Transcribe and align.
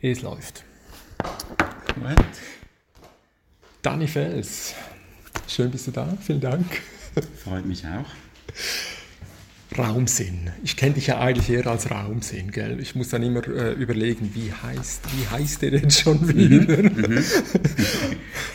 Es 0.00 0.22
läuft. 0.22 0.62
Gut. 1.94 2.16
Dani 3.82 4.06
Fels, 4.06 4.74
schön 5.48 5.72
bist 5.72 5.88
du 5.88 5.90
da, 5.90 6.16
vielen 6.20 6.40
Dank. 6.40 6.66
Freut 7.42 7.66
mich 7.66 7.84
auch. 7.84 8.06
Raumsinn. 9.76 10.52
Ich 10.62 10.76
kenne 10.76 10.94
dich 10.94 11.08
ja 11.08 11.18
eigentlich 11.18 11.50
eher 11.50 11.66
als 11.66 11.90
Raumsinn, 11.90 12.52
gell? 12.52 12.78
Ich 12.80 12.94
muss 12.94 13.08
dann 13.08 13.24
immer 13.24 13.44
äh, 13.48 13.72
überlegen, 13.72 14.30
wie 14.34 14.52
heißt, 14.52 15.02
wie 15.16 15.26
heißt 15.26 15.62
der 15.62 15.72
denn 15.72 15.90
schon 15.90 16.28
wieder? 16.28 16.90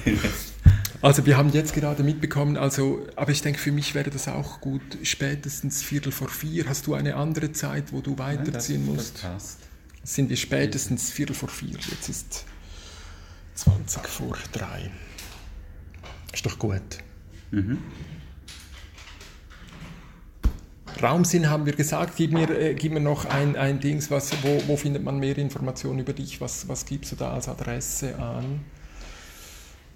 also 1.02 1.26
wir 1.26 1.36
haben 1.36 1.50
jetzt 1.52 1.74
gerade 1.74 2.04
mitbekommen, 2.04 2.56
also, 2.56 3.06
aber 3.18 3.32
ich 3.32 3.42
denke, 3.42 3.60
für 3.60 3.74
mich 3.74 3.96
wäre 3.96 4.10
das 4.10 4.30
auch 4.30 4.62
gut, 4.62 4.82
spätestens 5.04 5.84
Viertel 5.84 6.14
vor 6.14 6.30
vier. 6.30 6.70
Hast 6.70 6.88
du 6.88 6.94
eine 6.94 7.18
andere 7.18 7.52
Zeit, 7.52 7.92
wo 7.92 8.00
du 8.00 8.18
weiterziehen 8.18 8.86
das, 8.88 8.96
musst? 8.96 9.16
Das 9.16 9.22
passt. 9.22 9.73
Sind 10.04 10.30
wir 10.30 10.38
spätestens 10.38 11.10
Viertel 11.12 11.34
vor 11.36 11.50
vier. 11.50 11.78
Jetzt 11.90 12.10
ist 12.10 12.46
20 13.56 14.06
vor 14.08 14.38
drei. 14.52 14.92
Ist 16.34 16.46
doch 16.46 16.60
gut. 16.60 16.82
Mhm. 17.52 17.78
Raumsinn 21.02 21.50
haben 21.50 21.66
wir 21.66 21.74
gesagt. 21.74 22.16
Gib 22.18 22.32
mir, 22.32 22.50
äh, 22.50 22.74
gib 22.76 22.94
mir 22.94 23.00
noch 23.00 23.26
ein, 23.26 23.56
ein 23.56 23.80
Dings, 23.80 24.12
was, 24.12 24.32
wo, 24.44 24.62
wo 24.68 24.78
findet 24.78 25.04
man 25.04 25.20
mehr 25.20 25.38
Informationen 25.38 26.00
über 26.00 26.14
dich? 26.14 26.40
Was, 26.40 26.68
was 26.68 26.86
gibst 26.86 27.12
du 27.12 27.16
da 27.16 27.32
als 27.34 27.48
Adresse 27.48 28.18
an? 28.20 28.62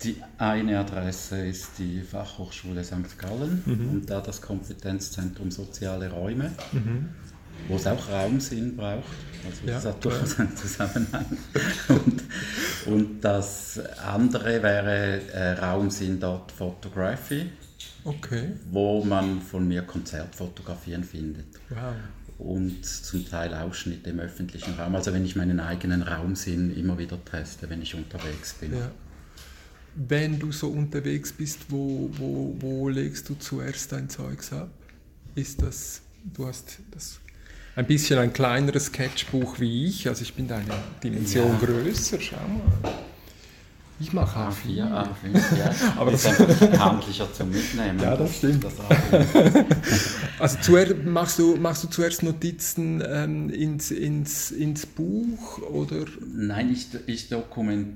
Die 0.03 0.21
eine 0.37 0.79
Adresse 0.79 1.45
ist 1.45 1.71
die 1.79 2.01
Fachhochschule 2.01 2.83
St. 2.83 3.17
Gallen 3.17 3.63
Mhm. 3.65 3.89
und 3.89 4.09
da 4.09 4.21
das 4.21 4.41
Kompetenzzentrum 4.41 5.49
Soziale 5.49 6.11
Räume, 6.11 6.51
wo 7.67 7.75
es 7.75 7.87
auch 7.87 8.09
Raumsinn 8.09 8.75
braucht. 8.75 9.03
Also 9.45 9.67
Ja, 9.67 9.73
das 9.75 9.85
hat 9.85 10.03
durchaus 10.03 10.39
einen 10.39 10.55
Zusammenhang. 10.57 11.25
Und, 11.87 12.23
und 12.85 13.21
das 13.21 13.79
andere 14.05 14.61
wäre 14.63 15.21
äh, 15.31 15.51
Raumsinn 15.53 16.19
dort 16.19 16.51
Photography, 16.51 17.49
Okay. 18.03 18.51
wo 18.71 19.03
man 19.03 19.41
von 19.41 19.67
mir 19.67 19.81
Konzertfotografien 19.83 21.03
findet. 21.03 21.45
Wow. 21.69 21.93
und 22.39 22.85
zum 22.85 23.27
Teil 23.27 23.53
Ausschnitte 23.53 24.09
im 24.11 24.19
öffentlichen 24.19 24.73
Raum. 24.75 24.95
Also 24.95 25.11
wenn 25.13 25.25
ich 25.25 25.35
meinen 25.35 25.59
eigenen 25.59 26.03
Raumsinn 26.03 26.75
immer 26.75 26.97
wieder 26.97 27.17
teste, 27.25 27.69
wenn 27.69 27.81
ich 27.81 27.95
unterwegs 27.95 28.53
bin. 28.53 28.73
Ja. 28.73 28.91
Wenn 29.95 30.37
du 30.39 30.51
so 30.51 30.69
unterwegs 30.69 31.33
bist, 31.33 31.59
wo, 31.69 32.09
wo, 32.13 32.55
wo 32.59 32.89
legst 32.89 33.27
du 33.29 33.35
zuerst 33.35 33.91
dein 33.91 34.07
Zeugs 34.09 34.53
ab? 34.53 34.69
Ist 35.35 35.61
das, 35.61 36.01
du 36.23 36.45
hast 36.47 36.79
das 36.91 37.19
ein 37.77 37.85
bisschen 37.85 38.17
ein 38.19 38.33
kleineres 38.33 38.87
Sketchbuch 38.87 39.59
wie 39.59 39.85
ich, 39.85 40.07
also 40.07 40.23
ich 40.23 40.33
bin 40.33 40.47
da 40.47 40.55
eine 40.57 40.65
Dimension 41.03 41.51
Ja. 41.61 41.65
größer, 41.65 42.17
schau 42.19 42.35
mal. 42.37 42.93
Ich 43.99 44.13
mache 44.13 44.37
A4, 44.39 44.83
A4. 44.83 45.07
A5, 45.33 45.57
ja. 45.57 45.71
Aber 45.97 46.11
das 46.11 46.25
ist 46.25 46.39
einfach 46.39 46.79
handlicher 46.79 47.31
zum 47.33 47.49
Mitnehmen. 47.49 47.99
Ja, 47.99 48.15
das 48.15 48.35
stimmt. 48.37 48.63
Das 48.63 48.73
A5. 48.79 49.65
Also 50.39 50.57
zuerst, 50.61 51.03
machst, 51.03 51.39
du, 51.39 51.55
machst 51.55 51.83
du 51.83 51.87
zuerst 51.87 52.21
Notizen 52.21 53.01
ähm, 53.07 53.49
ins, 53.49 53.89
ins, 53.89 54.51
ins 54.51 54.85
Buch 54.85 55.59
oder? 55.71 56.05
Nein, 56.31 56.71
ich, 56.71 56.87
ich 57.07 57.29
dokument, 57.29 57.87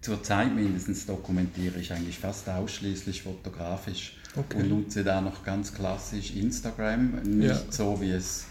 zurzeit 0.00 0.54
mindestens 0.54 1.04
dokumentiere 1.04 1.78
ich 1.78 1.92
eigentlich 1.92 2.18
fast 2.18 2.48
ausschließlich 2.48 3.22
fotografisch 3.22 4.16
Okay. 4.36 4.58
und 4.62 4.68
nutze 4.70 5.02
da 5.04 5.20
noch 5.20 5.44
ganz 5.44 5.74
klassisch 5.74 6.30
Instagram, 6.36 7.20
nicht 7.24 7.48
Ja. 7.48 7.58
so 7.68 8.00
wie 8.00 8.12
es 8.12 8.44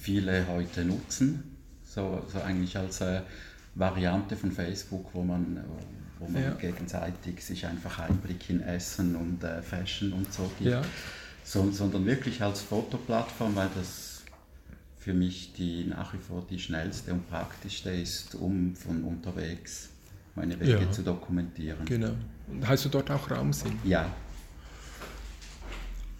viele 0.00 0.46
heute 0.48 0.84
nutzen, 0.84 1.42
so, 1.84 2.24
so 2.32 2.40
eigentlich 2.40 2.76
als 2.76 3.00
äh, 3.00 3.20
Variante 3.74 4.36
von 4.36 4.50
Facebook, 4.52 5.10
wo 5.12 5.22
man, 5.22 5.56
äh, 5.58 5.60
wo 6.18 6.28
man 6.28 6.42
Ja. 6.42 6.50
gegenseitig 6.52 7.44
sich 7.44 7.66
einfach 7.66 7.98
Einblick 7.98 8.48
in 8.50 8.60
Essen 8.62 9.16
und 9.16 9.42
äh, 9.44 9.62
Fashion 9.62 10.12
und 10.12 10.32
so 10.32 10.50
gibt, 10.58 10.70
Ja. 10.70 10.82
so, 11.44 11.70
sondern 11.70 12.04
wirklich 12.06 12.42
als 12.42 12.60
Fotoplattform, 12.62 13.54
weil 13.56 13.68
das 13.76 14.22
für 14.98 15.14
mich 15.14 15.52
die 15.54 15.84
nach 15.84 16.12
wie 16.14 16.18
vor 16.18 16.44
die 16.50 16.58
schnellste 16.58 17.12
und 17.12 17.28
praktischste 17.30 17.90
ist, 17.90 18.34
um 18.34 18.74
von 18.76 19.02
unterwegs 19.04 19.88
meine 20.34 20.58
Wege 20.60 20.82
Ja. 20.82 20.90
zu 20.90 21.02
dokumentieren. 21.02 21.84
Genau. 21.86 22.12
Und 22.48 22.66
hast 22.68 22.84
du 22.84 22.88
dort 22.90 23.10
auch 23.10 23.30
Raumsinn? 23.30 23.72
Ja, 23.84 24.10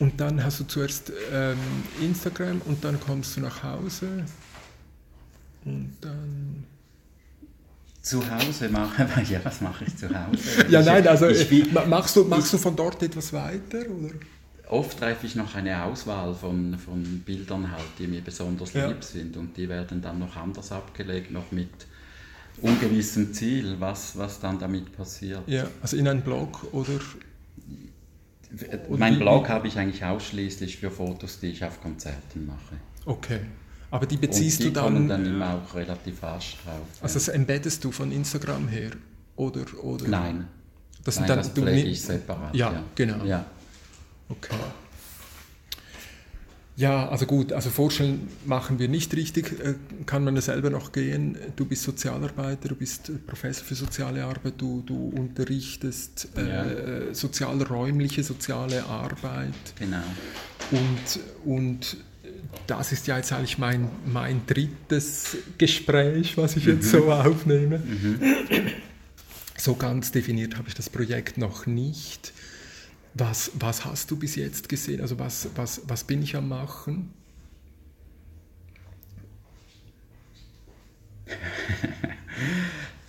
Und 0.00 0.20
dann 0.20 0.42
hast 0.42 0.58
du 0.60 0.64
zuerst 0.64 1.12
ähm, 1.32 1.56
Instagram 2.00 2.60
und 2.64 2.82
dann 2.82 2.98
kommst 2.98 3.36
du 3.36 3.40
nach 3.42 3.62
Hause 3.62 4.24
und 5.64 5.94
dann. 6.00 6.64
zu 8.02 8.18
Hause 8.30 8.68
mache 8.70 9.06
ja, 9.30 9.40
was 9.44 9.60
mache 9.60 9.84
ich 9.84 9.94
zu 9.96 10.08
Hause? 10.08 10.66
Ja, 10.70 10.80
Ich- 10.80 10.86
nein, 10.86 11.06
also 11.06 11.28
ich 11.28 11.72
machst 11.86 12.16
du, 12.16 12.24
machst 12.24 12.52
du 12.52 12.58
von 12.58 12.74
dort 12.74 13.02
etwas 13.02 13.32
weiter? 13.34 13.80
Oder? 13.90 14.14
Oft 14.70 14.98
treffe 14.98 15.26
ich 15.26 15.34
noch 15.34 15.54
eine 15.54 15.82
Auswahl 15.84 16.34
von, 16.34 16.78
von 16.78 17.02
Bildern 17.26 17.70
halt, 17.70 17.84
die 17.98 18.06
mir 18.06 18.22
besonders 18.22 18.72
Ja. 18.72 18.86
lieb 18.88 19.04
sind 19.04 19.36
und 19.36 19.54
die 19.56 19.68
werden 19.68 20.00
dann 20.00 20.18
noch 20.18 20.34
anders 20.36 20.72
abgelegt, 20.72 21.30
noch 21.30 21.50
mit 21.52 21.68
ungewissem 22.62 23.34
Ziel, 23.34 23.76
was, 23.78 24.16
was 24.16 24.40
dann 24.40 24.58
damit 24.58 24.96
passiert. 24.96 25.42
Ja, 25.46 25.64
also 25.82 25.96
in 25.96 26.08
einen 26.08 26.22
Blog 26.22 26.66
oder. 26.72 26.98
Oder 28.88 28.98
mein 28.98 29.18
Blog 29.18 29.48
habe 29.48 29.68
ich 29.68 29.78
eigentlich 29.78 30.04
ausschließlich 30.04 30.78
für 30.78 30.90
Fotos, 30.90 31.38
die 31.40 31.48
ich 31.48 31.64
auf 31.64 31.80
Konzerten 31.80 32.46
mache. 32.46 32.76
Okay. 33.06 33.40
Aber 33.90 34.06
die 34.06 34.16
Und 34.16 34.20
beziehst 34.22 34.60
die 34.60 34.64
du 34.64 34.70
dann. 34.72 35.08
dann 35.08 35.26
immer 35.26 35.54
auch 35.54 35.74
relativ 35.74 36.22
rasch 36.22 36.56
drauf. 36.64 36.86
also 37.00 37.14
das 37.14 37.28
embeddest 37.28 37.82
du 37.84 37.90
von 37.90 38.12
Instagram 38.12 38.68
her? 38.68 38.90
Oder, 39.36 39.62
oder? 39.82 40.06
Nein, 40.08 40.46
Das 41.04 41.18
Nein 41.18 41.28
dann, 41.28 41.38
das 41.38 41.54
du 41.54 41.62
pflege 41.62 41.88
ich 41.88 42.02
separat. 42.02 42.54
Ja, 42.54 42.82
genau. 42.94 43.24
Ja. 43.24 43.44
Okay. 44.28 44.54
Ja, 46.80 47.10
also 47.10 47.26
gut, 47.26 47.52
also 47.52 47.68
vorstellen 47.68 48.26
machen 48.46 48.78
wir 48.78 48.88
nicht 48.88 49.14
richtig, 49.14 49.52
äh, 49.62 49.74
kann 50.06 50.24
man 50.24 50.40
selber 50.40 50.70
noch 50.70 50.92
gehen. 50.92 51.36
Du 51.56 51.66
bist 51.66 51.82
Sozialarbeiter, 51.82 52.70
du 52.70 52.74
bist 52.74 53.12
Professor 53.26 53.66
für 53.66 53.74
soziale 53.74 54.24
Arbeit, 54.24 54.54
du, 54.56 54.82
du 54.86 55.12
unterrichtest 55.14 56.28
äh, 56.38 56.48
Ja. 56.48 56.64
äh, 56.64 57.14
sozialräumliche 57.14 58.22
soziale 58.22 58.86
Arbeit 58.86 59.52
Genau. 59.78 59.98
und, 60.70 61.20
und 61.44 61.98
das 62.66 62.92
ist 62.92 63.06
ja 63.06 63.18
jetzt 63.18 63.30
eigentlich 63.34 63.58
mein, 63.58 63.90
mein 64.06 64.40
drittes 64.46 65.36
Gespräch, 65.58 66.38
was 66.38 66.56
ich 66.56 66.64
jetzt 66.64 66.90
so 66.90 67.12
aufnehme. 67.12 67.82
So 69.58 69.74
ganz 69.74 70.12
definiert 70.12 70.56
habe 70.56 70.68
ich 70.68 70.74
das 70.74 70.88
Projekt 70.88 71.36
noch 71.36 71.66
nicht. 71.66 72.32
Was, 73.14 73.50
was 73.54 73.84
hast 73.84 74.10
du 74.10 74.16
bis 74.16 74.36
jetzt 74.36 74.68
gesehen? 74.68 75.00
Also 75.00 75.18
was, 75.18 75.48
was, 75.56 75.82
was 75.86 76.04
bin 76.04 76.22
ich 76.22 76.36
am 76.36 76.48
machen? 76.48 77.12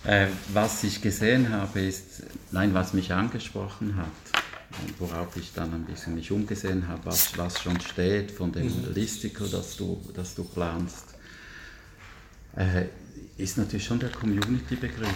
Äh, 0.04 0.26
was 0.52 0.82
ich 0.82 1.00
gesehen 1.00 1.50
habe, 1.50 1.80
ist, 1.80 2.24
nein, 2.50 2.74
was 2.74 2.92
mich 2.92 3.12
angesprochen 3.12 3.94
hat 3.96 4.10
und 4.82 5.00
worauf 5.00 5.36
ich 5.36 5.52
dann 5.54 5.72
ein 5.72 5.84
bisschen 5.84 6.16
mich 6.16 6.32
umgesehen 6.32 6.88
habe, 6.88 7.06
was, 7.06 7.38
was 7.38 7.62
schon 7.62 7.80
steht 7.80 8.32
von 8.32 8.50
dem 8.50 8.66
Mhm. 8.66 8.92
Listicle, 8.94 9.48
das 9.48 9.76
du, 9.76 10.02
das 10.12 10.34
du 10.34 10.42
planst, 10.42 11.04
äh, 12.56 12.86
ist 13.36 13.56
natürlich 13.58 13.84
schon 13.84 14.00
der 14.00 14.10
Community-Begriff, 14.10 15.14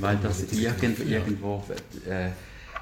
weil 0.00 0.16
das 0.16 0.42
irgend, 0.52 0.98
irgendwo 0.98 1.64
äh, 2.08 2.30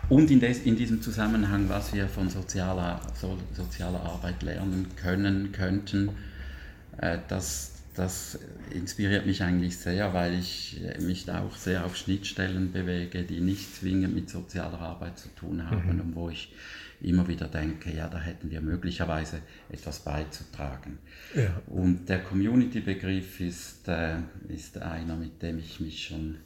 und 0.09 0.31
in, 0.31 0.41
des, 0.41 0.61
in 0.61 0.77
diesem 0.77 1.01
Zusammenhang, 1.03 1.69
was 1.69 1.95
wir 1.95 2.09
von 2.09 2.29
sozialer, 2.29 3.01
so, 3.21 3.39
sozialer 3.53 4.01
Arbeit 4.01 4.43
lernen 4.43 4.87
können, 4.97 5.53
könnten, 5.53 6.11
äh, 6.99 7.19
das, 7.29 7.73
das 7.95 8.39
inspiriert 8.71 9.27
mich 9.27 9.43
eigentlich 9.43 9.77
sehr, 9.77 10.13
weil 10.15 10.35
ich 10.35 10.81
äh, 10.85 11.01
mich 11.01 11.25
da 11.25 11.43
auch 11.43 11.57
sehr 11.57 11.85
auf 11.85 11.97
Schnittstellen 11.97 12.73
bewege, 12.73 13.23
die 13.23 13.41
nicht 13.41 13.77
zwingend 13.77 14.15
mit 14.15 14.29
sozialer 14.29 14.81
Arbeit 14.81 15.19
zu 15.19 15.29
tun 15.35 15.69
haben 15.71 16.01
und 16.01 16.15
wo 16.15 16.29
ich 16.29 16.53
immer 17.01 17.29
wieder 17.29 17.49
denke, 17.49 17.95
ja, 17.95 18.09
da 18.09 18.19
hätten 18.19 18.51
wir 18.51 18.61
möglicherweise 18.61 19.41
etwas 19.71 20.01
beizutragen. 20.01 20.99
Ja. 21.35 21.61
Und 21.67 22.09
der 22.09 22.21
Community-Begriff 22.23 23.41
ist, 23.41 23.89
äh, 23.89 24.19
ist 24.49 24.79
einer, 24.79 25.17
mit 25.17 25.43
dem 25.43 25.59
ich 25.59 25.81
mich 25.81 26.07
schon 26.07 26.37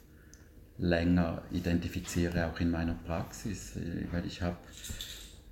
länger 0.79 1.41
identifiziere, 1.51 2.47
auch 2.47 2.59
in 2.59 2.71
meiner 2.71 2.93
Praxis, 3.05 3.73
weil 4.11 4.25
ich 4.25 4.41
habe 4.41 4.57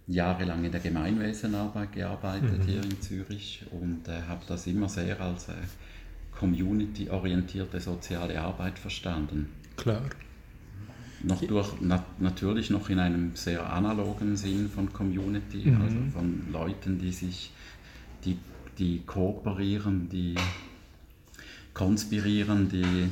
jahrelang 0.07 0.63
in 0.63 0.71
der 0.71 0.79
Gemeinwesenarbeit 0.79 1.91
gearbeitet 1.91 2.61
hier 2.65 2.81
in 2.81 3.01
Zürich 3.01 3.65
und 3.71 4.07
äh, 4.07 4.21
habe 4.27 4.41
das 4.47 4.65
immer 4.65 4.87
sehr 4.87 5.19
als 5.19 5.49
äh, 5.49 5.53
community-orientierte 6.31 7.81
soziale 7.81 8.39
Arbeit 8.39 8.79
verstanden. 8.79 9.49
Klar. 9.75 10.01
Noch 11.23 11.43
durch, 11.43 11.73
na, 11.81 12.05
natürlich 12.19 12.69
noch 12.69 12.89
in 12.89 12.99
einem 12.99 13.35
sehr 13.35 13.71
analogen 13.73 14.37
Sinn 14.37 14.69
von 14.69 14.93
Community, 14.93 15.75
also 15.81 15.97
von 16.13 16.51
Leuten, 16.51 16.99
die 16.99 17.11
sich, 17.11 17.51
die, 18.23 18.37
die 18.77 19.01
kooperieren, 19.03 20.09
die 20.09 20.35
konspirieren, 21.73 22.69
die 22.69 23.09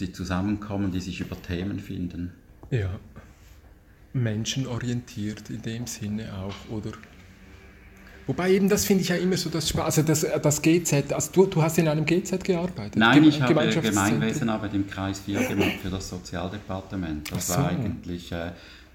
die 0.00 0.12
zusammenkommen, 0.12 0.90
die 0.90 1.00
sich 1.00 1.20
über 1.20 1.40
Themen 1.40 1.78
finden. 1.78 2.32
Ja. 2.70 2.90
Menschenorientiert 4.12 5.50
in 5.50 5.62
dem 5.62 5.86
Sinne 5.86 6.34
auch, 6.34 6.70
oder? 6.70 6.92
Wobei 8.26 8.52
eben, 8.52 8.68
das 8.68 8.84
finde 8.84 9.02
ich 9.02 9.08
ja 9.08 9.16
immer 9.16 9.36
so 9.36 9.50
das 9.50 9.68
Spaß, 9.68 9.98
also 9.98 10.02
das, 10.02 10.26
das 10.42 10.62
GZ, 10.62 11.12
also 11.12 11.32
du, 11.32 11.46
du 11.46 11.62
hast 11.62 11.78
in 11.78 11.88
einem 11.88 12.06
GZ 12.06 12.44
gearbeitet? 12.44 12.96
Nein, 12.96 13.24
ich 13.24 13.42
habe 13.42 13.68
Gemeinwesenarbeit 13.68 14.74
im 14.74 14.86
Kreis 14.86 15.20
4 15.20 15.48
gemacht 15.48 15.80
für 15.82 15.90
das 15.90 16.08
Sozialdepartement. 16.08 17.32
Das 17.32 17.48
so. 17.48 17.54
war 17.54 17.68
eigentlich, 17.68 18.30
äh, 18.30 18.52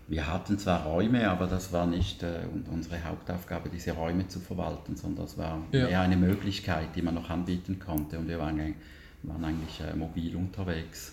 wir 0.08 0.32
hatten 0.32 0.58
zwar 0.58 0.86
Räume, 0.86 1.30
aber 1.30 1.48
das 1.48 1.74
war 1.74 1.86
nicht 1.86 2.24
äh, 2.24 2.40
unsere 2.72 3.04
Hauptaufgabe, 3.04 3.70
diese 3.70 3.92
Räume 3.92 4.28
zu 4.30 4.40
verwalten, 4.40 4.96
sondern 4.96 5.26
das 5.26 5.38
war 5.38 5.62
ja. 5.74 5.88
eher 5.88 6.02
eine 6.02 6.16
Möglichkeit, 6.16 6.96
die 6.96 7.02
man 7.02 7.16
noch 7.16 7.30
anbieten 7.30 7.80
konnte 7.80 8.18
und 8.18 8.30
wir 8.30 8.40
waren, 8.40 8.76
waren 9.24 9.44
eigentlich 9.44 9.80
äh, 9.81 9.96
mobil 9.96 10.36
unterwegs. 10.36 11.12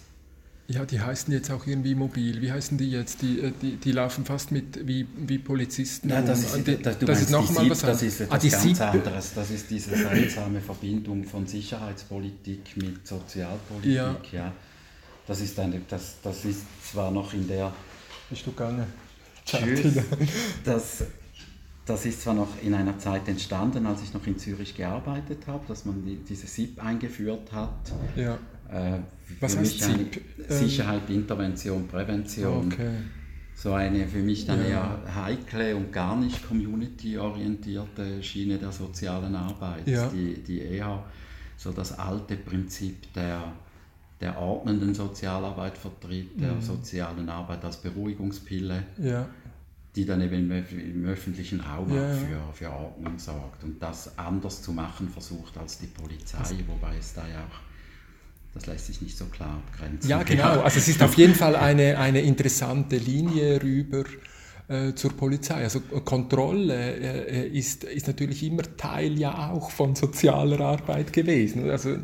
Ja, 0.67 0.87
die 0.87 0.99
heißen 0.99 1.33
jetzt 1.33 1.51
auch 1.51 1.67
irgendwie 1.67 1.95
mobil. 1.95 2.41
Wie 2.41 2.51
heißen 2.51 2.79
die 2.79 2.91
jetzt? 2.91 3.21
Die, 3.21 3.41
äh, 3.41 3.53
die, 3.61 3.77
die 3.77 3.93
laufen 3.93 4.25
fast 4.25 4.51
mit 4.51 4.87
wie, 4.87 5.07
wie 5.17 5.39
Polizisten. 5.39 6.09
Ja, 6.09 6.23
das 6.23 6.55
ist, 6.55 6.67
die, 6.67 6.81
das, 6.81 6.99
das 6.99 7.21
ist 7.21 7.31
nochmal 7.31 7.69
was 7.69 7.81
Das 7.83 8.03
ist 8.03 8.21
etwas 8.21 8.45
ah, 8.45 8.49
ganz 8.49 8.63
Sieb 8.63 8.81
anderes. 8.81 9.35
Das 9.35 9.51
ist 9.51 9.71
diese 9.71 9.95
seltsame 9.95 10.61
Verbindung 10.61 11.25
von 11.25 11.47
Sicherheitspolitik 11.47 12.77
mit 12.77 13.07
Sozialpolitik. 13.07 13.93
Ja. 13.93 14.17
ja. 14.33 14.53
Das, 15.27 15.41
ist 15.41 15.59
eine, 15.59 15.83
das, 15.89 16.17
das 16.23 16.45
ist 16.47 16.63
zwar 16.91 17.11
noch 17.11 17.35
in 17.35 17.47
der... 17.47 17.73
Bist 18.31 18.47
du 18.47 18.53
gegangen? 18.53 18.87
Tschüss. 19.45 19.99
Das, 20.65 21.05
das 21.87 22.07
ist 22.07 22.23
zwar 22.23 22.35
noch 22.35 22.49
in 22.63 22.75
einer 22.75 22.99
Zeit 22.99 23.29
entstanden, 23.29 23.87
als 23.87 24.03
ich 24.03 24.15
noch 24.15 24.27
in 24.27 24.39
Zürich 24.39 24.75
gearbeitet 24.75 25.47
habe, 25.47 25.65
dass 25.69 25.85
man 25.85 26.05
die, 26.05 26.17
diese 26.17 26.47
SIP 26.47 26.83
eingeführt 26.83 27.53
hat. 27.53 27.93
Ja. 28.17 28.39
Äh, 28.71 29.01
Was 29.41 29.57
heißt 29.57 29.81
SIP? 29.81 30.23
Sicherheit, 30.49 31.11
Intervention, 31.11 31.87
Prävention. 31.87 32.73
Okay. 32.73 32.91
So 33.55 33.75
eine 33.75 34.09
für 34.09 34.19
mich 34.19 34.47
dann 34.47 34.61
ja. 34.61 34.99
eher 35.05 35.15
heikle 35.15 35.77
und 35.77 35.93
gar 35.93 36.17
nicht 36.17 36.47
community-orientierte 36.49 38.23
Schiene 38.23 38.59
der 38.59 38.73
sozialen 38.73 39.35
Arbeit, 39.35 39.87
ja. 39.87 40.09
die, 40.09 40.43
die 40.43 40.61
eher 40.61 41.05
so 41.57 41.71
das 41.71 41.99
alte 41.99 42.37
Prinzip 42.37 43.13
der, 43.13 43.53
der 44.21 44.39
ordnenden 44.39 44.95
Sozialarbeit 44.95 45.79
vertritt, 45.79 46.41
der 46.41 46.55
mhm. 46.55 46.63
sozialen 46.63 47.29
Arbeit 47.29 47.65
als 47.65 47.77
Beruhigungspille. 47.77 48.83
Ja 48.99 49.29
die 49.97 50.05
dann 50.05 50.21
eben 50.21 50.51
im, 50.51 51.07
öffentlichen 51.07 51.61
Raum 51.61 51.95
ja, 51.95 52.13
für, 52.13 52.53
für 52.53 52.71
Ordnung 52.71 53.19
sorgt 53.19 53.63
und 53.63 53.81
das 53.81 54.19
anders 54.19 54.63
zu 54.63 54.73
machen 54.73 55.09
versucht 55.09 55.57
als 55.57 55.79
die 55.79 55.87
Polizei, 55.87 56.39
also, 56.39 56.55
wobei 56.67 56.97
es 56.97 57.15
da 57.15 57.27
ja 57.27 57.45
auch 57.45 57.75
das 58.55 58.67
lässt 58.67 58.87
sich 58.87 59.03
nicht 59.03 59.19
so 59.19 59.25
klar 59.25 59.61
abgrenzen. 59.67 60.09
Ja, 60.09 60.23
genau. 60.23 60.61
Also 60.61 60.79
es 60.79 60.87
ist 60.87 61.03
auf 61.03 61.15
jeden 61.15 61.35
Fall 61.35 61.57
eine, 61.57 61.99
eine 61.99 62.21
interessante 62.21 62.97
Linie 62.97 63.61
rüber 63.61 64.05
äh, 64.67 64.95
zur 64.95 65.13
Polizei. 65.13 65.63
Also 65.63 65.81
Kontrolle 65.81 66.75
äh, 66.75 67.49
ist, 67.49 67.85
ist 67.85 68.07
natürlich 68.07 68.43
immer 68.45 68.63
Teil 68.79 69.19
ja 69.19 69.51
auch 69.51 69.71
von 69.71 69.95
sozialer 69.95 70.59
Arbeit 70.61 71.13
gewesen. 71.13 71.69
Also, 71.69 71.97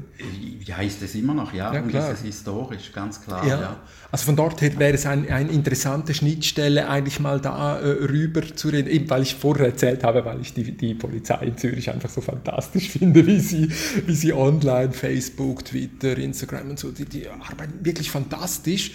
ja, 0.65 0.83
ist 0.83 1.01
es 1.01 1.15
immer 1.15 1.33
noch, 1.33 1.55
ja, 1.55 1.73
ja 1.73 1.81
und 1.81 1.89
klar. 1.89 2.13
ist 2.13 2.19
es 2.19 2.25
historisch, 2.27 2.93
ganz 2.93 3.23
klar. 3.23 3.47
Ja. 3.47 3.61
ja. 3.61 3.77
Also 4.13 4.27
von 4.27 4.37
dort 4.37 4.61
her 4.61 4.79
wäre 4.79 4.93
es 4.93 5.07
eine 5.07 5.31
ein 5.33 5.49
interessante 5.49 6.13
Schnittstelle, 6.13 6.89
eigentlich 6.89 7.19
mal 7.19 7.41
da 7.41 7.79
äh, 7.79 7.89
rüber 7.89 8.43
zu 8.55 8.69
reden, 8.69 8.91
eben 8.91 9.09
weil 9.09 9.23
ich 9.23 9.37
vorher 9.37 9.67
erzählt 9.67 10.05
habe, 10.05 10.25
weil 10.27 10.41
ich 10.43 10.53
die, 10.53 10.77
die 10.77 10.95
Polizei 10.95 11.47
in 11.47 11.57
Zürich 11.57 11.91
einfach 11.91 12.11
so 12.11 12.21
fantastisch 12.21 12.91
finde, 12.91 13.27
wie 13.27 13.41
sie, 13.41 13.71
wie 14.05 14.15
sie 14.15 14.35
online, 14.35 14.93
Facebook, 14.93 15.65
Twitter, 15.65 16.19
Instagram 16.19 16.71
und 16.71 16.79
so, 16.79 16.91
die, 16.91 17.07
die 17.07 17.27
arbeiten 17.27 17.83
wirklich 17.85 18.11
fantastisch 18.11 18.93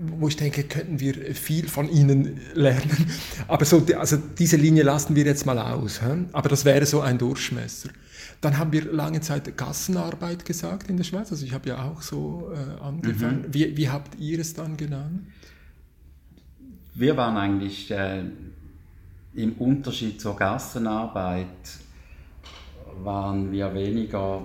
wo 0.00 0.28
ich 0.28 0.36
denke, 0.36 0.64
könnten 0.64 1.00
wir 1.00 1.14
viel 1.34 1.68
von 1.68 1.88
ihnen 1.88 2.40
lernen. 2.54 3.10
Aber 3.48 3.64
so, 3.64 3.84
also 3.98 4.16
diese 4.16 4.56
Linie 4.56 4.82
lassen 4.82 5.14
wir 5.14 5.24
jetzt 5.24 5.46
mal 5.46 5.58
aus. 5.58 6.00
He? 6.00 6.26
Aber 6.32 6.48
das 6.48 6.64
wäre 6.64 6.86
so 6.86 7.00
ein 7.00 7.18
Durchmesser. 7.18 7.90
Dann 8.40 8.58
haben 8.58 8.72
wir 8.72 8.90
lange 8.90 9.20
Zeit 9.20 9.56
Gassenarbeit 9.56 10.44
gesagt 10.44 10.88
in 10.88 10.96
der 10.96 11.04
Schweiz. 11.04 11.30
Also 11.30 11.44
ich 11.44 11.52
habe 11.52 11.68
ja 11.68 11.84
auch 11.84 12.00
so 12.02 12.50
äh, 12.54 12.82
angefangen. 12.82 13.42
Mhm. 13.42 13.54
Wie, 13.54 13.76
wie 13.76 13.88
habt 13.88 14.18
ihr 14.18 14.38
es 14.38 14.54
dann 14.54 14.76
genannt? 14.76 15.22
Wir 16.94 17.16
waren 17.16 17.36
eigentlich 17.36 17.90
äh, 17.90 18.22
im 19.34 19.52
Unterschied 19.54 20.20
zur 20.20 20.36
Gassenarbeit 20.36 21.46
waren 23.02 23.52
wir 23.52 23.72
weniger 23.74 24.44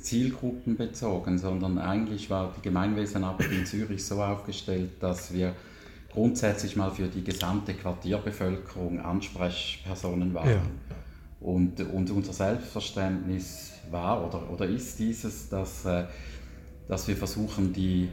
zielgruppenbezogen, 0.00 1.38
sondern 1.38 1.78
eigentlich 1.78 2.30
war 2.30 2.52
die 2.56 2.62
Gemeinwesenarbeit 2.62 3.50
in 3.50 3.66
Zürich 3.66 4.04
so 4.04 4.22
aufgestellt, 4.22 4.90
dass 5.00 5.32
wir 5.32 5.54
grundsätzlich 6.12 6.76
mal 6.76 6.90
für 6.90 7.06
die 7.08 7.22
gesamte 7.22 7.74
Quartierbevölkerung 7.74 9.00
Ansprechpersonen 9.00 10.34
waren. 10.34 10.50
Ja. 10.50 10.62
Und, 11.40 11.80
und 11.80 12.10
unser 12.10 12.32
Selbstverständnis 12.32 13.72
war 13.90 14.26
oder, 14.26 14.50
oder 14.50 14.66
ist 14.66 14.98
dieses, 14.98 15.48
dass, 15.48 15.84
äh, 15.84 16.04
dass 16.88 17.06
wir 17.06 17.16
versuchen, 17.16 17.72
die, 17.72 18.08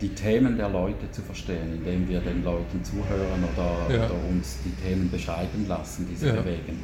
die 0.00 0.10
Themen 0.10 0.56
der 0.56 0.68
Leute 0.68 1.10
zu 1.10 1.22
verstehen, 1.22 1.74
indem 1.74 2.08
wir 2.08 2.20
den 2.20 2.44
Leuten 2.44 2.84
zuhören 2.84 3.44
oder, 3.54 3.96
ja. 3.96 4.04
oder 4.04 4.14
uns 4.28 4.58
die 4.64 4.82
Themen 4.82 5.10
beschreiben 5.10 5.66
lassen, 5.66 6.06
die 6.10 6.16
sie 6.16 6.26
ja. 6.26 6.34
bewegen. 6.34 6.78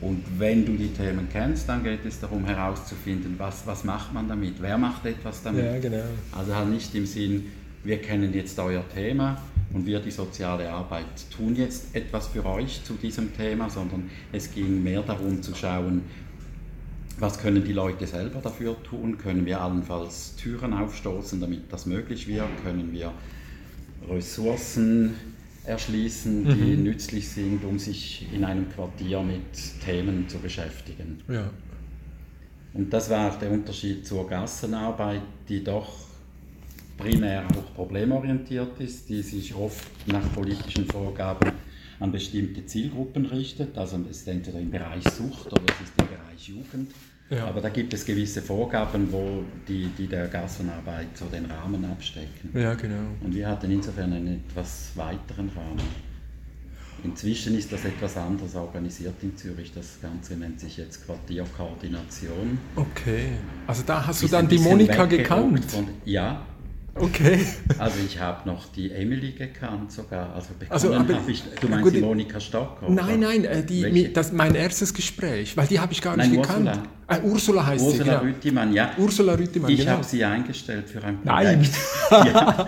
Und 0.00 0.24
wenn 0.38 0.64
du 0.64 0.72
die 0.72 0.88
Themen 0.88 1.28
kennst, 1.30 1.68
dann 1.68 1.84
geht 1.84 2.04
es 2.06 2.20
darum 2.20 2.44
herauszufinden, 2.46 3.34
was, 3.36 3.66
was 3.66 3.84
macht 3.84 4.14
man 4.14 4.28
damit, 4.28 4.54
wer 4.60 4.78
macht 4.78 5.04
etwas 5.04 5.42
damit. 5.42 5.64
Ja, 5.64 5.78
genau. 5.78 6.04
Also 6.32 6.54
halt 6.54 6.70
nicht 6.70 6.94
im 6.94 7.04
Sinn, 7.04 7.46
wir 7.84 7.98
kennen 8.00 8.32
jetzt 8.32 8.58
euer 8.58 8.84
Thema 8.94 9.40
und 9.72 9.86
wir, 9.86 10.00
die 10.00 10.10
soziale 10.10 10.70
Arbeit, 10.70 11.04
tun 11.34 11.54
jetzt 11.54 11.94
etwas 11.94 12.28
für 12.28 12.44
euch 12.46 12.82
zu 12.84 12.94
diesem 12.94 13.36
Thema, 13.36 13.68
sondern 13.68 14.10
es 14.32 14.52
ging 14.52 14.82
mehr 14.82 15.02
darum 15.02 15.42
zu 15.42 15.54
schauen, 15.54 16.02
was 17.18 17.38
können 17.38 17.62
die 17.62 17.74
Leute 17.74 18.06
selber 18.06 18.40
dafür 18.40 18.82
tun? 18.82 19.18
Können 19.18 19.44
wir 19.44 19.60
allenfalls 19.60 20.36
Türen 20.36 20.72
aufstoßen, 20.72 21.38
damit 21.38 21.70
das 21.70 21.84
möglich 21.84 22.26
wird? 22.26 22.48
Können 22.64 22.92
wir 22.92 23.12
Ressourcen 24.08 25.14
erschließen, 25.64 26.44
die 26.44 26.76
mhm. 26.76 26.84
nützlich 26.84 27.28
sind, 27.28 27.64
um 27.64 27.78
sich 27.78 28.26
in 28.32 28.44
einem 28.44 28.68
Quartier 28.70 29.22
mit 29.22 29.80
Themen 29.84 30.28
zu 30.28 30.38
beschäftigen. 30.38 31.20
Ja. 31.28 31.50
Und 32.72 32.92
das 32.92 33.10
war 33.10 33.30
auch 33.30 33.38
der 33.38 33.50
Unterschied 33.50 34.06
zur 34.06 34.28
Gassenarbeit, 34.28 35.22
die 35.48 35.62
doch 35.62 36.06
primär 36.96 37.46
auch 37.46 37.74
problemorientiert 37.74 38.78
ist, 38.80 39.08
die 39.08 39.22
sich 39.22 39.54
oft 39.54 39.88
nach 40.06 40.32
politischen 40.34 40.86
Vorgaben 40.86 41.52
an 41.98 42.12
bestimmte 42.12 42.64
Zielgruppen 42.64 43.26
richtet. 43.26 43.76
Also 43.76 43.98
es 44.10 44.18
ist 44.18 44.28
entweder 44.28 44.60
im 44.60 44.70
Bereich 44.70 45.04
Sucht 45.04 45.52
oder 45.52 45.62
es 45.66 45.88
ist 45.88 45.92
im 45.98 46.06
Bereich 46.06 46.48
Jugend. 46.48 46.92
Ja. 47.30 47.46
Aber 47.46 47.60
da 47.60 47.68
gibt 47.68 47.94
es 47.94 48.04
gewisse 48.04 48.42
Vorgaben, 48.42 49.10
wo 49.12 49.44
die, 49.68 49.86
die 49.96 50.08
der 50.08 50.26
Gassenarbeit 50.26 51.16
so 51.16 51.26
den 51.26 51.46
Rahmen 51.46 51.84
abstecken. 51.84 52.50
Ja, 52.52 52.74
genau. 52.74 53.02
Und 53.22 53.34
wir 53.34 53.48
hatten 53.48 53.70
insofern 53.70 54.12
einen 54.12 54.42
etwas 54.48 54.90
weiteren 54.96 55.48
Rahmen. 55.48 56.10
Inzwischen 57.02 57.56
ist 57.56 57.72
das 57.72 57.84
etwas 57.84 58.16
anders 58.16 58.54
organisiert 58.54 59.14
in 59.22 59.36
Zürich. 59.36 59.72
Das 59.72 60.00
Ganze 60.02 60.36
nennt 60.36 60.60
sich 60.60 60.76
jetzt 60.76 61.06
Quartierkoordination. 61.06 62.58
Okay. 62.76 63.28
Also 63.66 63.84
da 63.86 64.06
hast 64.06 64.22
du 64.22 64.28
dann 64.28 64.48
die 64.48 64.58
Monika 64.58 65.06
gekannt? 65.06 65.64
Von, 65.64 65.88
ja, 66.04 66.44
Okay. 67.00 67.46
Also 67.78 67.98
ich 68.04 68.20
habe 68.20 68.48
noch 68.48 68.70
die 68.72 68.92
Emily 68.92 69.32
gekannt 69.32 69.92
sogar. 69.92 70.34
Also 70.34 70.50
also, 70.68 70.94
aber, 70.94 71.20
ich, 71.26 71.42
du 71.60 71.68
meinst 71.68 71.84
gut, 71.84 71.94
die 71.94 72.00
Monika 72.00 72.40
Stock? 72.40 72.82
Oder? 72.82 72.90
Nein, 72.90 73.20
nein, 73.20 73.44
äh, 73.44 73.64
die, 73.64 74.12
das, 74.12 74.32
mein 74.32 74.54
erstes 74.54 74.92
Gespräch, 74.92 75.56
weil 75.56 75.66
die 75.66 75.80
habe 75.80 75.92
ich 75.92 76.02
gar 76.02 76.16
nicht 76.16 76.32
nein, 76.32 76.42
gekannt. 76.42 76.66
Ursula. 76.66 77.00
Äh, 77.08 77.20
Ursula 77.22 77.66
heißt 77.66 77.84
Ursula 77.84 78.04
sie, 78.04 78.10
Ursula 78.10 78.20
Rüttimann, 78.20 78.72
ja. 78.72 78.90
Ursula 78.98 79.34
Rüttimann, 79.34 79.70
Ich 79.70 79.78
genau. 79.78 79.92
habe 79.92 80.04
sie 80.04 80.24
eingestellt 80.24 80.88
für 80.88 81.02
ein 81.02 81.20
Projekt. 81.22 81.24
Nein. 81.24 81.68
ja, 82.10 82.66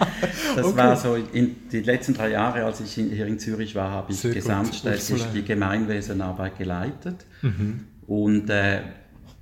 das 0.56 0.66
okay. 0.66 0.76
war 0.76 0.96
so, 0.96 1.14
in 1.14 1.68
den 1.70 1.84
letzten 1.84 2.14
drei 2.14 2.30
Jahren, 2.30 2.62
als 2.62 2.80
ich 2.80 2.92
hier 2.92 3.26
in 3.26 3.38
Zürich 3.38 3.74
war, 3.74 3.90
habe 3.90 4.12
ich 4.12 4.18
Sehr 4.18 4.34
gesamtstädtisch 4.34 5.22
die 5.34 5.44
Gemeinwesenarbeit 5.44 6.58
geleitet. 6.58 7.24
Mhm. 7.42 7.84
Und 8.06 8.50
äh, 8.50 8.80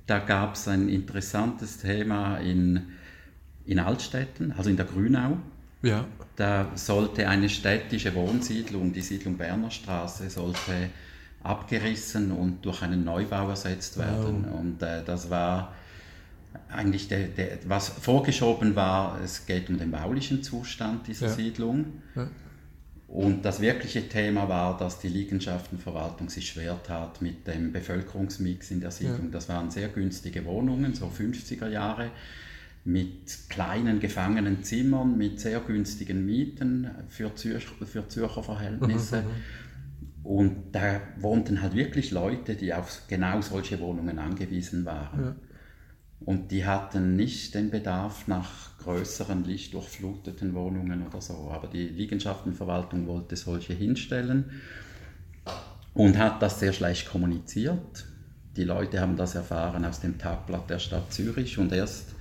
da 0.05 0.19
gab 0.19 0.55
es 0.55 0.67
ein 0.67 0.89
interessantes 0.89 1.77
Thema 1.79 2.37
in 2.37 2.87
in 3.71 3.79
Altstädten, 3.79 4.51
also 4.57 4.69
in 4.69 4.75
der 4.75 4.85
Grünau. 4.85 5.37
Ja. 5.81 6.05
Da 6.35 6.71
sollte 6.75 7.27
eine 7.27 7.49
städtische 7.49 8.13
Wohnsiedlung, 8.13 8.91
die 8.91 9.01
Siedlung 9.01 9.37
Berner 9.37 9.71
Straße, 9.71 10.29
sollte 10.29 10.89
abgerissen 11.41 12.31
und 12.31 12.65
durch 12.65 12.81
einen 12.81 13.03
Neubau 13.03 13.49
ersetzt 13.49 13.97
werden. 13.97 14.45
Wow. 14.47 14.59
Und 14.59 14.83
äh, 14.83 15.03
das 15.05 15.29
war 15.29 15.73
eigentlich, 16.69 17.07
der, 17.07 17.27
der, 17.27 17.59
was 17.65 17.89
vorgeschoben 17.89 18.75
war, 18.75 19.19
es 19.23 19.45
geht 19.45 19.69
um 19.69 19.77
den 19.77 19.89
baulichen 19.89 20.43
Zustand 20.43 21.07
dieser 21.07 21.27
ja. 21.27 21.33
Siedlung. 21.33 21.85
Ja. 22.15 22.27
Und 23.07 23.43
das 23.43 23.59
wirkliche 23.59 24.07
Thema 24.07 24.47
war, 24.47 24.77
dass 24.77 24.99
die 24.99 25.09
Liegenschaftenverwaltung 25.09 26.29
sich 26.29 26.47
schwer 26.47 26.81
tat 26.83 27.21
mit 27.21 27.47
dem 27.47 27.71
Bevölkerungsmix 27.71 28.71
in 28.71 28.81
der 28.81 28.91
Siedlung. 28.91 29.25
Ja. 29.25 29.31
Das 29.31 29.49
waren 29.49 29.71
sehr 29.71 29.87
günstige 29.89 30.45
Wohnungen, 30.45 30.93
so 30.93 31.07
50er 31.07 31.69
Jahre 31.69 32.11
mit 32.83 33.49
kleinen 33.49 33.99
gefangenen 33.99 34.63
Zimmern, 34.63 35.17
mit 35.17 35.39
sehr 35.39 35.59
günstigen 35.59 36.25
Mieten 36.25 36.89
für, 37.09 37.35
Zür 37.35 37.59
für 37.59 38.07
Zürcher 38.07 38.43
Verhältnisse. 38.43 39.21
Mhm, 39.21 39.27
mhm. 39.27 39.31
Und 40.23 40.55
da 40.71 41.01
wohnten 41.17 41.61
halt 41.61 41.75
wirklich 41.75 42.11
Leute, 42.11 42.55
die 42.55 42.73
auf 42.73 43.03
genau 43.07 43.41
solche 43.41 43.79
Wohnungen 43.79 44.19
angewiesen 44.19 44.85
waren. 44.85 45.19
Ja. 45.21 45.35
Und 46.23 46.51
die 46.51 46.65
hatten 46.65 47.15
nicht 47.15 47.55
den 47.55 47.71
Bedarf 47.71 48.27
nach 48.27 48.77
größeren, 48.77 49.43
lichtdurchfluteten 49.43 50.53
Wohnungen 50.53 51.05
oder 51.07 51.19
so. 51.19 51.49
Aber 51.51 51.67
die 51.67 51.87
Liegenschaftenverwaltung 51.87 53.07
wollte 53.07 53.35
solche 53.35 53.73
hinstellen 53.73 54.51
und 55.95 56.19
hat 56.19 56.41
das 56.41 56.59
sehr 56.59 56.73
schlecht 56.73 57.09
kommuniziert. 57.09 58.05
Die 58.55 58.63
Leute 58.63 59.01
haben 59.01 59.15
das 59.15 59.33
erfahren 59.33 59.83
aus 59.83 59.99
dem 59.99 60.19
Tagblatt 60.19 60.69
der 60.69 60.79
Stadt 60.79 61.11
Zürich 61.11 61.57
und 61.57 61.71
erst, 61.71 62.13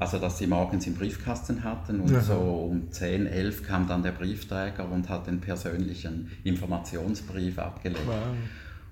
also 0.00 0.18
dass 0.18 0.38
sie 0.38 0.46
morgens 0.46 0.86
im 0.86 0.94
Briefkasten 0.94 1.62
hatten 1.62 2.00
und 2.00 2.14
Aha. 2.14 2.22
so 2.22 2.34
um 2.70 2.90
10, 2.90 3.26
11 3.26 3.66
kam 3.66 3.86
dann 3.86 4.02
der 4.02 4.12
Briefträger 4.12 4.90
und 4.90 5.10
hat 5.10 5.26
den 5.26 5.40
persönlichen 5.40 6.30
Informationsbrief 6.42 7.58
abgelegt. 7.58 8.06
Wow. 8.06 8.16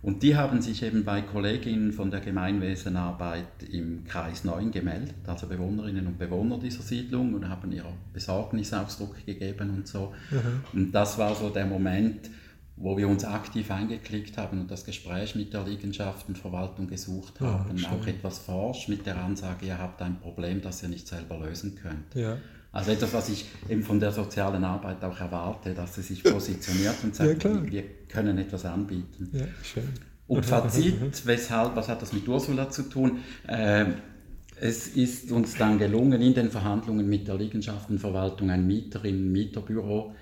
Und 0.03 0.23
die 0.23 0.37
haben 0.37 0.61
sich 0.61 0.83
eben 0.83 1.05
bei 1.05 1.23
Kolleginnen 1.23 1.93
von 1.93 2.11
der 2.11 2.21
Gemeinwesenarbeit 2.21 3.65
im 3.73 4.05
Kreis 4.05 4.45
9 4.45 4.71
gemeldet, 4.71 5.17
also 5.27 5.49
Bewohnerinnen 5.49 6.07
und 6.07 6.19
Bewohner 6.19 6.59
dieser 6.59 6.83
Siedlung 6.83 7.35
und 7.35 7.49
haben 7.49 7.73
ihrer 7.73 7.95
Besorgnis 8.13 8.73
Ausdruck 8.75 9.17
gegeben 9.25 9.71
und 9.71 9.89
so. 9.89 10.13
Mhm. 10.31 10.63
Und 10.75 10.93
das 10.93 11.19
war 11.19 11.35
so 11.35 11.49
der 11.49 11.67
Moment, 11.67 12.31
wo 12.81 12.97
wir 12.97 13.09
uns 13.09 13.25
aktiv 13.25 13.71
eingeklickt 13.71 14.37
haben 14.37 14.61
und 14.61 14.71
das 14.71 14.85
Gespräch 14.85 15.35
mit 15.35 15.53
der 15.53 15.65
Liegenschaftenverwaltung 15.65 16.87
gesucht 16.87 17.41
haben, 17.41 17.77
ja, 17.77 17.91
auch 17.91 18.07
etwas 18.07 18.39
forsch 18.39 18.89
mit 18.89 19.07
der 19.07 19.17
Ansage, 19.17 19.67
ihr 19.67 19.79
habt 19.79 20.01
ein 20.03 20.21
Problem, 20.21 20.61
das 20.61 20.83
ihr 20.83 20.89
nicht 20.89 21.09
selber 21.09 21.39
lösen 21.39 21.75
könnt. 21.75 22.15
Ja. 22.15 22.37
Also 22.71 22.93
etwas, 22.93 23.13
was 23.15 23.29
ich 23.31 23.47
eben 23.69 23.83
von 23.83 23.99
der 23.99 24.13
sozialen 24.13 24.63
Arbeit 24.63 25.03
auch 25.03 25.19
erwarte, 25.19 25.75
dass 25.75 25.95
sie 25.95 26.03
sich 26.03 26.23
positioniert 26.23 26.97
und 27.03 27.15
sagt, 27.15 27.45
ja, 27.45 27.71
wir 27.71 27.85
können 28.09 28.39
etwas 28.39 28.65
anbieten. 28.65 29.31
Und 30.27 30.47
Fazit, 30.47 31.27
weshalb, 31.27 31.75
was 31.75 31.89
hat 31.89 32.03
das 32.03 32.13
mit 32.13 32.29
Ursula 32.29 32.71
zu 32.71 32.83
tun? 32.83 33.19
Äh, 33.47 33.87
es 34.61 34.89
ist 34.89 35.33
uns 35.33 35.57
dann 35.57 35.79
gelungen, 35.79 36.21
in 36.21 36.35
den 36.35 36.51
Verhandlungen 36.51 37.09
mit 37.09 37.27
der 37.27 37.37
Liegenschaftenverwaltung 37.37 38.51
ein 38.51 38.67
Mieterinnen-Mieterbüro 38.67 40.15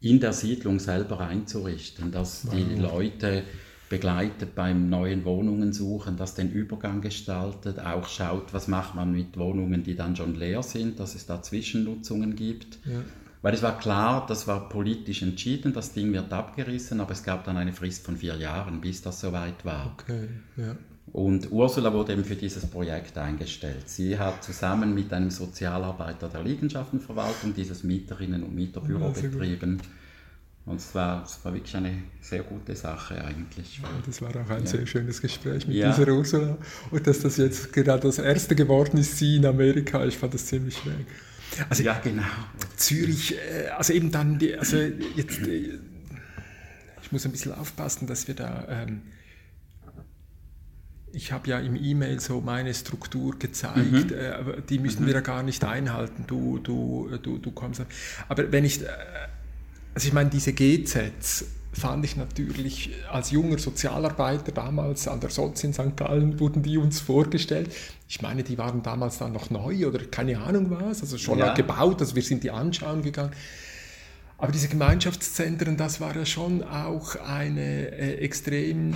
in 0.00 0.20
der 0.20 0.32
Siedlung 0.32 0.78
selber 0.78 1.20
einzurichten, 1.20 2.12
dass 2.12 2.46
wow. 2.46 2.54
die 2.54 2.74
Leute 2.80 3.42
begleitet 3.88 4.54
beim 4.54 4.88
neuen 4.88 5.24
Wohnungen 5.24 5.72
suchen, 5.72 6.16
das 6.16 6.34
den 6.34 6.50
Übergang 6.50 7.00
gestaltet, 7.00 7.78
auch 7.78 8.08
schaut, 8.08 8.52
was 8.52 8.68
macht 8.68 8.94
man 8.94 9.12
mit 9.12 9.38
Wohnungen, 9.38 9.84
die 9.84 9.94
dann 9.94 10.16
schon 10.16 10.34
leer 10.34 10.62
sind, 10.62 10.98
dass 10.98 11.14
es 11.14 11.26
da 11.26 11.40
Zwischennutzungen 11.40 12.34
gibt. 12.34 12.78
Ja. 12.84 13.02
Weil 13.42 13.54
es 13.54 13.62
war 13.62 13.78
klar, 13.78 14.26
das 14.26 14.48
war 14.48 14.68
politisch 14.68 15.22
entschieden, 15.22 15.72
das 15.72 15.92
Ding 15.92 16.12
wird 16.12 16.32
abgerissen, 16.32 17.00
aber 17.00 17.12
es 17.12 17.22
gab 17.22 17.44
dann 17.44 17.56
eine 17.56 17.72
Frist 17.72 18.04
von 18.04 18.16
vier 18.16 18.34
Jahren, 18.36 18.80
bis 18.80 19.02
das 19.02 19.20
soweit 19.20 19.64
war. 19.64 19.94
Okay, 20.00 20.28
ja. 20.56 20.76
Und 21.12 21.50
Ursula 21.52 21.92
wurde 21.92 22.12
eben 22.12 22.24
für 22.24 22.34
dieses 22.34 22.66
Projekt 22.66 23.16
eingestellt. 23.16 23.88
Sie 23.88 24.18
hat 24.18 24.42
zusammen 24.42 24.94
mit 24.94 25.12
einem 25.12 25.30
Sozialarbeiter 25.30 26.28
der 26.28 26.42
Liegenschaftenverwaltung 26.42 27.54
dieses 27.54 27.84
Mieterinnen- 27.84 28.42
und 28.42 28.54
Mieterbüro 28.54 29.06
ja, 29.06 29.08
betrieben. 29.10 29.80
Und 30.66 30.80
es 30.80 30.94
war, 30.96 31.22
es 31.24 31.38
war 31.44 31.54
wirklich 31.54 31.76
eine 31.76 32.02
sehr 32.20 32.42
gute 32.42 32.74
Sache 32.74 33.24
eigentlich. 33.24 33.78
Ja, 33.78 33.88
das 34.04 34.20
war 34.20 34.30
auch 34.30 34.50
ein 34.50 34.64
ja. 34.64 34.66
sehr 34.66 34.84
schönes 34.84 35.22
Gespräch 35.22 35.66
mit 35.68 35.76
ja. 35.76 35.92
dieser 35.92 36.12
Ursula. 36.12 36.58
Und 36.90 37.06
dass 37.06 37.20
das 37.20 37.36
jetzt 37.36 37.72
gerade 37.72 38.02
das 38.02 38.18
erste 38.18 38.56
geworden 38.56 38.98
ist, 38.98 39.16
sie 39.16 39.36
in 39.36 39.46
Amerika, 39.46 40.04
ich 40.04 40.18
fand 40.18 40.34
das 40.34 40.46
ziemlich 40.46 40.76
schräg. 40.76 41.06
Also, 41.70 41.84
ja, 41.84 41.98
genau. 42.02 42.24
Zürich, 42.76 43.36
äh, 43.36 43.68
also 43.68 43.92
eben 43.92 44.10
dann, 44.10 44.40
die, 44.40 44.56
also 44.56 44.76
jetzt, 44.76 45.38
äh, 45.46 45.78
ich 47.00 47.12
muss 47.12 47.24
ein 47.24 47.30
bisschen 47.30 47.52
aufpassen, 47.52 48.08
dass 48.08 48.26
wir 48.26 48.34
da, 48.34 48.66
ähm, 48.68 49.02
ich 51.16 51.32
habe 51.32 51.48
ja 51.48 51.58
im 51.58 51.76
E-Mail 51.76 52.20
so 52.20 52.40
meine 52.40 52.74
Struktur 52.74 53.38
gezeigt, 53.38 54.10
mhm. 54.10 54.12
äh, 54.12 54.62
die 54.68 54.78
müssen 54.78 55.02
mhm. 55.02 55.06
wir 55.06 55.14
ja 55.14 55.20
gar 55.20 55.42
nicht 55.42 55.64
einhalten, 55.64 56.24
du, 56.26 56.58
du, 56.58 57.08
du, 57.22 57.38
du 57.38 57.50
kommst. 57.50 57.82
Aber 58.28 58.52
wenn 58.52 58.64
ich 58.64 58.80
also 59.96 60.08
ich 60.08 60.12
meine, 60.12 60.28
diese 60.28 60.52
GZs 60.52 61.46
fand 61.72 62.04
ich 62.04 62.16
natürlich 62.16 62.90
als 63.10 63.30
junger 63.30 63.56
Sozialarbeiter 63.56 64.52
damals 64.52 65.08
an 65.08 65.20
der 65.20 65.30
Soz 65.30 65.64
in 65.64 65.72
St. 65.72 65.96
Gallen 65.96 66.38
wurden 66.38 66.62
die 66.62 66.76
uns 66.76 67.00
vorgestellt. 67.00 67.74
Ich 68.06 68.20
meine, 68.20 68.42
die 68.42 68.58
waren 68.58 68.82
damals 68.82 69.16
dann 69.16 69.32
noch 69.32 69.48
neu 69.48 69.86
oder 69.86 70.00
keine 70.04 70.38
Ahnung 70.38 70.66
was, 70.68 71.00
also 71.00 71.16
schon 71.16 71.38
ja. 71.38 71.54
gebaut, 71.54 72.02
also 72.02 72.14
wir 72.14 72.22
sind 72.22 72.44
die 72.44 72.50
anschauen 72.50 73.00
gegangen. 73.00 73.32
Aber 74.36 74.52
diese 74.52 74.68
Gemeinschaftszentren, 74.68 75.78
das 75.78 75.98
war 75.98 76.14
ja 76.14 76.26
schon 76.26 76.62
auch 76.62 77.16
eine 77.16 77.90
äh, 77.92 78.16
extrem 78.16 78.92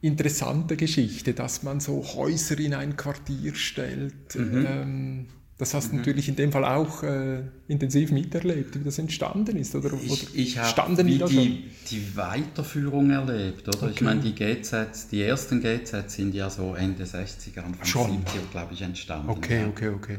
interessante 0.00 0.76
Geschichte, 0.76 1.34
dass 1.34 1.62
man 1.62 1.80
so 1.80 2.04
Häuser 2.14 2.58
in 2.58 2.74
ein 2.74 2.96
Quartier 2.96 3.54
stellt. 3.54 4.34
Mhm. 4.34 4.66
Ähm, 4.66 5.26
das 5.58 5.72
hast 5.72 5.88
du 5.88 5.92
mhm. 5.92 6.00
natürlich 6.00 6.28
in 6.28 6.36
dem 6.36 6.52
Fall 6.52 6.66
auch 6.66 7.02
äh, 7.02 7.40
intensiv 7.66 8.12
miterlebt, 8.12 8.78
wie 8.78 8.84
das 8.84 8.98
entstanden 8.98 9.56
ist. 9.56 9.74
Oder, 9.74 9.90
ich, 10.02 10.34
ich 10.34 10.58
habe 10.58 11.02
die, 11.02 11.70
die 11.90 12.16
Weiterführung 12.16 13.10
erlebt. 13.10 13.66
Oder? 13.68 13.84
Okay. 13.84 13.92
Ich 13.94 14.00
meine, 14.02 14.20
die 14.20 14.34
GZs, 14.34 15.08
die 15.08 15.22
ersten 15.22 15.62
GZs 15.62 16.12
sind 16.12 16.34
ja 16.34 16.50
so 16.50 16.74
Ende 16.74 17.04
60er, 17.04 17.60
Anfang 17.60 17.86
Schon. 17.86 18.10
70er, 18.10 18.50
glaube 18.50 18.74
ich, 18.74 18.82
entstanden. 18.82 19.30
Okay, 19.30 19.62
ja. 19.62 19.68
okay, 19.68 19.88
okay. 19.88 20.18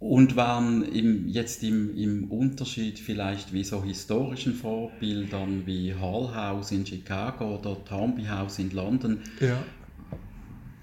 Und 0.00 0.36
waren 0.36 0.84
im, 0.84 1.26
jetzt 1.26 1.64
im, 1.64 1.96
im 1.96 2.30
Unterschied 2.30 3.00
vielleicht 3.00 3.52
wie 3.52 3.64
so 3.64 3.82
historischen 3.82 4.54
Vorbildern 4.54 5.66
wie 5.66 5.92
Hall 5.92 6.32
House 6.34 6.70
in 6.70 6.86
Chicago 6.86 7.58
oder 7.58 7.84
Toynbee 7.84 8.28
House 8.28 8.60
in 8.60 8.70
London, 8.70 9.18
ja. 9.40 9.58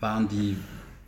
waren 0.02 0.28
die 0.28 0.58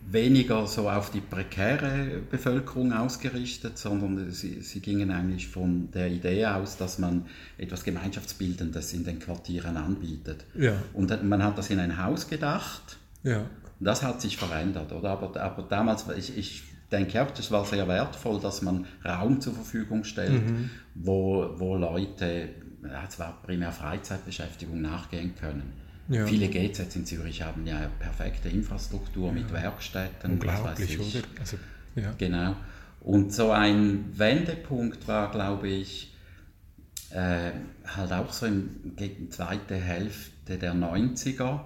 weniger 0.10 0.66
so 0.68 0.90
auf 0.90 1.12
die 1.12 1.20
prekäre 1.20 2.22
Bevölkerung 2.32 2.94
ausgerichtet, 2.94 3.78
sondern 3.78 4.32
sie, 4.32 4.62
sie, 4.62 4.80
gingen 4.80 5.12
eigentlich 5.12 5.48
von 5.48 5.92
der 5.92 6.10
Idee 6.10 6.46
aus, 6.46 6.78
dass 6.78 6.98
man 6.98 7.26
etwas 7.58 7.84
Gemeinschaftsbildendes 7.84 8.94
in 8.94 9.04
den 9.04 9.20
Quartieren 9.20 9.76
anbietet. 9.76 10.46
Ja. 10.58 10.74
Und 10.94 11.24
man 11.24 11.44
hat 11.44 11.58
das 11.58 11.70
in 11.70 11.80
ein 11.80 12.02
Haus 12.02 12.30
gedacht. 12.30 12.98
Ja. 13.24 13.46
Das 13.80 14.02
hat 14.02 14.22
sich 14.22 14.38
verändert, 14.38 14.92
oder? 14.94 15.10
Aber, 15.10 15.40
aber 15.40 15.64
damals, 15.64 16.06
ich, 16.18 16.38
ich 16.38 16.64
denke 16.92 17.22
auch, 17.22 17.32
das 17.32 17.52
war 17.52 17.66
sehr 17.66 17.88
wertvoll, 17.88 18.40
dass 18.40 18.62
man 18.62 18.86
Raum 19.04 19.42
zur 19.42 19.54
Verfügung 19.54 20.04
stellt, 20.04 20.48
mhm. 20.48 20.70
wo, 20.96 21.50
wo 21.58 21.76
Leute, 21.76 22.50
ja, 22.84 23.10
zwar 23.10 23.42
primär 23.42 23.72
Freizeitbeschäftigung 23.72 24.82
nachgehen 24.82 25.36
können. 25.36 25.74
Ja. 26.10 26.26
Viele 26.26 26.48
GZs 26.48 26.96
in 26.96 27.06
Zürich 27.06 27.42
haben 27.42 27.68
ja 27.68 27.90
perfekte 28.00 28.48
Infrastruktur 28.48 29.28
ja. 29.28 29.34
mit 29.34 29.52
Werkstätten. 29.52 30.34
Unglaublich, 30.34 30.98
oder? 31.00 31.26
Also, 31.40 31.58
ja. 31.96 32.14
Genau. 32.18 32.56
Und 33.02 33.34
so 33.34 33.52
ein 33.52 34.18
Wendepunkt 34.18 35.08
war, 35.08 35.32
glaube 35.32 35.68
ich, 35.68 36.14
äh, 37.10 37.52
halt 37.86 38.12
auch 38.12 38.32
so 38.32 38.46
in 38.46 38.94
gegen 38.96 39.32
zweite 39.32 39.76
Hälfte 39.76 40.58
der 40.58 40.74
90er, 40.74 41.62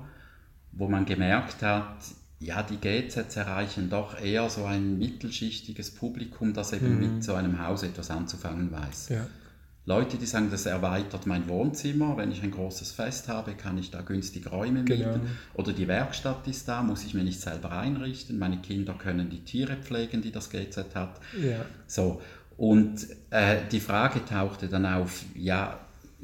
wo 0.71 0.87
man 0.87 1.05
gemerkt 1.05 1.61
hat, 1.61 1.97
ja, 2.41 2.63
die 2.63 2.77
GZs 2.77 3.35
erreichen 3.35 3.89
doch 3.89 4.19
eher 4.19 4.49
so 4.49 4.65
ein 4.65 4.97
mittelschichtiges 4.97 5.91
Publikum, 5.91 6.53
das 6.53 6.73
eben 6.73 6.95
mhm. 6.95 7.15
mit 7.15 7.23
so 7.23 7.35
einem 7.35 7.63
Haus 7.63 7.83
etwas 7.83 8.09
anzufangen 8.09 8.71
weiß. 8.71 9.09
Ja. 9.09 9.27
Leute, 9.85 10.17
die 10.17 10.25
sagen, 10.25 10.49
das 10.51 10.65
erweitert 10.65 11.25
mein 11.25 11.47
Wohnzimmer. 11.47 12.17
Wenn 12.17 12.31
ich 12.31 12.43
ein 12.43 12.51
großes 12.51 12.91
Fest 12.91 13.27
habe, 13.27 13.53
kann 13.53 13.77
ich 13.77 13.89
da 13.89 14.01
günstig 14.01 14.51
Räume 14.51 14.83
mieten. 14.83 14.97
Genau. 14.97 15.19
Oder 15.55 15.73
die 15.73 15.87
Werkstatt 15.87 16.47
ist 16.47 16.67
da, 16.67 16.83
muss 16.83 17.03
ich 17.03 17.13
mir 17.13 17.23
nicht 17.23 17.41
selber 17.41 17.71
einrichten. 17.71 18.37
Meine 18.37 18.57
Kinder 18.57 18.93
können 18.93 19.29
die 19.29 19.43
Tiere 19.43 19.77
pflegen, 19.77 20.21
die 20.21 20.31
das 20.31 20.49
GZ 20.49 20.95
hat. 20.95 21.19
Ja. 21.39 21.65
So. 21.87 22.21
Und 22.57 23.07
äh, 23.31 23.57
die 23.71 23.79
Frage 23.79 24.23
tauchte 24.23 24.67
dann 24.67 24.85
auf, 24.85 25.23
ja, 25.35 25.79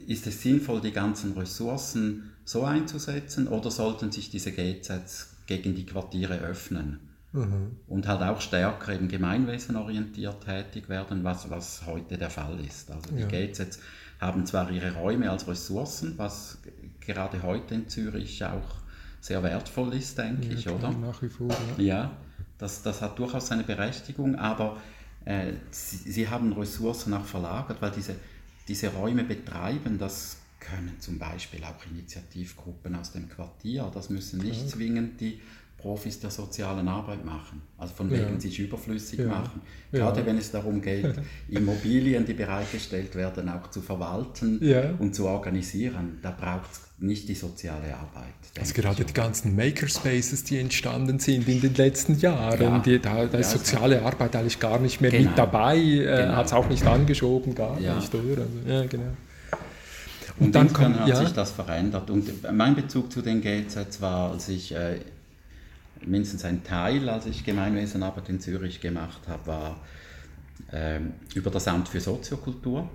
ist 0.07 0.27
es 0.27 0.41
sinnvoll, 0.41 0.81
die 0.81 0.91
ganzen 0.91 1.33
Ressourcen 1.33 2.31
so 2.45 2.63
einzusetzen 2.63 3.47
oder 3.47 3.71
sollten 3.71 4.11
sich 4.11 4.29
diese 4.29 4.51
GZs 4.51 5.36
gegen 5.47 5.73
die 5.73 5.85
Quartiere 5.85 6.39
öffnen? 6.39 6.99
Mhm. 7.33 7.77
Und 7.87 8.07
halt 8.07 8.21
auch 8.21 8.39
stärker 8.39 8.93
eben 8.93 9.07
gemeinwesenorientiert 9.07 10.45
tätig 10.45 10.87
werden, 10.89 11.23
was, 11.23 11.49
was 11.49 11.85
heute 11.85 12.17
der 12.17 12.29
Fall 12.29 12.59
ist. 12.59 12.89
Also 12.91 13.11
die 13.11 13.21
ja. 13.21 13.27
GZs 13.27 13.79
haben 14.19 14.45
zwar 14.45 14.71
ihre 14.71 14.93
Räume 14.93 15.29
als 15.29 15.47
Ressourcen, 15.47 16.13
was 16.17 16.59
gerade 16.99 17.43
heute 17.43 17.75
in 17.75 17.87
Zürich 17.87 18.43
auch 18.43 18.75
sehr 19.21 19.43
wertvoll 19.43 19.93
ist, 19.93 20.17
denke 20.17 20.47
ja, 20.47 20.53
ich, 20.53 20.69
oder? 20.69 20.91
Nach 20.91 21.21
wie 21.21 21.29
vor, 21.29 21.49
ja. 21.77 21.83
Ja, 21.83 22.11
das, 22.57 22.81
das 22.81 23.01
hat 23.01 23.19
durchaus 23.19 23.47
seine 23.47 23.63
Berechtigung, 23.63 24.35
aber 24.35 24.77
äh, 25.25 25.53
sie, 25.69 26.11
sie, 26.11 26.29
haben 26.29 26.53
Ressourcen 26.53 27.13
auch 27.13 27.25
verlagert, 27.25 27.81
weil 27.81 27.91
diese, 27.91 28.15
diese 28.67 28.89
Räume 28.89 29.23
betreiben, 29.23 29.97
das 29.97 30.37
können 30.59 30.95
zum 30.99 31.17
Beispiel 31.19 31.61
auch 31.63 31.75
Initiativgruppen 31.91 32.95
aus 32.95 33.11
dem 33.11 33.29
Quartier, 33.29 33.89
das 33.93 34.09
müssen 34.09 34.39
nicht 34.39 34.69
zwingend 34.69 35.19
die 35.21 35.39
Profis 35.77 36.19
der 36.19 36.31
sozialen 36.31 36.87
Arbeit 36.87 37.23
machen. 37.23 37.61
Also 37.77 37.93
von 37.93 38.09
wegen 38.09 38.33
Ja. 38.33 38.39
sich 38.39 38.57
überflüssig 38.57 39.19
Ja. 39.19 39.27
machen. 39.27 39.61
Ja. 39.91 39.99
Gerade 39.99 40.25
wenn 40.25 40.37
es 40.39 40.49
darum 40.51 40.81
geht, 40.81 41.13
Immobilien, 41.49 42.25
die 42.25 42.33
bereitgestellt 42.33 43.13
werden, 43.13 43.47
auch 43.49 43.69
zu 43.69 43.81
verwalten 43.83 44.57
Ja. 44.65 44.95
und 44.97 45.13
zu 45.13 45.27
organisieren, 45.27 46.17
da 46.23 46.31
braucht 46.31 46.71
es 46.71 46.81
nicht 46.99 47.29
die 47.29 47.35
soziale 47.35 47.95
Arbeit. 47.95 48.33
Also 48.59 48.73
gerade 48.73 49.05
die 49.05 49.13
ganzen 49.13 49.55
Makerspaces, 49.55 50.43
die 50.45 50.57
entstanden 50.57 51.19
sind 51.19 51.47
in 51.47 51.61
den 51.61 51.75
letzten 51.75 52.17
Jahren, 52.17 52.59
Ja. 52.59 52.79
die, 52.79 52.99
da, 52.99 53.27
da 53.27 53.37
ist 53.37 53.51
Ja, 53.53 53.59
soziale 53.59 54.01
Arbeit 54.01 54.35
eigentlich 54.35 54.59
gar 54.59 54.79
nicht 54.79 54.99
mehr 54.99 55.11
Genau. 55.11 55.29
mit 55.29 55.37
dabei, 55.37 55.77
äh, 55.77 56.03
Genau. 56.23 56.35
hat 56.37 56.47
es 56.47 56.53
auch 56.53 56.67
nicht 56.67 56.85
angeschoben, 56.87 57.53
gar 57.53 57.79
Ja. 57.79 57.97
nicht, 57.97 58.13
oder? 58.15 58.41
Also, 58.41 58.59
ja, 58.67 58.85
genau. 58.87 59.03
Und, 60.39 60.53
dann 60.53 60.67
insofern 60.67 60.91
kommt- 60.93 60.99
hat 61.01 61.07
ja. 61.09 61.15
sich 61.15 61.31
das 61.33 61.51
verändert. 61.51 62.09
Und 62.09 62.51
mein 62.53 62.75
Bezug 62.75 63.11
zu 63.11 63.21
den 63.21 63.41
GZs 63.41 64.01
war, 64.01 64.31
als 64.31 64.49
ich 64.49 64.73
äh, 64.73 64.99
mindestens 66.05 66.45
ein 66.45 66.63
Teil, 66.63 67.09
als 67.09 67.25
ich 67.25 67.43
Gemeinwesenarbeit 67.43 68.29
in 68.29 68.39
Zürich 68.39 68.79
gemacht 68.81 69.21
habe, 69.27 69.47
war 69.47 69.77
ähm, 70.71 71.13
über 71.33 71.49
das 71.49 71.67
Amt 71.67 71.87
für 71.89 71.99
Soziokultur. 71.99 72.89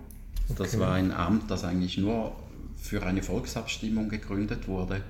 Das 0.57 0.75
Okay. 0.75 0.79
war 0.81 0.95
ein 0.95 1.11
Amt, 1.13 1.51
das 1.51 1.65
eigentlich 1.65 1.99
nur 1.99 2.33
für 2.81 3.03
eine 3.05 3.23
Volksabstimmung 3.23 4.09
gegründet 4.09 4.67
wurde. 4.69 5.01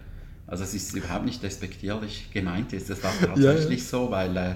Also 0.47 0.65
es 0.65 0.75
ist 0.75 0.95
überhaupt 0.95 1.25
nicht 1.25 1.43
despektierlich 1.43 2.31
gemeint, 2.33 2.73
das 2.73 3.03
war 3.03 3.13
tatsächlich 3.21 3.87
so, 3.87 4.11
weil 4.11 4.37
äh, 4.37 4.51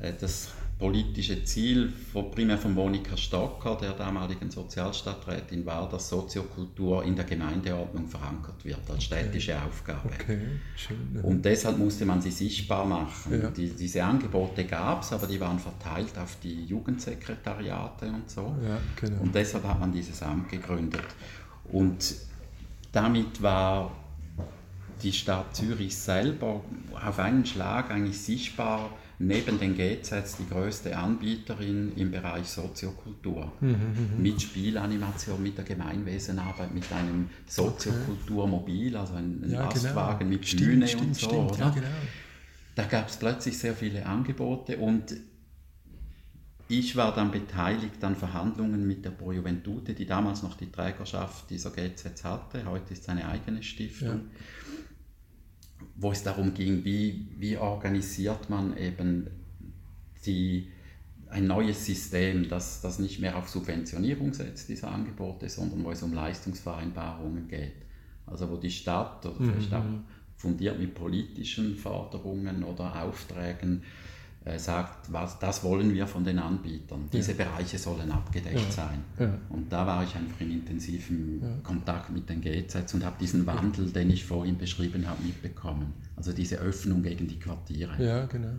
äh, 0.00 0.12
das 0.18 0.48
politische 0.82 1.44
Ziel 1.44 1.92
von, 2.12 2.32
primär 2.32 2.58
von 2.58 2.74
Monika 2.74 3.16
Stocker, 3.16 3.78
der 3.80 3.92
damaligen 3.92 4.50
Sozialstadträtin, 4.50 5.64
war, 5.64 5.88
dass 5.88 6.08
Soziokultur 6.08 7.04
in 7.04 7.14
der 7.14 7.24
Gemeindeordnung 7.24 8.08
verankert 8.08 8.64
wird 8.64 8.90
als 8.90 9.04
städtische 9.04 9.62
Aufgabe. 9.62 10.10
Okay, 10.12 10.40
schön. 10.74 10.96
ja. 11.14 11.20
Und 11.22 11.44
deshalb 11.44 11.78
musste 11.78 12.04
man 12.04 12.20
sie 12.20 12.32
sichtbar 12.32 12.84
machen. 12.84 13.42
Ja. 13.42 13.50
Die, 13.50 13.68
diese 13.68 14.02
Angebote 14.02 14.64
gab 14.64 15.02
es, 15.02 15.12
aber 15.12 15.28
die 15.28 15.38
waren 15.38 15.60
verteilt 15.60 16.18
auf 16.18 16.36
die 16.42 16.64
Jugendsekretariate 16.64 18.06
und 18.06 18.28
so. 18.28 18.52
Ja, 18.66 18.78
genau. 19.00 19.22
Und 19.22 19.32
deshalb 19.32 19.62
hat 19.62 19.78
man 19.78 19.92
dieses 19.92 20.20
Amt 20.20 20.48
gegründet. 20.48 21.06
Und 21.70 22.12
damit 22.90 23.40
war 23.40 23.92
die 25.00 25.12
Stadt 25.12 25.54
Zürich 25.54 25.96
selber 25.96 26.60
auf 27.06 27.18
einen 27.20 27.46
Schlag 27.46 27.92
eigentlich 27.92 28.20
sichtbar 28.20 28.90
neben 29.18 29.58
den 29.58 29.76
GZs 29.76 30.36
die 30.38 30.48
größte 30.48 30.96
Anbieterin 30.96 31.92
im 31.96 32.10
Bereich 32.10 32.46
Soziokultur. 32.46 33.52
Mit 34.18 34.42
Spielanimation, 34.42 35.42
mit 35.42 35.56
der 35.56 35.64
Gemeinwesenarbeit, 35.64 36.74
mit 36.74 36.90
einem 36.92 37.28
Soziokulturmobil, 37.46 38.96
also 38.96 39.14
einem 39.14 39.48
ja, 39.48 39.64
Lastwagen 39.64 40.28
mit 40.28 40.46
Stimmt, 40.46 40.62
Bühne 40.62 40.88
stimmt, 40.88 41.02
und 41.04 41.16
so. 41.16 41.28
stimmt, 41.28 41.58
ja, 41.58 41.70
genau. 41.70 41.86
da 42.74 42.84
gab 42.84 43.08
es 43.08 43.16
plötzlich 43.16 43.58
sehr 43.58 43.74
viele 43.74 44.06
Angebote 44.06 44.76
und 44.78 45.14
ich 46.68 46.96
war 46.96 47.14
dann 47.14 47.30
beteiligt 47.30 48.02
an 48.02 48.16
Verhandlungen 48.16 48.86
mit 48.86 49.04
der 49.04 49.10
Pro 49.10 49.32
Juventute, 49.32 49.92
die 49.92 50.06
damals 50.06 50.42
noch 50.42 50.56
die 50.56 50.70
Trägerschaft 50.70 51.50
dieser 51.50 51.70
GZs 51.70 52.24
hatte. 52.24 52.64
Heute 52.64 52.94
ist 52.94 53.02
es 53.02 53.08
eine 53.10 53.28
eigene 53.28 53.62
Stiftung, 53.62 54.30
wo 55.96 56.12
es 56.12 56.22
darum 56.22 56.54
ging, 56.54 56.84
wie, 56.84 57.28
wie 57.38 57.56
organisiert 57.56 58.50
man 58.50 58.76
eben 58.76 59.28
die, 60.26 60.68
ein 61.28 61.46
neues 61.46 61.86
System, 61.86 62.48
das, 62.48 62.80
das 62.80 62.98
nicht 62.98 63.20
mehr 63.20 63.36
auf 63.36 63.48
Subventionierung 63.48 64.34
setzt, 64.34 64.68
dieser 64.68 64.90
Angebote, 64.90 65.48
sondern 65.48 65.84
wo 65.84 65.90
es 65.90 66.02
um 66.02 66.12
Leistungsvereinbarungen 66.12 67.48
geht. 67.48 67.74
Also 68.26 68.50
wo 68.50 68.56
die 68.56 68.70
Stadt 68.70 69.24
oder 69.26 69.36
vielleicht 69.36 69.72
auch 69.74 69.84
fundiert 70.36 70.78
mit 70.78 70.94
politischen 70.94 71.76
Forderungen 71.76 72.64
oder 72.64 73.02
Aufträgen 73.02 73.82
sagt, 74.56 75.12
was, 75.12 75.38
das 75.38 75.62
wollen 75.62 75.92
wir 75.94 76.06
von 76.06 76.24
den 76.24 76.38
Anbietern. 76.38 77.08
Diese 77.12 77.34
Bereiche 77.34 77.78
sollen 77.78 78.10
abgedeckt 78.10 78.72
sein. 78.72 79.04
Ja. 79.18 79.38
Und 79.48 79.72
da 79.72 79.86
war 79.86 80.02
ich 80.02 80.14
einfach 80.16 80.40
in 80.40 80.50
intensivem 80.50 81.62
Kontakt 81.62 82.10
mit 82.10 82.28
den 82.28 82.40
GZs 82.40 82.94
und 82.94 83.04
habe 83.04 83.16
diesen 83.20 83.46
Wandel, 83.46 83.90
den 83.90 84.10
ich 84.10 84.24
vorhin 84.24 84.58
beschrieben 84.58 85.08
habe, 85.08 85.22
mitbekommen. 85.22 85.92
Also 86.16 86.32
diese 86.32 86.56
Öffnung 86.56 87.02
gegen 87.02 87.28
die 87.28 87.38
Quartiere. 87.38 88.04
Ja, 88.04 88.26
genau. 88.26 88.54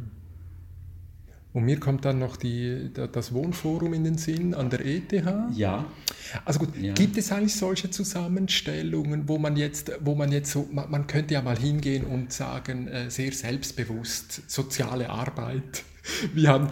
Und 1.54 1.66
mir 1.66 1.80
kommt 1.80 2.04
dann 2.04 2.18
noch 2.18 2.36
die, 2.36 2.90
da- 2.94 3.06
das 3.06 3.32
Wohnforum 3.32 3.94
in 3.94 4.04
den 4.04 4.18
Sinn 4.18 4.56
an 4.56 4.70
der 4.72 4.84
ETH. 4.86 5.14
Ja, 5.56 5.86
Also 6.46 6.60
gut, 6.60 6.76
Ja. 6.76 6.94
gibt 6.94 7.16
es 7.18 7.32
eigentlich 7.32 7.56
solche 7.56 7.92
Zusammenstellungen, 7.92 9.28
wo 9.28 9.38
man 9.38 9.56
jetzt, 9.56 9.92
wo 10.02 10.16
man 10.16 10.32
jetzt 10.32 10.52
so, 10.52 10.68
man, 10.72 10.90
man 10.90 11.06
könnte 11.08 11.36
ja 11.36 11.42
mal 11.44 11.58
hingehen 11.58 12.06
und 12.06 12.34
sagen, 12.34 12.88
äh, 12.88 13.10
sehr 13.12 13.32
selbstbewusst, 13.32 14.50
soziale 14.50 15.10
Arbeit. 15.10 15.84
Wir 16.34 16.50
haben, 16.50 16.70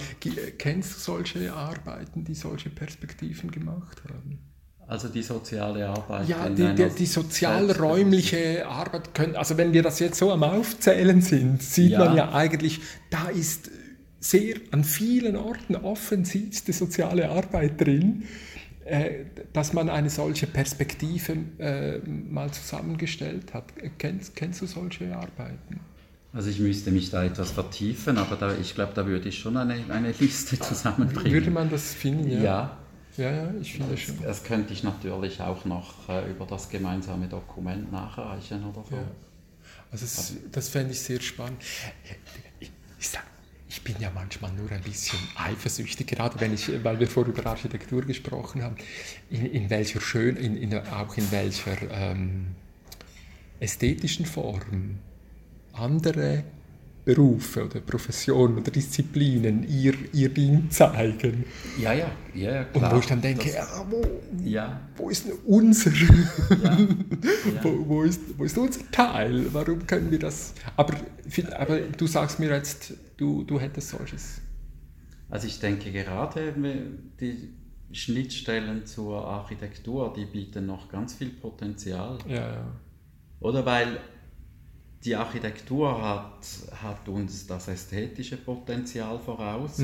kennst 0.58 0.96
du 0.96 1.00
solche 1.00 1.54
Arbeiten, 1.54 2.24
die 2.26 2.34
solche 2.36 2.70
Perspektiven 2.70 3.52
gemacht 3.52 4.02
haben? 4.10 4.40
also 4.88 5.08
die 5.08 5.24
soziale 5.24 5.88
Arbeit. 5.88 6.28
Ja, 6.28 6.50
die, 6.50 6.76
die, 6.76 6.90
die 6.90 7.06
sozialräumliche 7.06 8.68
Arbeit 8.68 9.14
können, 9.14 9.38
also 9.38 9.56
wenn 9.58 9.72
wir 9.72 9.84
das 9.84 10.00
jetzt 10.00 10.18
so 10.18 10.32
am 10.34 10.44
Aufzählen 10.44 11.22
sind, 11.22 11.64
sieht 11.64 11.92
Ja. 11.92 12.00
man 12.06 12.18
ja 12.18 12.34
eigentlich, 12.34 12.82
da 13.10 13.30
ist 13.30 13.70
sehr 14.22 14.56
an 14.72 14.86
vielen 14.86 15.36
Orten 15.36 15.76
offensichtste 15.76 16.72
soziale 16.72 17.30
Arbeit 17.30 17.82
drin, 17.82 18.24
äh, 18.86 19.26
dass 19.52 19.74
man 19.74 19.90
eine 19.90 20.10
solche 20.10 20.48
Perspektive 20.48 21.36
äh, 21.58 22.00
mal 22.08 22.52
zusammengestellt 22.52 23.54
hat. 23.54 23.66
Kennst, 23.98 24.36
kennst 24.36 24.62
du 24.62 24.68
solche 24.68 25.14
Arbeiten? 25.16 25.82
Also 26.34 26.50
ich 26.50 26.60
müsste 26.60 26.92
mich 26.92 27.10
da 27.10 27.26
etwas 27.26 27.52
vertiefen, 27.52 28.18
aber 28.18 28.38
da, 28.38 28.56
ich 28.56 28.74
glaube, 28.74 28.94
da 28.96 29.06
würde 29.06 29.28
ich 29.28 29.40
schon 29.40 29.58
eine, 29.58 29.76
eine 29.90 30.12
Liste 30.14 30.58
zusammenbringen. 30.60 31.34
Würde 31.34 31.52
man 31.52 31.70
das 31.70 31.94
finden? 31.94 32.32
Ja, 32.32 32.42
ja, 32.42 32.78
ja, 33.18 33.32
ja 33.32 33.54
ich 33.60 33.74
finde 33.74 33.98
schon. 33.98 34.16
das 34.24 34.44
könnte 34.44 34.72
ich 34.72 34.84
natürlich 34.84 35.42
auch 35.42 35.66
noch 35.66 36.08
äh, 36.08 36.30
über 36.32 36.46
das 36.46 36.70
gemeinsame 36.70 37.28
Dokument 37.28 37.92
nachreichen 37.92 38.64
oder 38.64 38.84
so. 38.90 38.96
Ja. 38.96 39.04
Also 39.92 40.06
das, 40.06 40.34
das 40.52 40.70
fände 40.70 40.94
ich 40.94 41.02
sehr 41.02 41.20
spannend. 41.20 41.62
Ich, 42.60 42.72
ich, 42.98 43.10
sag, 43.10 43.26
ich 43.72 43.82
bin 43.84 43.96
ja 44.00 44.12
manchmal 44.14 44.52
nur 44.52 44.70
ein 44.70 44.82
bisschen 44.82 45.18
eifersüchtig, 45.36 46.06
gerade 46.06 46.38
wenn 46.42 46.54
ich, 46.54 46.84
weil 46.84 47.00
wir 47.00 47.08
vorher 47.08 47.34
über 47.34 47.50
Architektur 47.50 48.02
gesprochen 48.02 48.62
haben, 48.64 48.76
in, 49.30 49.46
in 49.46 49.70
welcher 49.70 50.02
schön, 50.02 50.36
in, 50.36 50.58
in, 50.58 50.74
auch 50.76 51.16
in 51.16 51.32
welcher 51.32 51.78
ähm, 51.90 52.48
ästhetischen 53.62 54.26
Form 54.26 55.00
andere 55.72 56.44
Berufe 57.04 57.66
oder 57.66 57.80
Professionen 57.82 58.60
oder 58.60 58.70
Disziplinen 58.72 59.64
ihr, 59.68 59.94
ihr 60.14 60.30
Ding 60.30 60.70
zeigen. 60.70 61.46
Ja, 61.82 61.94
ja, 61.94 62.12
ja, 62.36 62.52
ja 62.54 62.62
Und 62.62 62.72
klar. 62.74 62.96
wo 62.96 63.00
ich 63.00 63.06
dann 63.08 63.22
denke, 63.22 63.46
Das- 63.46 63.56
ja, 63.56 63.86
wo, 63.90 64.02
ja, 64.44 64.82
wo 64.96 65.10
ist 65.10 65.26
denn 65.26 65.34
unser, 65.46 65.92
ja, 65.92 66.06
ja. 66.64 66.78
wo, 67.64 67.88
wo, 67.88 68.04
ist, 68.04 68.22
wo 68.38 68.44
ist 68.44 68.58
unser 68.58 68.82
Teil? 68.92 69.46
Warum 69.52 69.86
können 69.88 70.12
wir 70.12 70.20
das? 70.20 70.54
Aber, 70.78 70.94
aber 71.58 71.80
du 71.80 72.06
sagst 72.08 72.40
mir 72.40 72.50
jetzt, 72.52 72.94
du, 73.18 73.44
du 73.44 73.60
hättest 73.60 73.90
solches. 73.90 74.42
Also 75.30 75.48
ich 75.48 75.60
denke 75.60 75.92
gerade 75.92 76.54
die 77.20 77.50
Schnittstellen 77.92 78.86
zur 78.86 79.26
Architektur, 79.26 80.14
die 80.16 80.26
bieten 80.26 80.66
noch 80.66 80.90
ganz 80.90 81.16
viel 81.16 81.30
Potenzial. 81.30 82.18
Ja, 82.28 82.36
ja. 82.36 82.72
Oder 83.40 83.66
weil 83.66 84.00
die 85.04 85.16
Architektur 85.16 86.00
hat, 86.02 86.46
hat 86.82 87.08
uns 87.08 87.48
das 87.48 87.68
ästhetische 87.68 88.38
Potenzial 88.38 89.18
voraus. 89.20 89.80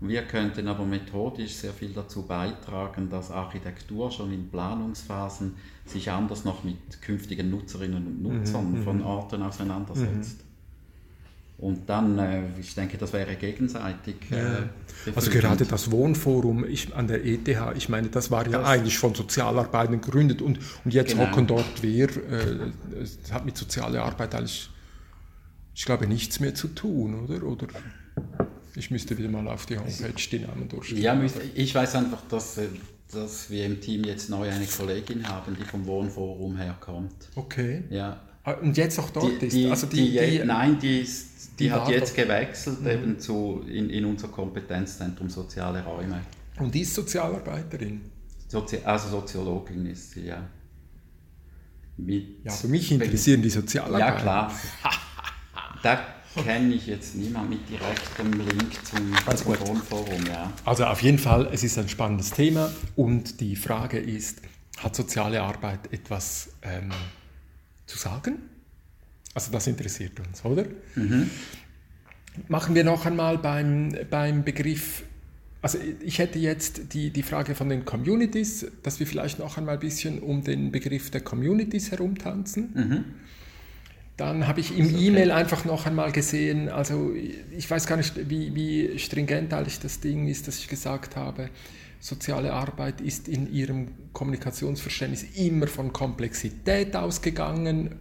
Wir 0.00 0.22
könnten 0.22 0.66
aber 0.66 0.84
methodisch 0.84 1.54
sehr 1.54 1.72
viel 1.72 1.92
dazu 1.92 2.22
beitragen, 2.26 3.08
dass 3.08 3.30
Architektur 3.30 4.10
schon 4.10 4.32
in 4.32 4.48
Planungsphasen 4.50 5.54
sich 5.84 6.10
anders 6.10 6.44
noch 6.44 6.64
mit 6.64 7.00
künftigen 7.00 7.48
Nutzerinnen 7.50 8.06
und 8.06 8.22
Nutzern 8.22 8.82
von 8.82 9.02
Orten 9.02 9.42
auseinandersetzt. 9.42 10.40
Und 11.58 11.88
dann, 11.88 12.18
äh, 12.18 12.42
ich 12.60 12.74
denke, 12.74 12.98
das 12.98 13.12
wäre 13.14 13.34
gegenseitig. 13.36 14.16
Äh, 14.30 14.64
Also 15.14 15.30
gerade 15.30 15.64
das 15.64 15.90
Wohnforum 15.90 16.66
ich, 16.68 16.94
an 16.94 17.06
der 17.08 17.24
ETH, 17.24 17.48
ich 17.76 17.88
meine, 17.88 18.08
das 18.08 18.30
war 18.30 18.44
ja 18.46 18.58
Das- 18.58 18.68
eigentlich 18.68 18.98
von 18.98 19.14
Sozialarbeitern 19.14 20.00
gegründet 20.02 20.42
und, 20.42 20.58
und 20.84 20.92
jetzt 20.92 21.12
Genau. 21.12 21.30
hocken 21.30 21.46
dort 21.46 21.82
wir. 21.82 22.08
Äh, 22.10 22.72
es 23.02 23.18
hat 23.32 23.46
mit 23.46 23.56
sozialer 23.56 24.04
Arbeit 24.04 24.34
eigentlich, 24.34 24.68
ich 25.74 25.84
glaube, 25.86 26.06
nichts 26.06 26.40
mehr 26.40 26.54
zu 26.54 26.68
tun, 26.68 27.24
oder? 27.24 27.42
Oder 27.42 27.68
ich 28.74 28.90
müsste 28.90 29.16
wieder 29.16 29.30
mal 29.30 29.48
auf 29.48 29.64
die 29.64 29.78
Homepage 29.78 30.12
die 30.30 30.38
Namen 30.40 30.68
durchgehen. 30.68 31.00
Ja, 31.00 31.18
ich 31.54 31.74
weiß 31.74 31.94
einfach, 31.96 32.20
dass, 32.28 32.58
äh, 32.58 32.68
dass 33.12 33.48
wir 33.48 33.64
im 33.64 33.80
Team 33.80 34.04
jetzt 34.04 34.28
neu 34.28 34.46
eine 34.50 34.66
Kollegin 34.66 35.26
haben, 35.26 35.56
die 35.58 35.64
vom 35.64 35.86
Wohnforum 35.86 36.56
herkommt. 36.58 37.14
Okay. 37.34 37.84
Ja. 37.88 38.20
Ah, 38.44 38.52
Und 38.52 38.76
jetzt 38.76 38.98
auch 39.00 39.10
dort 39.10 39.40
Die, 39.42 39.46
ist. 39.46 39.56
die, 39.56 39.66
also 39.68 39.86
die, 39.88 40.10
die, 40.12 40.38
die, 40.38 40.44
nein, 40.44 40.78
die, 40.78 41.00
ist, 41.00 41.35
die, 41.58 41.72
hat 41.72 41.88
jetzt 41.88 42.14
gewechselt 42.14 42.86
eben 42.86 43.18
zu, 43.18 43.64
in, 43.68 43.90
in 43.90 44.04
unser 44.04 44.28
Kompetenzzentrum 44.28 45.28
Soziale 45.28 45.82
Räume. 45.84 46.20
und 46.58 46.74
die 46.74 46.80
ist 46.80 46.94
Sozialarbeiterin. 46.94 48.02
Sozi 48.48 48.78
also 48.84 49.08
Soziologin 49.08 49.86
ist 49.86 50.12
sie, 50.12 50.26
ja. 50.26 50.46
Mit 51.96 52.44
Ja, 52.44 52.52
für 52.52 52.68
mich 52.68 52.92
interessieren 52.92 53.42
die 53.42 53.50
Sozialarbeiter. 53.50 54.06
Ja, 54.06 54.20
klar. 54.20 54.52
Da, 55.82 56.00
kenne 56.42 56.74
ich 56.74 56.86
jetzt 56.86 57.14
niemand 57.14 57.50
mit 57.50 57.68
direktem 57.68 58.32
Link 58.32 58.84
zum 58.84 59.14
Telefonforum. 59.14 60.26
Ja. 60.26 60.52
Also 60.64 60.84
auf 60.84 61.02
jeden 61.02 61.18
Fall, 61.18 61.48
es 61.52 61.62
ist 61.62 61.78
ein 61.78 61.88
spannendes 61.88 62.30
Thema 62.30 62.72
und 62.96 63.40
die 63.40 63.56
Frage 63.56 63.98
ist, 63.98 64.40
hat 64.78 64.96
soziale 64.96 65.42
Arbeit 65.42 65.92
etwas 65.92 66.50
ähm, 66.62 66.90
zu 67.86 67.98
sagen? 67.98 68.38
Also 69.36 69.52
das 69.52 69.66
interessiert 69.66 70.18
uns, 70.18 70.42
oder? 70.46 70.64
Mhm. 70.94 71.28
Machen 72.48 72.74
wir 72.74 72.84
noch 72.84 73.04
einmal 73.04 73.36
beim, 73.36 73.94
beim 74.08 74.44
Begriff, 74.44 75.02
also 75.60 75.76
ich 76.00 76.18
hätte 76.18 76.38
jetzt 76.38 76.94
die, 76.94 77.10
die 77.10 77.22
Frage 77.22 77.54
von 77.54 77.68
den 77.68 77.84
Communities, 77.84 78.66
dass 78.82 78.98
wir 78.98 79.06
vielleicht 79.06 79.38
noch 79.38 79.58
einmal 79.58 79.74
ein 79.74 79.80
bisschen 79.80 80.20
um 80.20 80.42
den 80.42 80.72
Begriff 80.72 81.10
der 81.10 81.20
Communities 81.20 81.90
herumtanzen. 81.90 82.70
Mhm. 82.72 83.04
Dann 84.16 84.48
habe 84.48 84.60
ich 84.60 84.78
im 84.78 84.86
okay. 84.86 85.08
E-Mail 85.08 85.30
einfach 85.30 85.66
noch 85.66 85.84
einmal 85.84 86.12
gesehen, 86.12 86.70
also 86.70 87.12
ich 87.14 87.70
weiß 87.70 87.86
gar 87.86 87.98
nicht, 87.98 88.30
wie, 88.30 88.54
wie 88.54 88.98
stringent 88.98 89.52
eigentlich 89.52 89.80
das 89.80 90.00
Ding 90.00 90.28
ist, 90.28 90.48
dass 90.48 90.60
ich 90.60 90.68
gesagt 90.68 91.14
habe, 91.14 91.50
soziale 92.00 92.54
Arbeit 92.54 93.02
ist 93.02 93.28
in 93.28 93.52
ihrem 93.52 93.88
Kommunikationsverständnis 94.14 95.26
immer 95.34 95.66
von 95.66 95.92
Komplexität 95.92 96.96
ausgegangen 96.96 97.96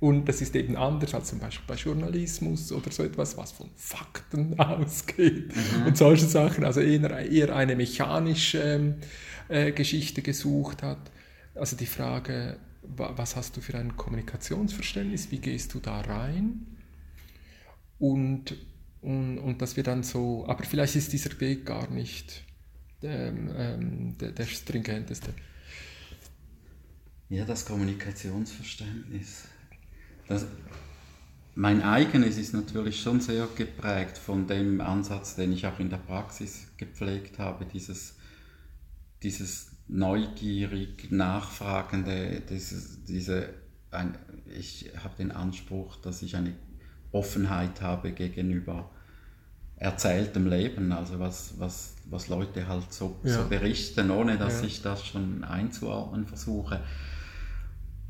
und 0.00 0.28
das 0.28 0.40
ist 0.40 0.54
eben 0.54 0.76
anders 0.76 1.12
als 1.14 1.28
zum 1.28 1.40
Beispiel 1.40 1.64
bei 1.66 1.74
Journalismus 1.74 2.70
oder 2.70 2.92
so 2.92 3.02
etwas, 3.02 3.36
was 3.36 3.50
von 3.50 3.68
Fakten 3.74 4.58
ausgeht 4.60 5.54
mhm. 5.54 5.86
und 5.86 5.96
solche 5.96 6.26
Sachen, 6.26 6.64
also 6.64 6.80
eher, 6.80 7.28
eher 7.28 7.54
eine 7.56 7.74
mechanische 7.74 8.96
äh, 9.48 9.72
Geschichte 9.72 10.22
gesucht 10.22 10.82
hat. 10.82 11.10
Also 11.54 11.76
die 11.76 11.86
Frage, 11.86 12.58
was 12.82 13.34
hast 13.34 13.56
du 13.56 13.60
für 13.60 13.76
ein 13.76 13.96
Kommunikationsverständnis, 13.96 15.32
wie 15.32 15.38
gehst 15.38 15.74
du 15.74 15.80
da 15.80 16.00
rein? 16.00 16.66
Und, 17.98 18.56
und, 19.02 19.38
und 19.38 19.60
dass 19.60 19.76
wir 19.76 19.82
dann 19.82 20.04
so, 20.04 20.46
aber 20.46 20.62
vielleicht 20.62 20.94
ist 20.94 21.12
dieser 21.12 21.40
Weg 21.40 21.66
gar 21.66 21.90
nicht 21.90 22.44
ähm, 23.02 23.50
ähm, 23.56 24.18
der, 24.18 24.30
der 24.30 24.44
stringenteste. 24.44 25.34
Ja, 27.28 27.44
das 27.44 27.64
Kommunikationsverständnis. 27.66 29.48
Das, 30.28 30.46
mein 31.54 31.82
eigenes 31.82 32.38
ist 32.38 32.52
natürlich 32.54 33.00
schon 33.00 33.20
sehr 33.20 33.48
geprägt 33.56 34.18
von 34.18 34.46
dem 34.46 34.80
Ansatz, 34.80 35.34
den 35.34 35.52
ich 35.52 35.66
auch 35.66 35.78
in 35.80 35.90
der 35.90 35.96
Praxis 35.96 36.68
gepflegt 36.76 37.38
habe, 37.38 37.64
dieses, 37.64 38.16
dieses 39.22 39.72
neugierig 39.88 41.10
nachfragende, 41.10 42.42
dieses, 42.48 43.04
diese, 43.04 43.48
ein, 43.90 44.16
ich 44.46 44.90
habe 45.02 45.16
den 45.16 45.32
Anspruch, 45.32 45.96
dass 45.96 46.22
ich 46.22 46.36
eine 46.36 46.54
Offenheit 47.10 47.80
habe 47.80 48.12
gegenüber 48.12 48.90
erzähltem 49.76 50.48
Leben, 50.48 50.92
also 50.92 51.18
was, 51.18 51.54
was, 51.58 51.94
was 52.10 52.28
Leute 52.28 52.66
halt 52.66 52.92
so, 52.92 53.16
ja. 53.22 53.34
so 53.34 53.48
berichten, 53.48 54.10
ohne 54.10 54.36
dass 54.36 54.60
ja. 54.60 54.66
ich 54.66 54.82
das 54.82 55.06
schon 55.06 55.44
einzuordnen 55.44 56.26
versuche. 56.26 56.80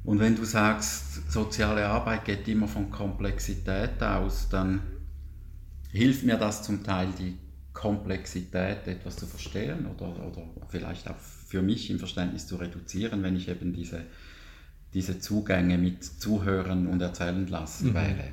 Und 0.04 0.20
wenn 0.20 0.37
du 0.37 0.44
sagst, 0.44 1.30
soziale 1.30 1.87
Arbeit 1.87 2.24
geht 2.24 2.48
immer 2.48 2.68
von 2.68 2.90
Komplexität 2.90 4.02
aus, 4.02 4.48
dann 4.48 4.82
hilft 5.90 6.24
mir 6.24 6.37
das 6.37 6.62
zum 6.62 6.82
Teil, 6.82 7.08
die 7.18 7.37
Komplexität 7.72 8.87
etwas 8.87 9.16
zu 9.16 9.26
verstehen 9.26 9.87
oder, 9.87 10.08
oder 10.08 10.42
vielleicht 10.68 11.08
auch 11.08 11.18
für 11.18 11.62
mich 11.62 11.90
im 11.90 11.98
Verständnis 11.98 12.46
zu 12.46 12.56
reduzieren, 12.56 13.22
wenn 13.22 13.37
ich 13.37 13.48
eben 13.48 13.72
diese, 13.72 14.02
diese 14.94 15.20
Zugänge 15.20 15.78
mit 15.78 16.02
Zuhören 16.02 16.87
und 16.87 17.00
Erzählen 17.00 17.46
lassen 17.46 17.90
mhm. 17.90 17.94
wähle. 17.94 18.32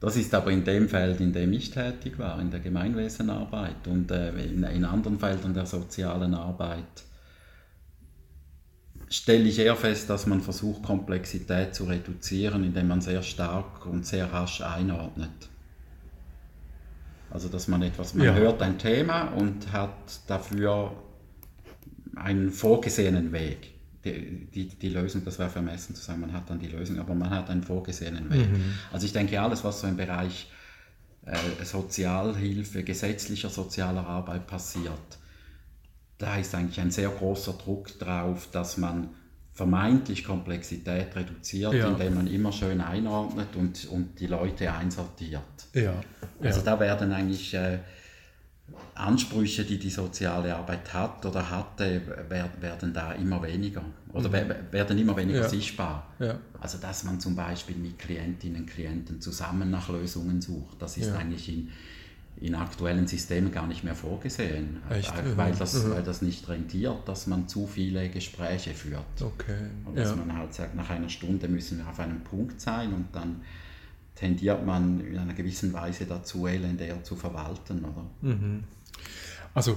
Das 0.00 0.16
ist 0.16 0.34
aber 0.34 0.50
in 0.50 0.64
dem 0.64 0.88
Feld, 0.88 1.20
in 1.20 1.32
dem 1.32 1.52
ich 1.52 1.70
tätig 1.70 2.18
war, 2.18 2.40
in 2.40 2.50
der 2.50 2.60
Gemeinwesenarbeit 2.60 3.86
und 3.86 4.10
äh, 4.10 4.30
in, 4.42 4.64
in, 4.64 4.84
anderen 4.84 5.18
Feldern 5.18 5.52
der 5.52 5.66
sozialen 5.66 6.34
Arbeit, 6.34 7.04
stelle 9.10 9.48
ich 9.48 9.58
eher 9.58 9.76
fest, 9.76 10.08
dass 10.08 10.26
man 10.26 10.40
versucht, 10.40 10.84
Komplexität 10.84 11.74
zu 11.74 11.84
reduzieren, 11.84 12.64
indem 12.64 12.88
man 12.88 13.00
sehr 13.00 13.22
stark 13.22 13.84
und 13.84 14.06
sehr 14.06 14.32
rasch 14.32 14.62
einordnet. 14.62 15.30
Also 17.30 17.48
dass 17.48 17.68
man 17.68 17.82
etwas, 17.82 18.14
man 18.14 18.26
ja. 18.26 18.34
hört 18.34 18.62
ein 18.62 18.78
Thema 18.78 19.24
und 19.24 19.72
hat 19.72 19.94
dafür 20.26 20.92
einen 22.16 22.50
vorgesehenen 22.50 23.32
Weg. 23.32 23.72
Die, 24.04 24.46
die, 24.46 24.66
die 24.66 24.88
Lösung, 24.88 25.24
das 25.24 25.38
wäre 25.38 25.50
vermessen 25.50 25.94
zu 25.94 26.02
sagen, 26.02 26.22
man 26.22 26.32
hat 26.32 26.48
dann 26.48 26.58
die 26.58 26.68
Lösung, 26.68 26.98
aber 26.98 27.14
man 27.14 27.30
hat 27.30 27.50
einen 27.50 27.62
vorgesehenen 27.62 28.30
Weg. 28.30 28.50
Mhm. 28.50 28.74
Also 28.92 29.06
ich 29.06 29.12
denke, 29.12 29.40
alles, 29.40 29.62
was 29.62 29.80
so 29.80 29.86
im 29.86 29.96
Bereich 29.96 30.50
äh, 31.26 31.64
Sozialhilfe, 31.64 32.82
gesetzlicher 32.82 33.50
sozialer 33.50 34.06
Arbeit 34.06 34.46
passiert, 34.46 35.19
da 36.20 36.36
ist 36.36 36.54
eigentlich 36.54 36.80
ein 36.80 36.90
sehr 36.90 37.08
großer 37.08 37.54
Druck 37.54 37.98
drauf, 37.98 38.48
dass 38.52 38.76
man 38.76 39.08
vermeintlich 39.52 40.24
Komplexität 40.24 41.14
reduziert, 41.16 41.74
ja. 41.74 41.88
indem 41.88 42.14
man 42.14 42.26
immer 42.26 42.52
schön 42.52 42.80
einordnet 42.80 43.56
und, 43.56 43.86
und 43.88 44.20
die 44.20 44.26
Leute 44.26 44.72
einsortiert. 44.72 45.42
Ja. 45.74 45.94
Also 46.40 46.60
da 46.62 46.78
werden 46.78 47.12
eigentlich 47.12 47.52
äh, 47.54 47.78
Ansprüche, 48.94 49.64
die 49.64 49.78
die 49.78 49.90
soziale 49.90 50.54
Arbeit 50.54 50.92
hat 50.94 51.26
oder 51.26 51.50
hatte, 51.50 52.00
werden 52.28 52.92
da 52.92 53.12
immer 53.12 53.42
weniger 53.42 53.82
oder 54.12 54.28
mhm. 54.28 54.72
werden 54.72 54.98
immer 54.98 55.16
weniger 55.16 55.42
ja. 55.42 55.48
sichtbar. 55.48 56.06
Also 56.60 56.78
dass 56.78 57.04
man 57.04 57.18
zum 57.18 57.34
Beispiel 57.34 57.76
mit 57.76 57.98
Klientinnen 57.98 58.62
und 58.62 58.66
Klienten 58.66 59.20
zusammen 59.20 59.70
nach 59.70 59.88
Lösungen 59.88 60.40
sucht, 60.40 60.80
das 60.80 60.96
ist 60.96 61.12
eigentlich 61.12 61.48
in, 61.48 61.70
in 62.40 62.54
aktuellen 62.54 63.06
Systemen 63.06 63.52
gar 63.52 63.66
nicht 63.66 63.84
mehr 63.84 63.94
vorgesehen, 63.94 64.78
Echt? 64.88 65.12
Weil, 65.36 65.52
das, 65.52 65.84
mhm. 65.84 65.90
weil 65.90 66.02
das 66.02 66.22
nicht 66.22 66.48
rentiert, 66.48 67.06
dass 67.06 67.26
man 67.26 67.48
zu 67.48 67.66
viele 67.66 68.08
Gespräche 68.08 68.72
führt. 68.72 69.20
Okay. 69.20 69.66
Und 69.84 69.96
dass 69.96 70.10
ja. 70.10 70.16
man 70.16 70.36
halt 70.36 70.54
sagt, 70.54 70.74
nach 70.74 70.88
einer 70.88 71.10
Stunde 71.10 71.48
müssen 71.48 71.78
wir 71.78 71.88
auf 71.88 72.00
einem 72.00 72.22
Punkt 72.22 72.60
sein 72.60 72.94
und 72.94 73.08
dann 73.12 73.42
tendiert 74.14 74.64
man 74.64 75.00
in 75.00 75.18
einer 75.18 75.34
gewissen 75.34 75.72
Weise 75.72 76.06
dazu, 76.06 76.46
elendär 76.46 77.02
zu 77.04 77.14
verwalten. 77.14 77.84
Oder? 77.84 78.06
Mhm. 78.22 78.64
Also 79.54 79.76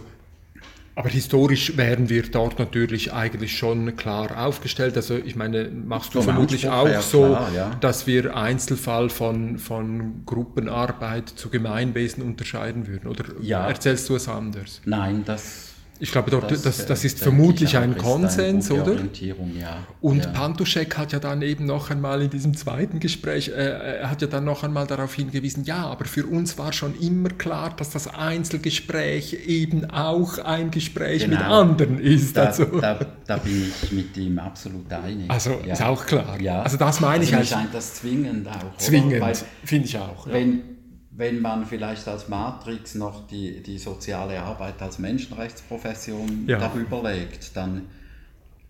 aber 0.95 1.09
historisch 1.09 1.75
wären 1.77 2.09
wir 2.09 2.23
dort 2.23 2.59
natürlich 2.59 3.13
eigentlich 3.13 3.57
schon 3.57 3.95
klar 3.95 4.45
aufgestellt. 4.45 4.95
Also 4.95 5.17
ich 5.17 5.35
meine, 5.35 5.69
machst 5.69 6.13
du 6.13 6.21
Vom 6.21 6.33
vermutlich 6.33 6.69
Anspruch, 6.69 6.89
auch 6.89 6.93
ja, 6.93 7.01
so, 7.01 7.25
klar, 7.27 7.51
ja. 7.53 7.71
dass 7.79 8.05
wir 8.05 8.35
Einzelfall 8.35 9.09
von, 9.09 9.57
von 9.57 10.23
Gruppenarbeit 10.25 11.29
zu 11.29 11.49
Gemeinwesen 11.49 12.23
unterscheiden 12.23 12.87
würden? 12.87 13.07
Oder 13.07 13.25
ja. 13.41 13.67
erzählst 13.67 14.07
du 14.09 14.15
es 14.15 14.27
anders? 14.27 14.81
Nein, 14.85 15.23
das 15.25 15.72
ich 15.99 16.11
glaube, 16.11 16.31
dort, 16.31 16.51
das, 16.51 16.63
das, 16.63 16.85
das 16.85 17.05
ist 17.05 17.19
vermutlich 17.19 17.77
ein 17.77 17.97
Konsens, 17.97 18.69
oder? 18.71 18.95
Ja. 19.21 19.77
Und 20.01 20.25
ja. 20.25 20.31
Pantuschek 20.31 20.97
hat 20.97 21.13
ja 21.13 21.19
dann 21.19 21.41
eben 21.41 21.65
noch 21.65 21.91
einmal 21.91 22.21
in 22.21 22.29
diesem 22.29 22.57
zweiten 22.57 22.99
Gespräch, 22.99 23.49
äh, 23.49 23.99
er 23.99 24.09
hat 24.09 24.21
ja 24.21 24.27
dann 24.27 24.43
noch 24.43 24.63
einmal 24.63 24.87
darauf 24.87 25.13
hingewiesen, 25.13 25.63
ja, 25.65 25.85
aber 25.85 26.05
für 26.05 26.25
uns 26.25 26.57
war 26.57 26.73
schon 26.73 26.99
immer 26.99 27.29
klar, 27.29 27.73
dass 27.77 27.91
das 27.91 28.07
Einzelgespräch 28.07 29.45
eben 29.45 29.89
auch 29.91 30.39
ein 30.39 30.71
Gespräch 30.71 31.25
genau. 31.25 31.37
mit 31.37 31.45
anderen 31.45 31.99
ist. 31.99 32.35
Da, 32.35 32.45
also. 32.45 32.65
da, 32.65 32.99
da, 33.27 33.37
bin 33.37 33.71
ich 33.83 33.91
mit 33.91 34.17
ihm 34.17 34.39
absolut 34.39 34.91
einig. 34.91 35.29
Also 35.29 35.61
ja. 35.65 35.73
ist 35.73 35.83
auch 35.83 36.05
klar. 36.05 36.41
Ja. 36.41 36.63
Also 36.63 36.77
das 36.77 36.99
meine 36.99 37.19
also 37.21 37.33
ich. 37.33 37.39
Mir 37.39 37.45
scheint 37.45 37.73
das 37.73 37.93
zwingend 37.95 38.47
auch. 38.47 38.77
Zwingend, 38.77 39.23
finde 39.63 39.87
ich 39.87 39.97
auch. 39.97 40.27
Wenn, 40.27 40.72
wenn 41.15 41.41
man 41.41 41.65
vielleicht 41.65 42.07
als 42.07 42.27
Matrix 42.27 42.95
noch 42.95 43.27
die, 43.27 43.61
die 43.61 43.77
soziale 43.77 44.41
Arbeit 44.41 44.81
als 44.81 44.97
Menschenrechtsprofession 44.97 46.47
ja. 46.47 46.59
darüber 46.59 47.03
legt, 47.11 47.55
dann 47.55 47.83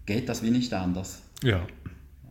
geht 0.06 0.27
das 0.27 0.43
wie 0.43 0.49
nicht 0.49 0.73
anders. 0.73 1.21
Ja. 1.41 1.65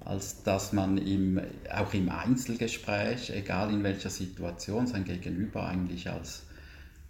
Als 0.04 0.42
dass 0.42 0.72
man 0.72 0.98
im, 0.98 1.40
auch 1.72 1.94
im 1.94 2.10
Einzelgespräch, 2.10 3.30
egal 3.30 3.72
in 3.72 3.82
welcher 3.84 4.10
Situation, 4.10 4.86
sein 4.86 5.04
Gegenüber 5.04 5.66
eigentlich 5.66 6.10
als 6.10 6.44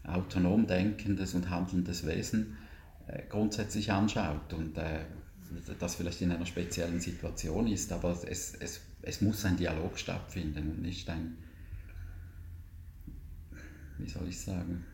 autonom 0.04 0.66
denkendes 0.66 1.34
und 1.34 1.50
handelndes 1.50 2.06
Wesen 2.06 2.58
äh, 3.08 3.22
grundsätzlich 3.28 3.90
anschaut. 3.90 4.52
Und 4.52 4.78
äh, 4.78 5.00
das 5.78 5.96
vielleicht 5.96 6.20
in 6.20 6.30
einer 6.30 6.46
speziellen 6.46 7.00
Situation 7.00 7.66
ist, 7.66 7.92
aber 7.92 8.16
es, 8.28 8.54
es, 8.54 8.80
es 9.02 9.20
muss 9.20 9.44
ein 9.44 9.56
Dialog 9.56 9.98
stattfinden 9.98 10.70
und 10.70 10.82
nicht 10.82 11.08
ein 11.10 11.36
wie 14.02 14.08
soll 14.08 14.28
ich 14.28 14.40
sagen, 14.40 14.84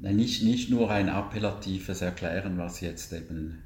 nicht, 0.00 0.42
nicht 0.42 0.70
nur 0.70 0.90
ein 0.90 1.08
appellatives 1.08 2.02
Erklären, 2.02 2.58
was 2.58 2.80
jetzt 2.80 3.12
eben 3.12 3.62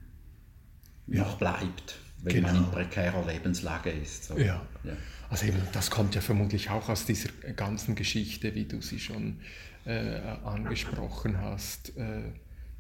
ja. 1.06 1.24
noch 1.24 1.38
bleibt, 1.38 1.98
wenn 2.22 2.34
genau. 2.34 2.48
man 2.48 2.56
in 2.64 2.70
prekärer 2.70 3.26
Lebenslage 3.26 3.90
ist. 3.90 4.24
So. 4.24 4.38
Ja. 4.38 4.64
ja. 4.84 4.92
Also 5.28 5.46
eben, 5.46 5.58
das 5.72 5.90
kommt 5.90 6.14
ja 6.14 6.20
vermutlich 6.20 6.70
auch 6.70 6.88
aus 6.88 7.04
dieser 7.04 7.30
ganzen 7.56 7.94
Geschichte, 7.94 8.54
wie 8.54 8.64
du 8.64 8.80
sie 8.80 9.00
schon 9.00 9.40
äh, 9.84 10.18
angesprochen 10.44 11.40
hast. 11.40 11.96
Äh, 11.96 12.32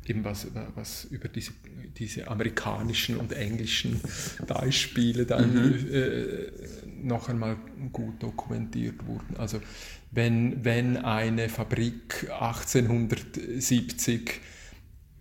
eben 0.06 0.24
was, 0.24 0.46
was 0.74 1.04
über 1.04 1.28
diese, 1.28 1.52
diese 1.96 2.28
amerikanischen 2.28 3.16
und 3.16 3.32
englischen 3.32 4.00
Beispiele 4.46 5.26
dann 5.26 5.52
mhm. 5.52 5.92
äh, 5.92 6.52
noch 7.02 7.28
einmal 7.28 7.56
gut 7.92 8.22
dokumentiert 8.22 9.06
wurden. 9.06 9.36
Also 9.36 9.60
wenn, 10.10 10.64
wenn 10.64 10.96
eine 10.96 11.48
Fabrik 11.48 12.28
1870 12.30 14.40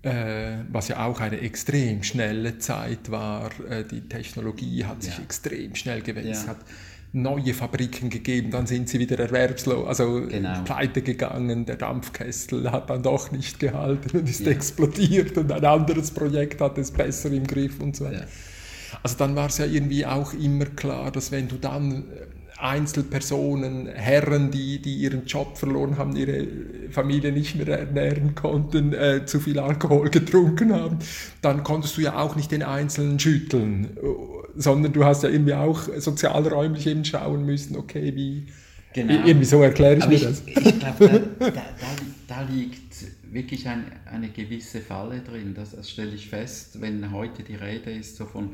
äh, 0.02 0.60
was 0.72 0.88
ja 0.88 1.06
auch 1.06 1.20
eine 1.20 1.42
extrem 1.42 2.04
schnelle 2.04 2.58
Zeit 2.58 3.12
war. 3.12 3.52
Äh, 3.70 3.84
die 3.84 4.08
Technologie 4.08 4.86
hat 4.86 5.04
sich 5.04 5.18
ja. 5.18 5.24
extrem 5.24 5.76
schnell 5.76 6.02
gewechselt. 6.02 6.36
Ja. 6.36 6.48
hat 6.48 6.60
neue 7.12 7.54
Fabriken 7.54 8.10
gegeben, 8.10 8.52
dann 8.52 8.68
sind 8.68 8.88
sie 8.88 9.00
wieder 9.00 9.18
erwerbslos, 9.18 9.88
also 9.88 10.22
genau. 10.28 10.62
pleite 10.64 11.02
gegangen, 11.02 11.66
der 11.66 11.76
Dampfkessel 11.76 12.72
hat 12.72 12.90
dann 12.90 13.02
doch 13.02 13.32
nicht 13.32 13.60
gehalten 13.60 14.20
und 14.20 14.30
ist 14.30 14.42
ja. 14.42 14.52
explodiert 14.52 15.38
und 15.38 15.52
ein 15.52 15.66
anderes 15.66 16.12
Projekt 16.12 16.62
hat 16.62 16.78
es 16.78 16.92
besser 16.92 17.32
im 17.32 17.48
Griff 17.48 17.80
und 17.80 17.96
so 17.96 18.06
weiter. 18.06 18.28
Also 19.02 19.18
dann 19.18 19.36
war 19.36 19.48
es 19.48 19.58
ja 19.58 19.66
irgendwie 19.66 20.06
auch 20.06 20.34
immer 20.34 20.66
klar, 20.66 21.12
dass 21.12 21.32
wenn 21.32 21.48
du 21.48 21.58
dann 21.58 22.04
Einzelpersonen, 22.62 23.88
Herren, 23.88 24.52
die, 24.52 24.82
die 24.82 24.96
ihren 24.96 25.26
Job 25.26 25.58
verloren 25.58 25.98
haben, 25.98 26.16
ihre 26.16 26.46
Familie 26.92 27.32
nicht 27.32 27.56
mehr 27.56 27.80
ernähren 27.80 28.36
konnten, 28.36 28.94
äh, 28.94 29.26
zu 29.26 29.40
viel 29.40 29.60
Alkohol 29.60 30.10
getrunken 30.10 30.74
haben, 30.74 31.00
dann 31.42 31.64
konntest 31.64 31.98
du 31.98 32.02
ja 32.02 32.18
auch 32.18 32.36
nicht 32.36 32.52
den 32.52 32.64
Einzelnen 32.64 33.18
schütteln, 33.20 33.98
sondern 34.56 34.92
du 34.92 35.06
hast 35.06 35.24
ja 35.24 35.30
irgendwie 35.30 35.54
auch 35.54 35.84
sozialräumlich 35.98 36.86
eben 36.88 37.06
schauen 37.06 37.46
müssen, 37.46 37.78
okay, 37.78 38.14
wie, 38.16 38.48
genau. 38.94 39.26
irgendwie 39.26 39.46
so 39.46 39.62
erkläre 39.64 39.96
ich 39.96 40.04
Aber 40.04 40.12
mir 40.12 40.16
ich, 40.16 40.24
das. 40.24 40.44
Ich 40.46 40.80
glaube, 40.80 41.08
da, 41.40 41.50
da, 41.50 41.62
da, 42.28 42.42
liegt 42.42 42.94
wirklich 43.32 43.68
ein, 43.70 43.86
eine 44.06 44.30
gewisse 44.30 44.82
Falle 44.82 45.22
drin. 45.22 45.54
Das, 45.56 45.72
das 45.72 45.90
stelle 45.90 46.12
ich 46.12 46.30
fest, 46.30 46.82
wenn 46.82 47.12
heute 47.12 47.44
die 47.44 47.56
Rede 47.56 47.92
ist 47.92 48.18
so 48.18 48.26
von 48.26 48.50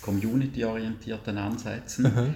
community-orientierten 0.00 1.36
Ansätzen. 1.36 2.04
Mhm 2.04 2.34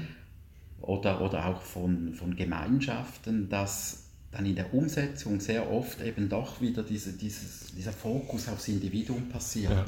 oder, 0.87 1.21
oder 1.21 1.47
auch 1.47 1.63
von, 1.63 2.15
von 2.15 2.37
Gemeinschaften, 2.37 3.49
dass 3.49 4.05
dann 4.33 4.47
in 4.47 4.57
der 4.57 4.75
Umsetzung 4.75 5.41
sehr 5.41 5.71
oft 5.71 6.01
eben 6.03 6.29
doch 6.29 6.61
wieder 6.61 6.83
diese, 6.83 7.13
dieses, 7.13 7.73
dieser 7.75 7.93
Fokus 7.93 8.49
aufs 8.49 8.69
Individuum 8.69 9.29
passiert. 9.29 9.71
Ja. 9.71 9.85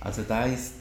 Also 0.00 0.22
da 0.28 0.44
ist, 0.44 0.74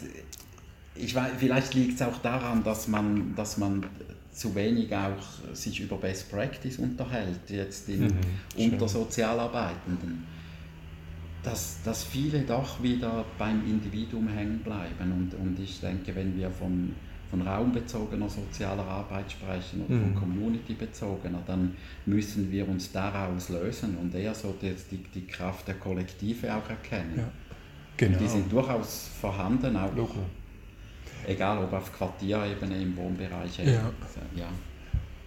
ich 0.96 1.16
weiß, 1.16 1.32
vielleicht 1.38 1.74
liegt 1.74 1.96
es 1.96 2.02
auch 2.06 2.18
daran, 2.20 2.64
dass 2.64 2.88
man, 2.88 3.34
dass 3.36 3.58
man 3.58 3.86
zu 4.32 4.54
wenig 4.54 4.94
auch 4.94 5.54
sich 5.54 5.80
über 5.80 5.98
Best 5.98 6.30
Practice 6.30 6.78
unterhält, 6.78 7.50
jetzt 7.50 7.90
in, 7.90 8.04
mhm, 8.04 8.12
unter 8.58 8.88
Sozialarbeitenden. 8.88 10.26
Dass, 11.44 11.82
dass 11.84 12.04
viele 12.04 12.42
doch 12.42 12.84
wieder 12.84 13.24
beim 13.38 13.66
Individuum 13.66 14.28
hängen 14.28 14.60
bleiben. 14.60 15.12
Und, 15.14 15.34
und 15.40 15.58
ich 15.60 15.80
denke, 15.80 16.14
wenn 16.14 16.36
wir 16.38 16.52
von 16.52 16.94
von 17.30 17.42
raumbezogener 17.42 18.30
sozialer 18.30 18.86
Arbeit 18.86 19.32
sprechen 19.32 19.84
oder 19.86 19.96
mhm. 19.96 20.14
von 20.14 20.16
community-bezogener, 20.16 21.42
dann 21.46 21.76
müssen 22.06 22.52
wir 22.52 22.68
uns 22.68 22.92
daraus 22.92 23.50
lösen 23.50 23.98
und 23.98 24.14
eher 24.16 24.34
so 24.34 24.56
die, 24.62 24.74
die, 24.92 25.04
die 25.14 25.28
Kraft 25.28 25.68
der 25.68 25.76
Kollektive 25.76 26.56
auch 26.56 26.70
erkennen. 26.70 27.16
Ja. 27.18 27.32
Genau. 27.98 28.18
die 28.20 28.28
sind 28.28 28.52
durchaus 28.52 29.10
vorhanden, 29.20 29.76
auch 29.76 29.94
Logo. 29.96 30.20
egal 31.26 31.58
ob 31.64 31.74
auf 31.74 31.92
Quartierebene, 31.92 32.80
im 32.80 32.96
Wohnbereich. 32.96 33.58
Ja. 33.60 33.92
ja. 34.36 34.50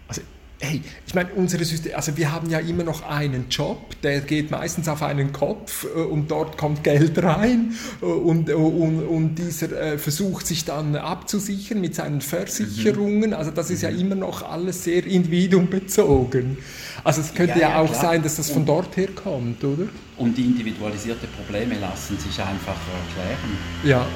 Also 0.06 0.22
hey, 0.60 0.82
ich 1.06 1.14
meine, 1.14 1.30
unsere 1.34 1.64
System, 1.64 1.94
also 1.94 2.16
wir 2.16 2.30
haben 2.30 2.50
ja 2.50 2.58
immer 2.58 2.84
noch 2.84 3.02
einen 3.08 3.46
Job, 3.48 4.00
der 4.02 4.20
geht 4.20 4.50
meistens 4.50 4.88
auf 4.88 5.02
einen 5.02 5.32
Kopf 5.32 5.84
äh, 5.84 6.00
und 6.00 6.30
dort 6.30 6.58
kommt 6.58 6.84
Geld 6.84 7.22
rein 7.22 7.74
äh, 8.02 8.04
und, 8.04 8.48
äh, 8.48 8.54
und, 8.54 9.02
und 9.02 9.34
dieser 9.36 9.98
versucht 9.98 10.46
sich 10.46 10.64
dann 10.64 10.96
abzusichern 10.96 11.80
mit 11.80 11.94
seinen 11.94 12.20
Versicherungen. 12.20 13.30
Mhm. 13.30 13.36
Also 13.36 13.50
das 13.50 13.70
ist 13.70 13.82
ja 13.82 13.90
mhm. 13.90 14.00
immer 14.00 14.14
noch 14.16 14.48
alles 14.48 14.84
sehr 14.84 15.04
individuumbezogen. 15.06 16.58
Also 17.02 17.22
es 17.22 17.34
könnte 17.34 17.58
ja, 17.58 17.68
ja, 17.68 17.70
ja 17.70 17.80
auch 17.80 17.90
klar. 17.90 18.02
sein, 18.02 18.22
dass 18.22 18.36
das 18.36 18.50
von 18.50 18.66
dort 18.66 18.96
her 18.96 19.08
kommt, 19.14 19.64
oder? 19.64 19.88
Und 20.18 20.38
individualisierte 20.38 21.26
Probleme 21.28 21.78
lassen 21.78 22.18
sich 22.18 22.38
einfach 22.38 22.76
erklären. 23.08 23.58
Ja. 23.82 24.06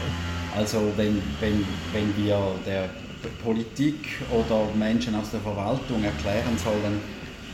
Also 0.54 0.92
wenn, 0.96 1.22
wenn, 1.40 1.64
wenn 1.92 2.16
wir 2.16 2.38
der 2.66 2.90
Politik 3.42 4.20
oder 4.30 4.66
Menschen 4.78 5.14
aus 5.14 5.30
der 5.30 5.40
Verwaltung 5.40 6.02
erklären 6.04 6.56
sollen, 6.56 7.00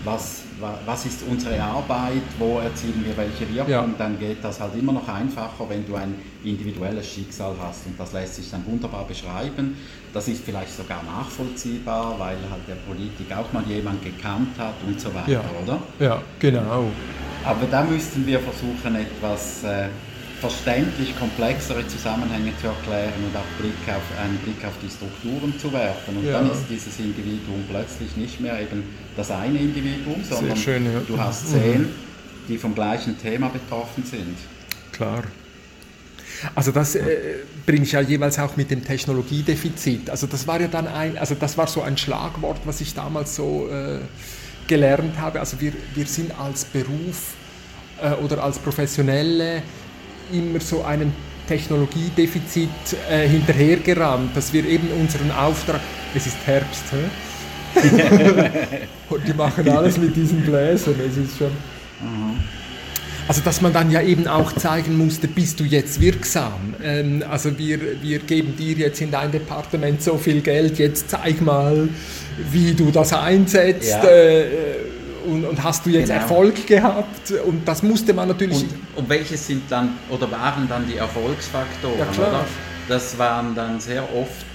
was, 0.04 0.42
was 0.86 1.06
ist 1.06 1.22
unsere 1.28 1.62
Arbeit, 1.62 2.22
wo 2.38 2.58
erzielen 2.58 3.04
wir 3.04 3.16
welche 3.16 3.48
Wirkung, 3.54 3.70
ja. 3.70 3.94
dann 3.98 4.18
geht 4.18 4.42
das 4.42 4.58
halt 4.60 4.74
immer 4.74 4.92
noch 4.92 5.06
einfacher, 5.06 5.68
wenn 5.68 5.86
du 5.86 5.94
ein 5.96 6.14
individuelles 6.42 7.06
Schicksal 7.06 7.54
hast. 7.60 7.86
Und 7.86 8.00
das 8.00 8.12
lässt 8.12 8.36
sich 8.36 8.50
dann 8.50 8.64
wunderbar 8.66 9.04
beschreiben. 9.04 9.76
Das 10.14 10.26
ist 10.28 10.42
vielleicht 10.44 10.74
sogar 10.74 11.02
nachvollziehbar, 11.02 12.18
weil 12.18 12.38
halt 12.50 12.66
der 12.66 12.76
Politik 12.76 13.30
auch 13.36 13.52
mal 13.52 13.62
jemand 13.68 14.02
gekannt 14.02 14.58
hat 14.58 14.74
und 14.86 14.98
so 14.98 15.14
weiter, 15.14 15.30
ja. 15.30 15.42
oder? 15.62 15.78
Ja, 15.98 16.22
genau. 16.38 16.90
Aber 17.44 17.66
da 17.70 17.82
müssten 17.82 18.26
wir 18.26 18.40
versuchen, 18.40 18.96
etwas 18.96 19.64
äh, 19.64 19.88
verständlich 20.40 21.16
komplexere 21.18 21.86
Zusammenhänge 21.86 22.52
zu 22.60 22.68
erklären 22.68 23.12
und 23.24 23.36
auch 23.36 23.44
Blick 23.58 23.74
auf, 23.88 24.18
einen 24.18 24.38
Blick 24.38 24.64
auf 24.64 24.72
die 24.82 24.88
Strukturen 24.88 25.58
zu 25.58 25.72
werfen. 25.72 26.16
Und 26.16 26.24
ja. 26.24 26.32
dann 26.32 26.50
ist 26.50 26.64
dieses 26.68 26.98
Individuum 26.98 27.64
plötzlich 27.68 28.16
nicht 28.16 28.40
mehr 28.40 28.60
eben 28.60 28.84
das 29.16 29.30
eine 29.30 29.58
Individuum, 29.58 30.24
sondern 30.24 30.56
schön, 30.56 30.84
ja. 30.86 31.00
du 31.06 31.18
hast 31.18 31.50
mhm. 31.50 31.52
zehn, 31.52 31.88
die 32.48 32.58
vom 32.58 32.74
gleichen 32.74 33.18
Thema 33.18 33.48
betroffen 33.48 34.04
sind. 34.04 34.36
Klar. 34.92 35.24
Also 36.54 36.72
das 36.72 36.94
äh, 36.94 37.04
bringe 37.66 37.82
ich 37.82 37.92
ja 37.92 38.00
jeweils 38.00 38.38
auch 38.38 38.56
mit 38.56 38.70
dem 38.70 38.82
Technologiedefizit. 38.82 40.08
Also 40.08 40.26
das 40.26 40.46
war 40.46 40.58
ja 40.58 40.68
dann 40.68 40.86
ein, 40.86 41.18
also 41.18 41.34
das 41.34 41.58
war 41.58 41.66
so 41.66 41.82
ein 41.82 41.98
Schlagwort, 41.98 42.60
was 42.64 42.80
ich 42.80 42.94
damals 42.94 43.36
so 43.36 43.68
äh, 43.68 43.98
gelernt 44.66 45.18
habe. 45.18 45.38
Also 45.38 45.60
wir, 45.60 45.72
wir 45.94 46.06
sind 46.06 46.32
als 46.40 46.64
Beruf 46.64 47.34
äh, 48.00 48.12
oder 48.12 48.42
als 48.42 48.58
Professionelle 48.58 49.62
immer 50.32 50.60
so 50.60 50.82
einem 50.82 51.12
Technologiedefizit 51.48 52.68
äh, 53.10 53.26
hinterhergerannt, 53.28 54.36
dass 54.36 54.52
wir 54.52 54.64
eben 54.64 54.88
unseren 55.00 55.30
Auftrag, 55.32 55.80
es 56.14 56.26
ist 56.26 56.36
Herbst, 56.46 56.84
und 59.08 59.26
die 59.26 59.32
machen 59.32 59.68
alles 59.68 59.98
mit 59.98 60.14
diesen 60.14 60.42
Bläsern, 60.42 60.94
es 61.08 61.16
ist 61.16 61.38
schon... 61.38 61.50
Also 63.28 63.42
dass 63.42 63.60
man 63.60 63.72
dann 63.72 63.92
ja 63.92 64.02
eben 64.02 64.26
auch 64.26 64.52
zeigen 64.54 64.98
musste, 64.98 65.28
bist 65.28 65.60
du 65.60 65.64
jetzt 65.64 66.00
wirksam? 66.00 66.74
Ähm, 66.82 67.22
also 67.30 67.56
wir, 67.56 67.78
wir 68.02 68.18
geben 68.18 68.56
dir 68.56 68.74
jetzt 68.74 69.00
in 69.00 69.12
dein 69.12 69.30
Departement 69.30 70.02
so 70.02 70.16
viel 70.16 70.40
Geld, 70.40 70.80
jetzt 70.80 71.10
zeig 71.10 71.40
mal, 71.40 71.88
wie 72.50 72.74
du 72.74 72.90
das 72.90 73.12
einsetzt. 73.12 73.88
Ja. 73.88 74.04
Äh, 74.04 74.46
und, 75.30 75.44
und, 75.44 75.62
hast 75.62 75.86
du 75.86 75.90
jetzt 75.90 76.08
genau. 76.08 76.20
Erfolg 76.20 76.66
gehabt? 76.66 77.30
Und 77.46 77.66
das 77.66 77.82
musste 77.82 78.12
man 78.12 78.28
natürlich. 78.28 78.62
Und, 78.62 78.74
und, 78.96 79.08
welche 79.08 79.36
sind 79.36 79.62
dann 79.70 79.98
oder 80.08 80.30
waren 80.30 80.68
dann 80.68 80.86
die 80.86 80.96
Erfolgsfaktoren? 80.96 81.98
Ja, 81.98 82.06
oder? 82.18 82.44
Das 82.88 83.16
waren 83.18 83.54
dann 83.54 83.78
sehr 83.80 84.02
oft 84.14 84.46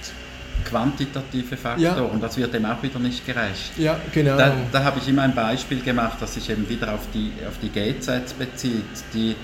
quantitative 0.68 1.56
Faktoren. 1.56 2.10
Ja. 2.12 2.18
Das 2.20 2.36
wird 2.36 2.52
dem 2.52 2.64
auch 2.64 2.82
wieder 2.82 2.98
nicht 2.98 3.24
gerecht. 3.24 3.72
Ja, 3.78 3.98
genau. 4.12 4.36
Da, 4.36 4.52
da 4.72 4.84
habe 4.84 4.98
ich 4.98 5.08
immer 5.08 5.22
ein 5.22 5.34
Beispiel 5.34 5.80
gemacht, 5.80 6.18
das 6.20 6.34
sich 6.34 6.50
eben 6.50 6.68
wieder 6.68 6.92
auf 6.92 7.06
die, 7.14 7.32
auf 7.46 7.54
die 7.62 7.68
GZ 7.68 8.38
bezieht. 8.38 8.84
Die 9.14 9.36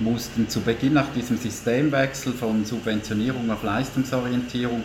mussten 0.00 0.48
zu 0.48 0.60
Beginn 0.60 0.94
nach 0.94 1.08
diesem 1.14 1.36
Systemwechsel 1.36 2.32
von 2.32 2.64
Subventionierung 2.64 3.50
auf 3.50 3.62
Leistungsorientierung 3.62 4.82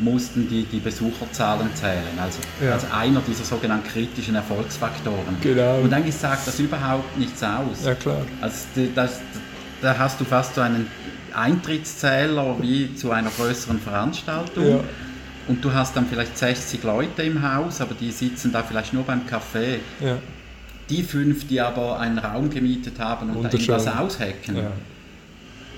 mussten 0.00 0.48
die, 0.48 0.64
die 0.64 0.78
Besucherzahlen 0.78 1.74
zählen, 1.74 2.18
also 2.20 2.38
ja. 2.62 2.72
als 2.72 2.90
einer 2.90 3.20
dieser 3.20 3.44
sogenannten 3.44 3.88
kritischen 3.88 4.34
Erfolgsfaktoren. 4.34 5.36
Genau. 5.40 5.80
Und 5.80 5.90
dann 5.90 6.10
sagt 6.10 6.46
das 6.46 6.58
überhaupt 6.60 7.18
nichts 7.18 7.42
aus. 7.42 7.84
Ja, 7.84 7.94
klar. 7.94 8.22
Also 8.40 8.56
das, 8.94 9.20
da 9.80 9.96
hast 9.98 10.20
du 10.20 10.24
fast 10.24 10.54
so 10.54 10.60
einen 10.60 10.86
Eintrittszähler 11.34 12.56
wie 12.60 12.94
zu 12.94 13.10
einer 13.10 13.30
größeren 13.30 13.78
Veranstaltung. 13.80 14.68
Ja. 14.68 14.80
Und 15.48 15.64
du 15.64 15.72
hast 15.72 15.96
dann 15.96 16.06
vielleicht 16.06 16.36
60 16.36 16.82
Leute 16.82 17.22
im 17.22 17.40
Haus, 17.42 17.80
aber 17.80 17.94
die 17.94 18.10
sitzen 18.10 18.52
da 18.52 18.62
vielleicht 18.62 18.92
nur 18.92 19.04
beim 19.04 19.26
Kaffee. 19.26 19.80
Ja. 20.00 20.18
Die 20.90 21.02
fünf, 21.02 21.46
die 21.46 21.60
aber 21.60 21.98
einen 21.98 22.18
Raum 22.18 22.50
gemietet 22.50 22.98
haben 22.98 23.30
und 23.30 23.44
da 23.44 23.50
irgendwas 23.50 23.86
aushacken, 23.86 24.56
ja 24.56 24.70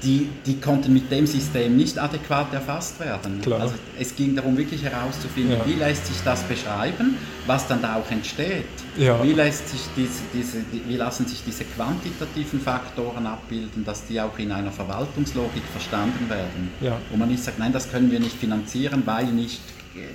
die, 0.03 0.29
die 0.47 0.61
konnten 0.61 0.93
mit 0.93 1.11
dem 1.11 1.27
System 1.27 1.77
nicht 1.77 1.99
adäquat 1.99 2.53
erfasst 2.53 3.01
werden. 3.01 3.41
Klar. 3.41 3.61
Also 3.61 3.75
es 3.99 4.15
ging 4.15 4.37
darum, 4.37 4.57
wirklich 4.57 4.83
herauszufinden, 4.83 5.59
ja. 5.59 5.67
wie 5.67 5.75
lässt 5.75 6.07
sich 6.07 6.17
das 6.25 6.43
beschreiben, 6.45 7.17
was 7.47 7.67
dann 7.67 7.83
da 7.83 7.97
auch 7.97 8.11
entsteht. 8.11 8.65
Ja. 8.97 9.23
Wie, 9.23 9.33
lässt 9.33 9.69
sich 9.69 9.81
diese, 9.97 10.23
diese, 10.33 10.59
wie 10.87 10.97
lassen 10.97 11.27
sich 11.27 11.43
diese 11.45 11.65
quantitativen 11.65 12.61
Faktoren 12.61 13.27
abbilden, 13.27 13.85
dass 13.85 14.07
die 14.07 14.21
auch 14.21 14.39
in 14.39 14.53
einer 14.53 14.71
Verwaltungslogik 14.71 15.63
verstanden 15.73 16.29
werden. 16.29 16.71
Ja. 16.81 16.99
Wo 17.11 17.17
man 17.17 17.29
nicht 17.29 17.43
sagt, 17.43 17.59
nein, 17.59 17.73
das 17.73 17.91
können 17.91 18.11
wir 18.11 18.21
nicht 18.21 18.37
finanzieren, 18.37 19.03
weil 19.05 19.27
nicht 19.27 19.61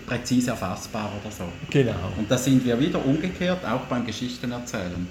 präzise 0.06 0.52
erfassbar 0.52 1.12
oder 1.22 1.32
so. 1.32 1.44
Genau. 1.70 2.14
Und 2.18 2.30
da 2.30 2.38
sind 2.38 2.64
wir 2.66 2.80
wieder 2.80 3.04
umgekehrt, 3.06 3.66
auch 3.66 3.82
beim 3.82 4.06
Geschichtenerzählen. 4.06 5.08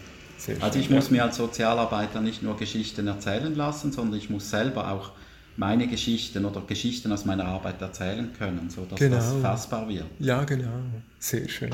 Also 0.60 0.78
ich 0.78 0.90
muss 0.90 1.10
mir 1.10 1.24
als 1.24 1.36
Sozialarbeiter 1.36 2.20
nicht 2.20 2.42
nur 2.42 2.56
Geschichten 2.56 3.06
erzählen 3.06 3.54
lassen, 3.54 3.92
sondern 3.92 4.18
ich 4.18 4.30
muss 4.30 4.50
selber 4.50 4.90
auch 4.90 5.12
meine 5.56 5.86
Geschichten 5.86 6.44
oder 6.44 6.62
Geschichten 6.62 7.12
aus 7.12 7.24
meiner 7.24 7.44
Arbeit 7.44 7.80
erzählen 7.80 8.30
können, 8.38 8.70
sodass 8.70 8.98
genau. 8.98 9.16
das 9.16 9.34
fassbar 9.42 9.88
wird. 9.88 10.06
Ja, 10.18 10.44
genau. 10.44 10.70
Sehr 11.18 11.48
schön. 11.48 11.70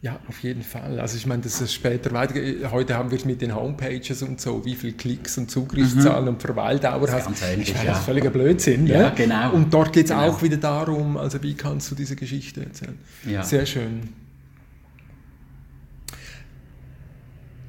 Ja, 0.00 0.20
auf 0.28 0.42
jeden 0.42 0.62
Fall. 0.62 1.00
Also 1.00 1.16
ich 1.16 1.24
meine, 1.24 1.42
das 1.42 1.62
ist 1.62 1.72
später 1.72 2.12
weiter. 2.12 2.34
Heute 2.70 2.94
haben 2.94 3.10
wir 3.10 3.16
es 3.16 3.24
mit 3.24 3.40
den 3.40 3.54
Homepages 3.54 4.22
und 4.22 4.38
so, 4.38 4.62
wie 4.66 4.74
viele 4.74 4.92
Klicks 4.92 5.38
und 5.38 5.50
Zugriffszahlen 5.50 6.24
mhm. 6.24 6.28
und 6.34 6.42
Verweildauer 6.42 7.10
hast. 7.10 7.24
Ganz 7.24 7.42
ähnlich, 7.42 7.70
ich 7.70 7.74
meine, 7.74 7.86
ja. 7.86 7.92
Das 7.92 8.00
ist 8.00 8.04
völliger 8.04 8.28
Blödsinn. 8.28 8.86
Ja, 8.86 8.98
ne? 8.98 9.12
genau. 9.16 9.52
Und 9.52 9.72
dort 9.72 9.94
geht 9.94 10.04
es 10.04 10.10
genau. 10.10 10.28
auch 10.28 10.42
wieder 10.42 10.58
darum, 10.58 11.16
also 11.16 11.42
wie 11.42 11.54
kannst 11.54 11.90
du 11.90 11.94
diese 11.94 12.16
Geschichte 12.16 12.64
erzählen. 12.64 12.98
Ja. 13.26 13.42
Sehr 13.42 13.64
schön. 13.64 14.10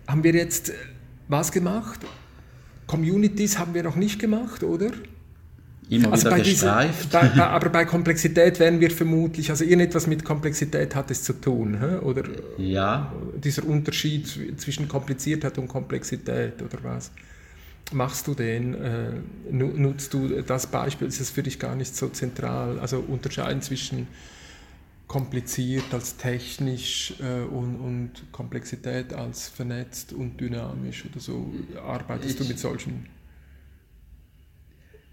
Haben 0.07 0.23
wir 0.23 0.33
jetzt 0.33 0.71
was 1.27 1.51
gemacht? 1.51 1.99
Communities 2.87 3.57
haben 3.57 3.73
wir 3.73 3.83
noch 3.83 3.95
nicht 3.95 4.19
gemacht, 4.19 4.63
oder? 4.63 4.91
Immer 5.89 6.11
also 6.11 6.27
wieder 6.27 6.39
gestreift. 6.39 7.05
Dieser, 7.05 7.21
bei, 7.21 7.43
aber 7.43 7.69
bei 7.69 7.85
Komplexität 7.85 8.59
werden 8.59 8.79
wir 8.79 8.89
vermutlich, 8.91 9.49
also 9.49 9.63
irgendetwas 9.63 10.07
mit 10.07 10.23
Komplexität 10.23 10.95
hat 10.95 11.11
es 11.11 11.23
zu 11.23 11.33
tun, 11.33 11.77
oder? 12.01 12.23
Ja. 12.57 13.13
Dieser 13.35 13.65
Unterschied 13.65 14.59
zwischen 14.59 14.87
Kompliziertheit 14.87 15.57
und 15.57 15.67
Komplexität, 15.67 16.61
oder 16.61 16.83
was? 16.83 17.11
Machst 17.91 18.25
du 18.25 18.33
den? 18.33 18.73
Äh, 18.73 19.11
nutzt 19.51 20.13
du 20.13 20.41
das 20.41 20.65
Beispiel? 20.65 21.07
Ist 21.07 21.21
es 21.21 21.29
für 21.29 21.43
dich 21.43 21.59
gar 21.59 21.75
nicht 21.75 21.95
so 21.95 22.09
zentral? 22.09 22.79
Also 22.79 23.03
unterscheiden 23.07 23.61
zwischen 23.61 24.07
kompliziert 25.07 25.93
als 25.93 26.17
technisch 26.17 27.13
äh, 27.19 27.43
und, 27.43 27.75
und 27.75 28.31
Komplexität 28.31 29.13
als 29.13 29.47
vernetzt 29.47 30.13
und 30.13 30.39
dynamisch 30.39 31.05
oder 31.05 31.19
so? 31.19 31.53
Arbeitest 31.81 32.31
ich, 32.31 32.37
du 32.37 32.45
mit 32.45 32.59
solchen? 32.59 33.07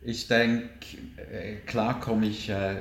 Ich 0.00 0.28
denke, 0.28 0.68
äh, 1.16 1.56
klar 1.66 2.00
komme 2.00 2.26
ich, 2.26 2.48
äh, 2.48 2.76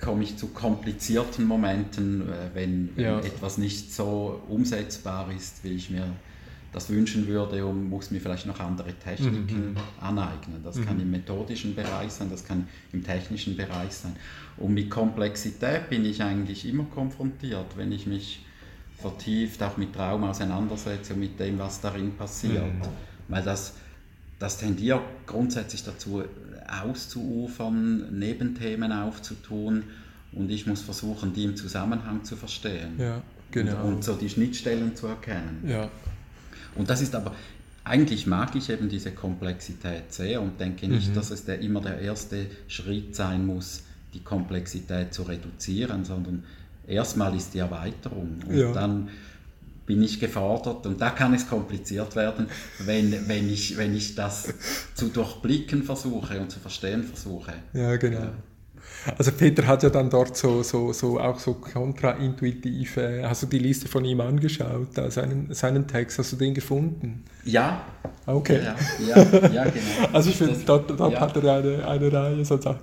komm 0.00 0.22
ich 0.22 0.36
zu 0.36 0.48
komplizierten 0.48 1.46
Momenten, 1.46 2.28
äh, 2.28 2.50
wenn, 2.54 2.90
ja. 2.96 3.20
etwas 3.20 3.58
nicht 3.58 3.92
so 3.92 4.42
umsetzbar 4.48 5.30
ist, 5.32 5.64
wie 5.64 5.74
ich 5.74 5.90
mir 5.90 6.14
das 6.74 6.90
wünschen 6.90 7.26
würde 7.28 7.64
und 7.64 7.88
muss 7.88 8.10
mir 8.10 8.20
vielleicht 8.20 8.46
noch 8.46 8.60
andere 8.60 8.92
Techniken 8.94 9.70
mhm. 9.70 9.76
aneignen. 10.00 10.60
Das 10.62 10.76
mhm. 10.76 10.86
kann 10.86 11.00
im 11.00 11.10
methodischen 11.10 11.74
Bereich 11.74 12.12
sein, 12.12 12.28
das 12.30 12.44
kann 12.44 12.66
im 12.92 13.04
technischen 13.04 13.56
Bereich 13.56 13.92
sein. 13.92 14.16
Und 14.56 14.74
mit 14.74 14.90
Komplexität 14.90 15.88
bin 15.88 16.04
ich 16.04 16.22
eigentlich 16.22 16.68
immer 16.68 16.84
konfrontiert, 16.84 17.76
wenn 17.76 17.92
ich 17.92 18.06
mich 18.06 18.44
vertieft 18.98 19.62
auch 19.62 19.76
mit 19.76 19.94
Traum 19.94 20.24
auseinandersetze 20.24 21.14
und 21.14 21.20
mit 21.20 21.38
dem, 21.38 21.58
was 21.58 21.80
darin 21.80 22.12
passiert. 22.16 22.64
Mhm. 22.64 22.82
Weil 23.28 23.42
das 23.42 23.74
das 24.38 24.58
tendiert 24.58 25.00
grundsätzlich 25.26 25.84
dazu, 25.84 26.22
auszuufern, 26.82 28.18
Nebenthemen 28.18 28.92
aufzutun 28.92 29.84
und 30.32 30.50
ich 30.50 30.66
muss 30.66 30.82
versuchen, 30.82 31.32
die 31.32 31.44
im 31.44 31.56
Zusammenhang 31.56 32.24
zu 32.24 32.36
verstehen. 32.36 32.94
Ja, 32.98 33.22
genau. 33.50 33.84
Und, 33.84 33.94
und 33.94 34.04
so 34.04 34.14
die 34.14 34.28
Schnittstellen 34.28 34.96
zu 34.96 35.06
erkennen. 35.06 35.62
Ja. 35.66 35.88
Und 36.76 36.90
das 36.90 37.00
ist 37.00 37.14
aber, 37.14 37.34
eigentlich 37.84 38.26
mag 38.26 38.54
ich 38.56 38.70
eben 38.70 38.88
diese 38.88 39.12
Komplexität 39.12 40.12
sehr 40.12 40.40
und 40.40 40.58
denke 40.58 40.88
nicht, 40.88 41.10
mhm. 41.10 41.14
dass 41.14 41.30
es 41.30 41.44
der, 41.44 41.60
immer 41.60 41.80
der 41.80 41.98
erste 42.00 42.46
Schritt 42.66 43.14
sein 43.14 43.46
muss, 43.46 43.82
die 44.14 44.20
Komplexität 44.20 45.12
zu 45.12 45.22
reduzieren, 45.24 46.04
sondern 46.04 46.44
erstmal 46.86 47.34
ist 47.36 47.54
die 47.54 47.58
Erweiterung 47.58 48.38
und 48.46 48.56
ja. 48.56 48.72
dann 48.72 49.08
bin 49.86 50.02
ich 50.02 50.18
gefordert 50.18 50.86
und 50.86 51.00
da 51.00 51.10
kann 51.10 51.34
es 51.34 51.46
kompliziert 51.46 52.16
werden, 52.16 52.46
wenn, 52.78 53.28
wenn, 53.28 53.52
ich, 53.52 53.76
wenn 53.76 53.94
ich 53.94 54.14
das 54.14 54.54
zu 54.94 55.08
durchblicken 55.08 55.82
versuche 55.82 56.40
und 56.40 56.50
zu 56.50 56.58
verstehen 56.58 57.02
versuche. 57.02 57.52
Ja, 57.74 57.96
genau. 57.96 58.28
Also 59.18 59.32
Peter 59.32 59.66
hat 59.66 59.82
ja 59.82 59.90
dann 59.90 60.08
dort 60.10 60.36
so, 60.36 60.62
so, 60.62 60.92
so 60.92 61.20
auch 61.20 61.38
so 61.38 61.54
kontraintuitive, 61.54 63.24
hast 63.28 63.42
du 63.42 63.46
die 63.46 63.58
Liste 63.58 63.88
von 63.88 64.04
ihm 64.04 64.20
angeschaut, 64.20 64.94
seinen, 65.08 65.52
seinen 65.52 65.86
Text, 65.86 66.18
hast 66.18 66.32
du 66.32 66.36
den 66.36 66.54
gefunden? 66.54 67.24
Ja. 67.44 67.84
Okay. 68.26 68.60
Ja, 68.64 68.76
ja, 69.06 69.48
ja 69.48 69.64
genau. 69.64 69.84
Also 70.12 70.30
ich 70.30 70.36
finde, 70.36 70.58
dort, 70.64 70.98
dort 70.98 71.12
ja. 71.12 71.20
hat 71.20 71.36
er 71.36 71.56
eine, 71.56 71.86
eine 71.86 72.12
Reihe 72.12 72.44
so 72.44 72.60
Sachen. 72.60 72.80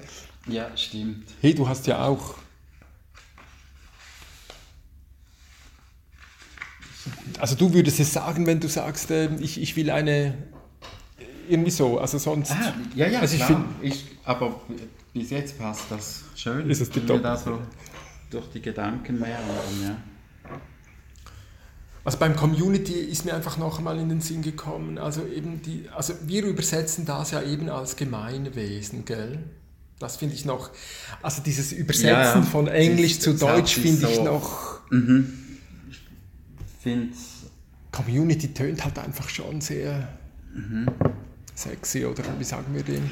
Ja, 0.48 0.66
stimmt. 0.76 1.26
Hey, 1.42 1.54
du 1.54 1.68
hast 1.68 1.88
ja 1.88 2.06
auch 2.06 2.36
Also 7.40 7.56
du 7.56 7.74
würdest 7.74 8.00
es 8.00 8.14
sagen, 8.14 8.46
wenn 8.46 8.60
du 8.60 8.68
sagst, 8.68 9.10
äh, 9.10 9.34
ich, 9.40 9.60
ich 9.60 9.76
will 9.76 9.90
eine, 9.90 10.36
irgendwie 11.50 11.72
so, 11.72 12.00
also 12.00 12.20
sonst... 12.20 12.52
Ah, 12.52 12.74
ja, 12.96 13.08
ja, 13.08 13.20
also 13.20 13.36
ich 13.36 13.44
klar. 13.44 13.66
Ich, 13.82 14.06
aber 14.24 14.62
bis 15.14 15.30
jetzt 15.30 15.58
passt 15.58 15.86
das 15.90 16.24
schön. 16.36 16.70
Ist 16.70 16.82
es 16.82 16.90
die 16.90 17.02
mir 17.02 17.20
da 17.20 17.38
so 17.38 17.60
durch 18.30 18.48
die 18.50 18.62
Gedanken 18.62 19.20
mehr 19.20 19.40
und, 19.40 19.84
ja. 19.84 19.98
Also 22.04 22.18
beim 22.18 22.36
Community 22.36 22.94
ist 22.94 23.26
mir 23.26 23.36
einfach 23.36 23.58
noch 23.58 23.78
einmal 23.78 24.00
in 24.00 24.10
den 24.10 24.22
Sinn 24.22 24.42
gekommen, 24.42 24.98
also 24.98 25.24
eben 25.28 25.62
die, 25.62 25.86
also 25.96 26.14
wir 26.26 26.44
übersetzen 26.46 27.06
das 27.06 27.30
ja 27.32 27.44
eben 27.44 27.70
als 27.70 27.96
Gemeinwesen, 27.96 29.06
gell? 29.06 29.44
Das 30.00 30.18
finde 30.18 30.34
ich 30.34 30.46
noch, 30.46 30.72
also 31.22 31.44
dieses 31.44 31.72
Übersetzen 31.72 32.08
ja, 32.08 32.42
von 32.42 32.68
Englisch 32.68 33.20
zu 33.20 33.36
Deutsch 33.36 33.76
finde 33.76 34.10
ich 34.10 34.20
noch... 34.20 34.80
Mhm. 34.90 35.32
Ich 35.92 36.02
finde 36.82 37.16
Community 37.92 38.52
tönt 38.52 38.84
halt 38.84 38.98
einfach 38.98 39.30
schon 39.30 39.62
sehr 39.62 40.18
mhm. 40.56 40.88
sexy, 41.54 42.04
oder 42.06 42.24
wie 42.40 42.44
sagen 42.44 42.74
wir 42.74 42.82
dem? 42.82 43.08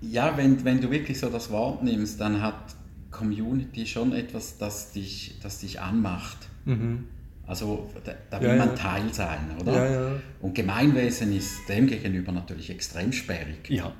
Ja, 0.00 0.36
wenn, 0.36 0.64
wenn 0.64 0.80
du 0.80 0.90
wirklich 0.90 1.18
so 1.18 1.28
das 1.28 1.50
Wort 1.50 1.82
nimmst, 1.82 2.20
dann 2.20 2.42
hat 2.42 2.76
Community 3.10 3.86
schon 3.86 4.12
etwas, 4.12 4.58
das 4.58 4.92
dich, 4.92 5.38
das 5.42 5.60
dich 5.60 5.80
anmacht. 5.80 6.38
Mhm. 6.64 7.04
Also 7.46 7.88
da, 8.04 8.12
da 8.30 8.40
will 8.40 8.50
ja, 8.50 8.56
man 8.56 8.68
ja. 8.70 8.74
Teil 8.74 9.14
sein, 9.14 9.52
oder? 9.60 9.90
Ja, 9.90 10.10
Und 10.40 10.54
Gemeinwesen 10.54 11.34
ist 11.34 11.68
demgegenüber 11.68 12.32
natürlich 12.32 12.70
extrem 12.70 13.12
sperrig. 13.12 13.70
Ja. 13.70 13.92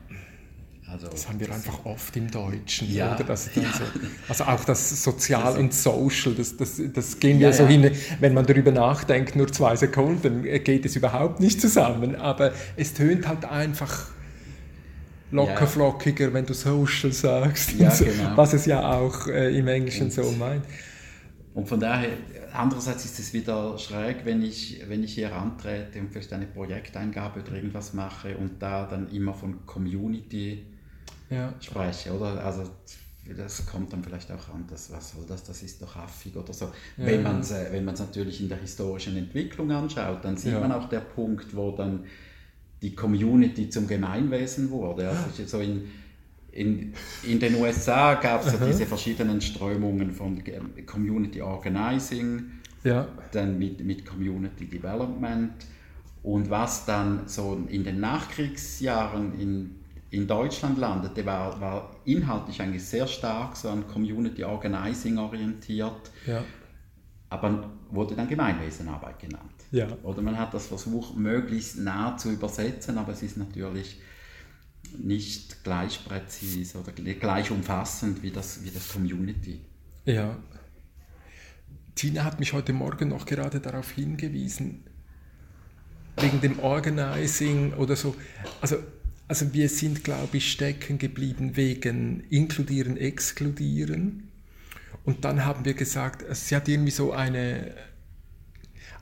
Also, 0.89 1.09
das 1.09 1.29
haben 1.29 1.41
wir 1.41 1.53
einfach 1.53 1.85
oft 1.85 2.17
im 2.17 2.31
Deutschen. 2.31 2.93
Ja, 2.93 3.17
oder? 3.17 3.25
Das 3.25 3.51
ja. 3.57 3.63
so, 3.63 3.85
also 4.29 4.45
auch 4.45 4.65
das 4.65 5.03
Sozial 5.03 5.59
und 5.59 5.75
Social, 5.75 6.35
das, 6.35 6.57
das, 6.57 6.81
das 6.93 7.19
gehen 7.19 7.41
ja, 7.41 7.49
ja 7.49 7.53
so 7.53 7.67
hin, 7.67 7.91
wenn 8.21 8.35
man 8.35 8.47
darüber 8.47 8.71
nachdenkt, 8.71 9.35
nur 9.35 9.53
zwei 9.53 9.75
Sekunden 9.75 10.43
geht 10.43 10.85
es 10.85 10.95
überhaupt 10.95 11.41
nicht 11.41 11.61
zusammen. 11.61 12.15
Aber 12.15 12.53
es 12.77 12.95
tönt 12.95 13.27
halt 13.27 13.45
einfach 13.45 14.11
lockerflockiger, 15.31 16.33
wenn 16.33 16.47
du 16.47 16.55
Social 16.55 17.13
sagst, 17.13 17.71
so, 17.79 18.05
genau. 18.05 18.37
was 18.37 18.53
es 18.53 18.67
ja 18.67 18.93
auch 18.93 19.27
äh, 19.27 19.57
im 19.57 19.69
Englischen 19.69 20.05
und, 20.05 20.13
so 20.13 20.31
meint. 20.33 20.65
Und 21.55 21.69
von 21.69 21.81
daher, 21.81 22.11
andererseits 22.53 23.05
ist 23.05 23.19
es 23.19 23.33
wieder 23.33 23.79
schräg, 23.79 24.25
wenn 24.25 24.43
ich, 24.43 24.83
wenn 24.89 25.03
ich 25.03 25.15
hier 25.15 25.35
antrete 25.35 26.01
und 26.01 26.13
vielleicht 26.13 26.33
eine 26.33 26.47
Projekteingabe 26.47 27.41
oder 27.41 27.53
irgendwas 27.53 27.95
mache 27.95 28.37
und 28.37 28.63
da 28.63 28.87
dann 28.87 29.11
immer 29.11 29.35
von 29.35 29.65
Community 29.67 30.65
ja. 31.31 31.53
spreche, 31.61 32.13
oder? 32.13 32.45
Also 32.45 32.65
das 33.35 33.67
kommt 33.67 33.93
dann 33.93 34.05
vielleicht 34.05 34.31
auch 34.31 34.55
an, 34.55 34.67
dass 34.71 34.93
was 34.93 35.13
soll 35.13 35.25
das, 35.27 35.43
das 35.43 35.63
ist 35.63 35.83
doch 35.83 35.97
affig 35.97 36.37
oder 36.37 36.53
so. 36.53 36.67
Ja, 36.97 37.07
wenn 37.07 37.23
man 37.23 37.41
es 37.41 37.51
äh, 37.51 37.69
wenn 37.73 37.85
natürlich 37.85 38.41
in 38.41 38.49
der 38.49 38.59
historischen 38.59 39.17
Entwicklung 39.17 39.71
anschaut, 39.73 40.25
dann 40.25 40.37
sieht 40.37 40.53
ja. 40.53 40.61
man 40.61 40.73
auch 40.73 40.89
der 40.89 41.01
Punkt, 41.01 41.57
wo 41.57 41.73
dann 41.73 42.05
die 42.83 42.95
Community 42.95 43.69
zum 43.71 43.87
Gemeinwesen 43.87 44.71
wurde. 44.71 45.09
Also 45.09 45.45
so 45.47 45.61
in, 45.61 45.89
in, 46.53 46.93
in 47.23 47.41
den 47.41 47.55
USA 47.57 48.15
gab 48.15 48.47
es 48.47 48.53
ja 48.53 48.67
diese 48.67 48.87
verschiedenen 48.87 49.41
Strömungen 49.41 50.13
von 50.13 50.43
Community 50.87 51.41
Organizing, 51.41 52.45
ja. 52.85 53.09
dann 53.33 53.59
mit, 53.59 53.85
mit 53.85 54.07
Community 54.07 54.67
Development 54.67 55.55
und 56.23 56.51
was 56.51 56.85
dann 56.85 57.27
so 57.27 57.61
in 57.69 57.85
den 57.85 58.01
Nachkriegsjahren 58.01 59.39
in 59.41 59.77
in 60.11 60.27
Deutschland 60.27 60.79
landete, 60.79 61.27
war, 61.27 61.61
war 61.61 61.97
inhaltlich 62.05 62.61
eigentlich 62.61 62.85
sehr 62.85 63.07
stark 63.07 63.57
so 63.57 63.69
an 63.69 63.87
Community 63.87 64.45
Organizing 64.45 65.19
orientiert, 65.19 66.11
ja. 66.27 66.43
aber 67.29 67.71
wurde 67.91 68.15
dann 68.15 68.29
Gemeinwesenarbeit 68.29 69.19
genannt. 69.19 69.56
Ja. 69.71 69.89
Oder 70.03 70.23
man 70.23 70.39
hat 70.39 70.55
das 70.55 70.67
versucht, 70.67 71.17
möglichst 71.17 71.79
nah 71.79 72.17
zu 72.17 72.31
übersetzen, 72.31 72.99
aber 72.99 73.13
es 73.13 73.23
ist 73.23 73.37
natürlich 73.37 74.01
nicht 74.99 75.65
gleich 75.65 76.05
präzise 76.05 76.79
oder 76.79 76.93
gleich 76.93 77.51
umfassend 77.51 78.23
wie 78.23 78.31
das, 78.31 78.65
wie 78.65 78.71
das 78.71 78.93
Community. 78.93 79.61
Ja. 80.05 80.39
Tina 81.95 82.25
hat 82.25 82.39
mich 82.39 82.53
heute 82.53 82.73
Morgen 82.73 83.09
noch 83.09 83.27
gerade 83.27 83.61
darauf 83.61 83.91
hingewiesen, 83.91 84.85
wegen 86.19 86.41
dem 86.41 86.61
Organizing 86.61 87.73
oder 87.75 87.97
so. 87.97 88.15
Also 88.61 88.79
also 89.29 89.53
wir 89.53 89.69
sind, 89.69 90.05
glaube 90.05 90.37
ich, 90.37 90.53
stecken 90.53 90.99
geblieben 90.99 91.57
wegen 91.57 92.21
Inkludieren, 92.31 92.97
Exkludieren. 92.97 94.31
Und 95.05 95.25
dann 95.25 95.45
haben 95.45 95.65
wir 95.65 95.75
gesagt, 95.75 96.25
sie 96.37 96.55
hat 96.55 96.69
irgendwie 96.69 96.93
so 96.93 97.13
eine, 97.13 97.75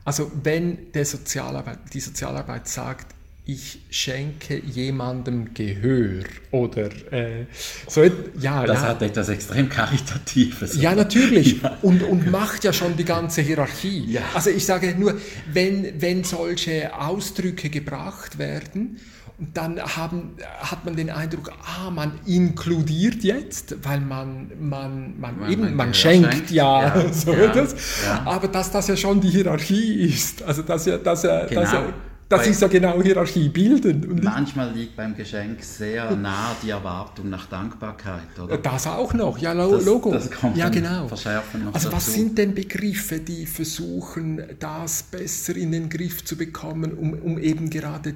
Also 0.05 0.31
wenn 0.43 0.91
der 0.93 1.05
Sozialarbeit, 1.05 1.79
die 1.93 1.99
Sozialarbeit 1.99 2.67
sagt, 2.67 3.15
ich 3.47 3.79
schenke 3.91 4.59
jemandem 4.59 5.53
Gehör 5.53 6.23
oder 6.49 6.89
äh, 7.11 7.45
so 7.87 8.01
ja 8.39 8.65
das 8.65 8.81
ja. 8.81 8.87
hat 8.87 9.03
etwas 9.03 9.29
extrem 9.29 9.69
karitatives 9.69 10.81
ja 10.81 10.95
natürlich 10.95 11.61
ja. 11.63 11.77
Und, 11.83 12.01
und 12.01 12.31
macht 12.31 12.63
ja 12.63 12.73
schon 12.73 12.97
die 12.97 13.05
ganze 13.05 13.43
Hierarchie 13.43 14.13
ja. 14.13 14.21
also 14.33 14.49
ich 14.49 14.65
sage 14.65 14.95
nur 14.97 15.19
wenn 15.53 16.01
wenn 16.01 16.23
solche 16.23 16.99
Ausdrücke 16.99 17.69
gebracht 17.69 18.39
werden 18.39 18.99
dann 19.37 19.79
haben, 19.79 20.37
hat 20.59 20.85
man 20.85 20.95
den 20.95 21.09
Eindruck, 21.09 21.51
ah, 21.61 21.89
man 21.89 22.13
inkludiert 22.25 23.23
jetzt, 23.23 23.75
weil 23.83 23.99
man, 23.99 24.51
man, 24.59 25.19
man, 25.19 25.39
man 25.39 25.51
eben, 25.51 25.75
man 25.75 25.93
schenkt, 25.93 26.33
schenkt, 26.33 26.51
ja, 26.51 26.95
ja, 26.95 27.13
so 27.13 27.33
ja, 27.33 27.47
das. 27.47 27.75
Ja. 28.05 28.21
aber 28.25 28.47
dass 28.47 28.71
das 28.71 28.87
ja 28.87 28.95
schon 28.95 29.19
die 29.19 29.29
Hierarchie 29.29 30.05
ist, 30.05 30.41
also 30.43 30.61
dass 30.61 30.85
ja, 30.85 30.97
dass 30.97 31.23
ja, 31.23 31.45
genau. 31.45 31.61
dass 31.61 31.73
ja 31.73 31.83
das 32.27 32.47
ist 32.47 32.61
ja 32.61 32.67
genau 32.67 33.01
Hierarchie 33.03 33.49
bilden. 33.49 34.19
Manchmal 34.23 34.71
liegt 34.71 34.95
beim 34.95 35.15
Geschenk 35.15 35.63
sehr 35.63 36.15
nah 36.15 36.55
die 36.63 36.71
Erwartung 36.71 37.29
nach 37.29 37.45
Dankbarkeit, 37.45 38.39
oder? 38.43 38.57
Das 38.57 38.87
auch 38.87 39.13
noch, 39.13 39.37
ja, 39.37 39.53
Logo. 39.53 40.11
Das, 40.11 40.29
das 40.29 40.39
kommt 40.39 40.57
ja, 40.57 40.69
genau. 40.69 41.07
Verschärfen 41.07 41.65
noch 41.65 41.75
also 41.75 41.89
dazu. 41.89 41.97
was 41.97 42.13
sind 42.13 42.37
denn 42.37 42.55
Begriffe, 42.55 43.19
die 43.19 43.45
versuchen, 43.45 44.41
das 44.59 45.03
besser 45.03 45.55
in 45.55 45.71
den 45.71 45.87
Griff 45.87 46.25
zu 46.25 46.35
bekommen, 46.35 46.93
um, 46.93 47.13
um 47.13 47.37
eben 47.37 47.69
gerade... 47.69 48.15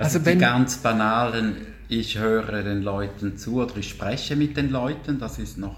Also, 0.00 0.18
also 0.18 0.30
die 0.30 0.38
ganz 0.38 0.78
banalen, 0.78 1.56
ich 1.88 2.18
höre 2.18 2.62
den 2.62 2.80
Leuten 2.80 3.36
zu 3.36 3.60
oder 3.60 3.76
ich 3.76 3.90
spreche 3.90 4.34
mit 4.34 4.56
den 4.56 4.70
Leuten, 4.70 5.18
das 5.18 5.38
ist 5.38 5.58
noch 5.58 5.76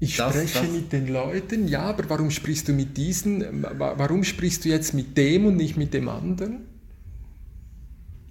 ich 0.00 0.16
das, 0.16 0.34
spreche 0.34 0.66
das, 0.66 0.72
mit 0.72 0.92
den 0.92 1.08
Leuten, 1.08 1.68
ja, 1.68 1.82
aber 1.82 2.08
warum 2.08 2.30
sprichst 2.30 2.68
du 2.68 2.72
mit 2.72 2.96
diesen? 2.96 3.64
Warum 3.78 4.24
sprichst 4.24 4.64
du 4.64 4.70
jetzt 4.70 4.94
mit 4.94 5.16
dem 5.16 5.46
und 5.46 5.56
nicht 5.56 5.76
mit 5.76 5.94
dem 5.94 6.08
anderen? 6.08 6.62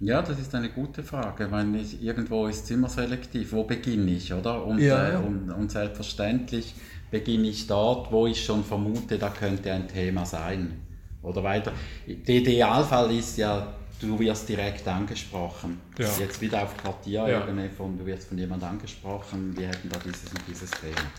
Ja, 0.00 0.20
das 0.20 0.40
ist 0.40 0.52
eine 0.54 0.68
gute 0.68 1.04
Frage, 1.04 1.50
weil 1.52 1.76
ich, 1.76 2.02
irgendwo 2.02 2.48
ist 2.48 2.64
es 2.64 2.70
immer 2.72 2.88
selektiv. 2.88 3.52
Wo 3.52 3.62
beginne 3.62 4.10
ich, 4.10 4.34
oder? 4.34 4.66
Und, 4.66 4.80
ja. 4.80 5.12
äh, 5.12 5.16
und, 5.16 5.48
und, 5.50 5.70
selbstverständlich 5.70 6.74
beginne 7.10 7.48
ich 7.48 7.68
dort, 7.68 8.10
wo 8.10 8.26
ich 8.26 8.44
schon 8.44 8.64
vermute, 8.64 9.16
da 9.16 9.30
könnte 9.30 9.72
ein 9.72 9.86
Thema 9.86 10.26
sein. 10.26 10.72
Oder 11.22 11.42
weiter. 11.42 11.72
Der 12.06 12.34
Idealfall 12.36 13.14
ist 13.16 13.38
ja, 13.38 13.74
du 14.00 14.18
wirst 14.18 14.48
direkt 14.48 14.86
angesprochen. 14.88 15.80
Ja. 15.98 16.08
Jetzt 16.18 16.40
wieder 16.40 16.62
auf 16.62 16.76
Quartierebene, 16.76 17.64
ja. 17.64 17.70
von, 17.70 17.96
du 17.96 18.04
wirst 18.04 18.28
von 18.28 18.38
jemandem 18.38 18.70
angesprochen, 18.70 19.56
wir 19.56 19.68
hätten 19.68 19.88
da 19.88 19.98
dieses 19.98 20.30
und 20.30 20.40
dieses 20.48 20.70
Thema. 20.70 21.10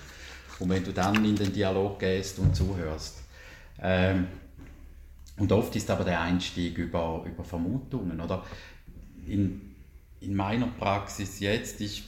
Und 0.60 0.70
wenn 0.70 0.84
du 0.84 0.91
dann 0.91 1.24
in 1.24 1.36
den 1.36 1.51
Dialog 1.51 1.99
gehst 1.99 2.39
und 2.39 2.56
zuhörst. 2.56 3.24
Ähm, 3.82 4.28
und 5.38 5.51
oft 5.51 5.76
ist 5.76 5.89
aber 5.89 6.04
der 6.04 6.22
Einstieg 6.22 6.78
über, 6.78 7.24
über 7.26 7.43
Vermutungen. 7.43 8.22
Oder 8.22 8.43
in, 9.28 9.74
in 10.20 10.36
meiner 10.36 10.68
Praxis 10.68 11.39
jetzt, 11.39 11.82
ich, 11.82 12.04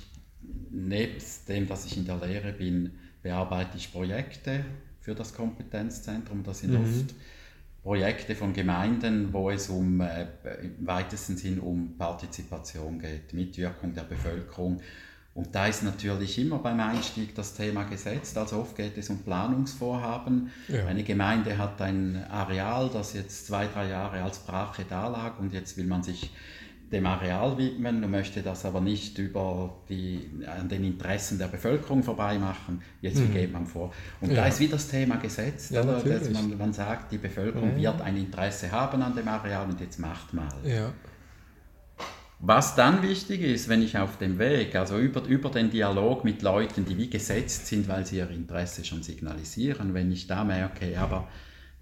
nebst 0.69 1.49
dem, 1.49 1.67
dass 1.67 1.85
ich 1.85 1.97
in 1.97 2.05
der 2.05 2.17
Lehre 2.17 2.51
bin, 2.51 2.91
bearbeite 3.23 3.77
ich 3.77 3.91
Projekte 3.91 4.63
für 5.01 5.15
das 5.15 5.33
Kompetenzzentrum. 5.33 6.43
Das 6.43 6.59
sind 6.59 6.73
mhm. 6.73 6.81
oft 6.81 7.15
Projekte 7.85 8.33
von 8.33 8.51
Gemeinden, 8.51 9.31
wo 9.31 9.51
es 9.51 9.69
um, 9.69 10.01
äh, 10.01 10.25
im 10.61 10.87
weitesten 10.87 11.37
Sinn 11.37 11.59
um 11.59 11.95
Partizipation 11.97 12.97
geht, 12.97 13.31
Mitwirkung 13.31 13.93
der 13.93 14.01
Bevölkerung 14.01 14.81
und 15.35 15.53
da 15.53 15.67
ist 15.67 15.83
natürlich 15.83 16.39
immer 16.39 16.59
beim 16.59 16.79
Einstieg 16.79 17.35
das 17.35 17.55
Thema 17.55 17.83
gesetzt. 17.83 18.37
Also 18.37 18.57
oft 18.57 18.77
geht 18.77 18.97
es 18.97 19.09
um 19.09 19.19
Planungsvorhaben. 19.19 20.49
Ja. 20.69 20.85
Eine 20.85 21.03
Gemeinde 21.03 21.57
hat 21.57 21.81
ein 21.81 22.25
Areal, 22.31 22.89
das 22.91 23.11
jetzt 23.13 23.45
zwei, 23.45 23.67
drei 23.67 23.89
Jahre 23.89 24.23
als 24.23 24.39
Brache 24.39 24.85
dalag 24.89 25.37
und 25.41 25.51
jetzt 25.51 25.75
will 25.75 25.87
man 25.87 26.03
sich 26.03 26.31
dem 26.95 27.05
Areal 27.05 27.57
widmen 27.57 28.03
und 28.03 28.09
möchte 28.09 28.41
das 28.41 28.65
aber 28.65 28.79
nicht 28.79 29.17
über 29.17 29.75
die, 29.89 30.29
an 30.47 30.69
den 30.69 30.85
Interessen 30.85 31.37
der 31.37 31.47
Bevölkerung 31.47 32.03
vorbei 32.03 32.39
machen. 32.39 32.81
Jetzt 33.01 33.19
mhm. 33.19 33.33
geht 33.33 33.51
man 33.51 33.65
vor. 33.65 33.93
Und 34.21 34.29
ja. 34.31 34.37
da 34.37 34.47
ist 34.47 34.59
wieder 34.61 34.73
das 34.73 34.87
Thema 34.87 35.17
gesetzt, 35.17 35.71
ja, 35.71 35.83
dass 35.83 36.29
man, 36.29 36.57
man 36.57 36.73
sagt, 36.73 37.11
die 37.11 37.17
Bevölkerung 37.17 37.77
ja. 37.77 37.91
wird 37.91 38.01
ein 38.01 38.15
Interesse 38.15 38.71
haben 38.71 39.01
an 39.01 39.13
dem 39.13 39.27
Areal 39.27 39.67
und 39.67 39.79
jetzt 39.81 39.99
macht 39.99 40.33
mal. 40.33 40.47
Ja. 40.63 40.93
Was 42.39 42.75
dann 42.75 43.01
wichtig 43.01 43.41
ist, 43.41 43.69
wenn 43.69 43.81
ich 43.81 43.97
auf 43.97 44.17
dem 44.17 44.39
Weg, 44.39 44.75
also 44.75 44.97
über, 44.97 45.23
über 45.25 45.49
den 45.49 45.69
Dialog 45.69 46.23
mit 46.23 46.41
Leuten, 46.41 46.85
die 46.85 46.97
wie 46.97 47.09
gesetzt 47.09 47.67
sind, 47.67 47.87
weil 47.87 48.05
sie 48.05 48.17
ihr 48.17 48.29
Interesse 48.29 48.85
schon 48.85 49.03
signalisieren, 49.03 49.93
wenn 49.93 50.11
ich 50.11 50.27
da 50.27 50.43
merke, 50.43 50.97
aber 50.99 51.27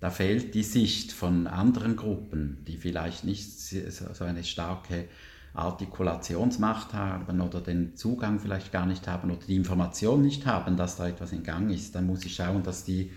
da 0.04 0.10
fehlt 0.10 0.54
die 0.54 0.64
Sicht 0.64 1.14
von 1.14 1.48
anderen 1.48 1.96
Gruppen, 1.96 2.66
die 2.68 2.76
vielleicht 2.76 3.24
nicht 3.24 3.58
so 3.58 4.26
eine 4.26 4.44
starke 4.44 5.06
Artikulationsmacht 5.54 6.94
haben 6.94 7.40
oder 7.40 7.62
den 7.62 7.96
Zugang 7.96 8.42
vielleicht 8.42 8.74
gar 8.74 8.86
nicht 8.86 9.08
haben 9.08 9.32
oder 9.32 9.46
die 9.48 9.56
Information 9.56 10.22
nicht 10.22 10.46
haben, 10.46 10.76
dass 10.76 10.98
da 10.98 11.08
etwas 11.08 11.32
in 11.32 11.44
Gang 11.44 11.72
ist, 11.72 11.96
dann 11.96 12.06
muss 12.06 12.26
ich 12.26 12.36
schauen, 12.36 12.64
dass 12.64 12.84
die, 12.84 13.14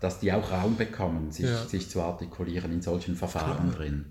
dass 0.00 0.20
die 0.20 0.32
auch 0.32 0.50
Raum 0.50 0.78
bekommen, 0.78 1.32
sich, 1.32 1.44
ja. 1.44 1.66
sich 1.66 1.90
zu 1.90 2.00
artikulieren 2.00 2.72
in 2.72 2.80
solchen 2.80 3.14
Verfahren 3.14 3.72
Klar. 3.72 3.76
drin. 3.76 4.06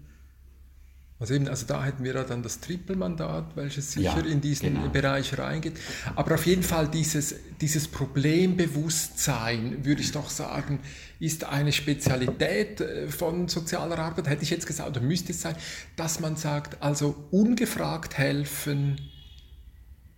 Also, 1.22 1.36
eben, 1.36 1.48
also 1.48 1.68
da 1.68 1.84
hätten 1.84 2.04
wir 2.04 2.16
ja 2.16 2.24
dann 2.24 2.42
das 2.42 2.62
Trippelmandat, 2.62 3.56
welches 3.56 3.92
sicher 3.92 4.24
ja, 4.26 4.26
in 4.26 4.42
diesen 4.42 4.74
genau. 4.74 4.90
Bereich 4.90 5.38
reingeht. 5.38 5.74
Aber 6.16 6.34
auf 6.34 6.48
jeden 6.48 6.64
Fall 6.64 6.88
dieses, 6.88 7.36
dieses 7.62 7.88
Problembewusstsein, 7.88 9.86
würde 9.86 10.02
ich 10.02 10.12
doch 10.12 10.32
sagen, 10.32 10.80
ist 11.20 11.44
eine 11.44 11.74
Spezialität 11.74 12.82
äh, 12.82 13.08
von 13.08 13.48
sozialer 13.48 14.00
Arbeit, 14.00 14.30
hätte 14.30 14.42
ich 14.42 14.50
jetzt 14.50 14.66
gesagt, 14.66 14.90
oder 14.90 15.02
müsste 15.02 15.32
es 15.32 15.44
sein, 15.44 15.56
dass 15.96 16.20
man 16.20 16.38
sagt, 16.38 16.82
also 16.82 17.28
ungefragt 17.30 18.18
helfen 18.18 19.00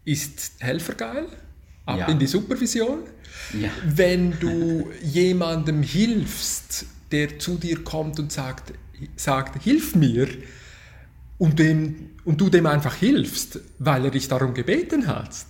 ist 0.05 0.53
helfergeil, 0.59 1.27
ab 1.85 1.99
ja. 1.99 2.07
in 2.07 2.17
die 2.17 2.27
Supervision. 2.27 2.99
Ja. 3.59 3.69
Wenn 3.85 4.39
du 4.39 4.89
jemandem 5.01 5.83
hilfst, 5.83 6.85
der 7.11 7.39
zu 7.39 7.57
dir 7.57 7.83
kommt 7.83 8.19
und 8.19 8.31
sagt, 8.31 8.71
sagt 9.17 9.61
hilf 9.61 9.95
mir, 9.95 10.29
und, 11.43 11.59
dem, 11.59 12.11
und 12.23 12.39
du 12.39 12.49
dem 12.49 12.65
einfach 12.65 12.95
hilfst, 12.95 13.59
weil 13.77 14.05
er 14.05 14.11
dich 14.11 14.29
darum 14.29 14.53
gebeten 14.53 15.07
hat, 15.07 15.45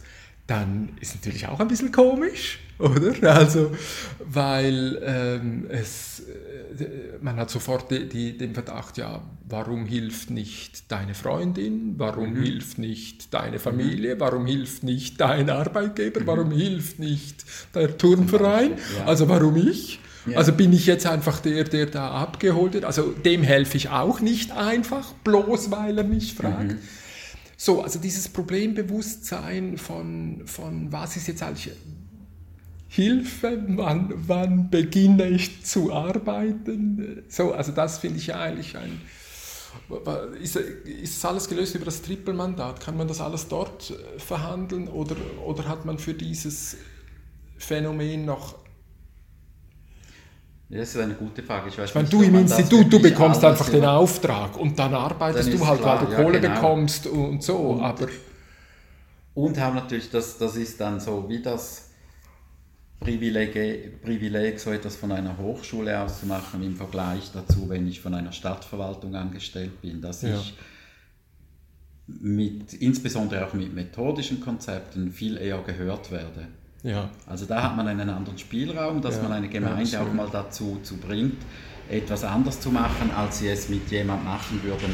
dann 0.47 0.89
ist 0.99 1.13
natürlich 1.13 1.47
auch 1.47 1.59
ein 1.59 1.67
bisschen 1.67 1.91
komisch, 1.91 2.57
oder? 2.79 3.13
Also, 3.31 3.71
weil 4.19 4.99
ähm, 5.05 5.67
es, 5.69 6.21
äh, 6.21 7.19
man 7.21 7.35
hat 7.35 7.51
sofort 7.51 7.91
die, 7.91 8.09
die, 8.09 8.35
den 8.35 8.55
Verdacht, 8.55 8.97
ja, 8.97 9.21
warum 9.47 9.85
hilft 9.85 10.31
nicht 10.31 10.91
deine 10.91 11.13
Freundin, 11.13 11.93
warum 11.97 12.33
mhm. 12.33 12.41
hilft 12.41 12.79
nicht 12.79 13.31
deine 13.31 13.59
Familie, 13.59 14.19
warum 14.19 14.47
hilft 14.47 14.81
nicht 14.81 15.21
dein 15.21 15.51
Arbeitgeber, 15.51 16.21
mhm. 16.21 16.27
warum 16.27 16.51
hilft 16.51 16.97
nicht 16.97 17.45
der 17.75 17.95
Turnverein, 17.99 18.71
ja. 18.97 19.05
also 19.05 19.29
warum 19.29 19.57
ich? 19.57 19.99
Ja. 20.25 20.37
Also 20.37 20.53
bin 20.53 20.71
ich 20.73 20.85
jetzt 20.85 21.05
einfach 21.05 21.39
der, 21.39 21.63
der 21.65 21.85
da 21.87 22.11
abgeholt 22.11 22.73
wird. 22.73 22.85
Also 22.85 23.11
dem 23.11 23.43
helfe 23.43 23.77
ich 23.77 23.89
auch 23.89 24.21
nicht 24.21 24.51
einfach, 24.51 25.13
bloß 25.23 25.71
weil 25.71 25.97
er 25.97 26.03
mich 26.03 26.33
fragt. 26.33 26.73
Mhm. 26.73 26.79
So, 27.57 27.81
also 27.81 27.99
dieses 27.99 28.29
Problembewusstsein 28.29 29.77
von, 29.77 30.43
von 30.45 30.91
was 30.91 31.15
ist 31.15 31.27
jetzt 31.27 31.43
eigentlich 31.43 31.71
Hilfe, 32.87 33.63
wann, 33.69 34.13
wann 34.27 34.69
beginne 34.69 35.27
ich 35.27 35.65
zu 35.65 35.91
arbeiten. 35.91 37.23
So, 37.27 37.51
also 37.51 37.71
das 37.71 37.97
finde 37.97 38.19
ich 38.19 38.27
ja 38.27 38.39
eigentlich 38.39 38.77
ein... 38.77 39.01
Ist, 40.39 40.55
ist 40.57 41.25
alles 41.25 41.49
gelöst 41.49 41.73
über 41.73 41.85
das 41.85 42.03
Trippelmandat? 42.03 42.79
Kann 42.79 42.95
man 42.95 43.07
das 43.07 43.19
alles 43.19 43.47
dort 43.47 43.89
äh, 43.89 44.19
verhandeln 44.19 44.87
oder, 44.87 45.15
oder 45.43 45.67
hat 45.67 45.85
man 45.85 45.97
für 45.97 46.13
dieses 46.13 46.77
Phänomen 47.57 48.25
noch 48.25 48.55
das 50.77 50.95
ist 50.95 51.01
eine 51.01 51.13
gute 51.13 51.43
Frage. 51.43 51.69
Ich, 51.69 51.77
weiß 51.77 51.89
ich 51.89 51.95
meine, 51.95 52.07
du 52.07 52.21
im 52.21 52.35
Institut, 52.35 52.91
du 52.91 53.01
bekommst 53.01 53.43
einfach 53.43 53.69
den 53.69 53.85
Auftrag 53.85 54.57
und 54.57 54.77
dann 54.79 54.93
arbeitest 54.93 55.49
dann 55.49 55.57
du 55.57 55.67
halt, 55.67 55.81
klar, 55.81 56.01
weil 56.01 56.07
du 56.07 56.11
ja, 56.13 56.23
Kohle 56.23 56.41
genau. 56.41 56.53
bekommst 56.55 57.07
und 57.07 57.43
so. 57.43 57.55
Und, 57.57 57.81
aber 57.81 58.07
und 59.35 59.59
haben 59.59 59.75
natürlich, 59.75 60.09
das, 60.09 60.37
das 60.37 60.55
ist 60.55 60.79
dann 60.79 60.99
so 60.99 61.27
wie 61.27 61.41
das 61.41 61.89
Privileg, 62.99 64.01
Privileg, 64.01 64.59
so 64.59 64.71
etwas 64.71 64.95
von 64.95 65.11
einer 65.11 65.37
Hochschule 65.37 65.99
aus 65.99 66.21
zu 66.21 66.25
machen 66.25 66.63
im 66.63 66.75
Vergleich 66.75 67.31
dazu, 67.33 67.67
wenn 67.67 67.87
ich 67.87 67.99
von 67.99 68.13
einer 68.13 68.31
Stadtverwaltung 68.31 69.15
angestellt 69.15 69.81
bin, 69.81 70.01
dass 70.01 70.21
ja. 70.21 70.35
ich 70.35 70.53
mit, 72.07 72.73
insbesondere 72.73 73.45
auch 73.45 73.53
mit 73.53 73.73
methodischen 73.73 74.39
Konzepten 74.39 75.11
viel 75.11 75.37
eher 75.37 75.61
gehört 75.61 76.11
werde. 76.11 76.47
Ja. 76.83 77.09
Also 77.25 77.45
da 77.45 77.63
hat 77.63 77.77
man 77.77 77.87
einen 77.87 78.09
anderen 78.09 78.37
Spielraum, 78.37 79.01
dass 79.01 79.17
ja. 79.17 79.23
man 79.23 79.31
eine 79.33 79.49
Gemeinde 79.49 79.89
ja, 79.89 80.01
auch 80.01 80.13
mal 80.13 80.27
dazu 80.31 80.79
zu 80.83 80.97
bringt, 80.97 81.37
etwas 81.89 82.23
anders 82.23 82.59
zu 82.59 82.71
machen, 82.71 83.11
als 83.15 83.39
sie 83.39 83.47
es 83.47 83.69
mit 83.69 83.89
jemandem 83.89 84.25
machen 84.25 84.61
würden, 84.63 84.93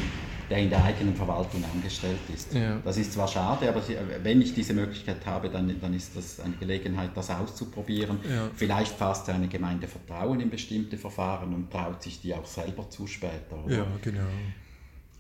der 0.49 0.57
in 0.59 0.69
der 0.69 0.83
eigenen 0.83 1.15
Verwaltung 1.15 1.63
angestellt 1.73 2.19
ist. 2.33 2.55
Das 2.83 2.97
ist 2.97 3.13
zwar 3.13 3.27
schade, 3.27 3.69
aber 3.69 3.81
wenn 4.23 4.41
ich 4.41 4.53
diese 4.53 4.73
Möglichkeit 4.73 5.23
habe, 5.25 5.49
dann, 5.49 5.79
dann 5.79 5.93
ist 5.93 6.15
das 6.15 6.39
eine 6.39 6.55
Gelegenheit, 6.55 7.11
das 7.15 7.29
auszuprobieren. 7.29 8.19
Vielleicht 8.55 8.93
fasst 8.93 9.29
eine 9.29 9.47
Gemeinde 9.47 9.87
Vertrauen 9.87 10.39
in 10.39 10.49
bestimmte 10.49 10.97
Verfahren 10.97 11.53
und 11.53 11.71
traut 11.71 12.01
sich 12.01 12.21
die 12.21 12.33
auch 12.33 12.45
selber 12.45 12.89
zu 12.89 13.05
später. 13.05 13.63
Oder? 13.63 13.77
Ja, 13.77 13.85
genau. 14.01 14.21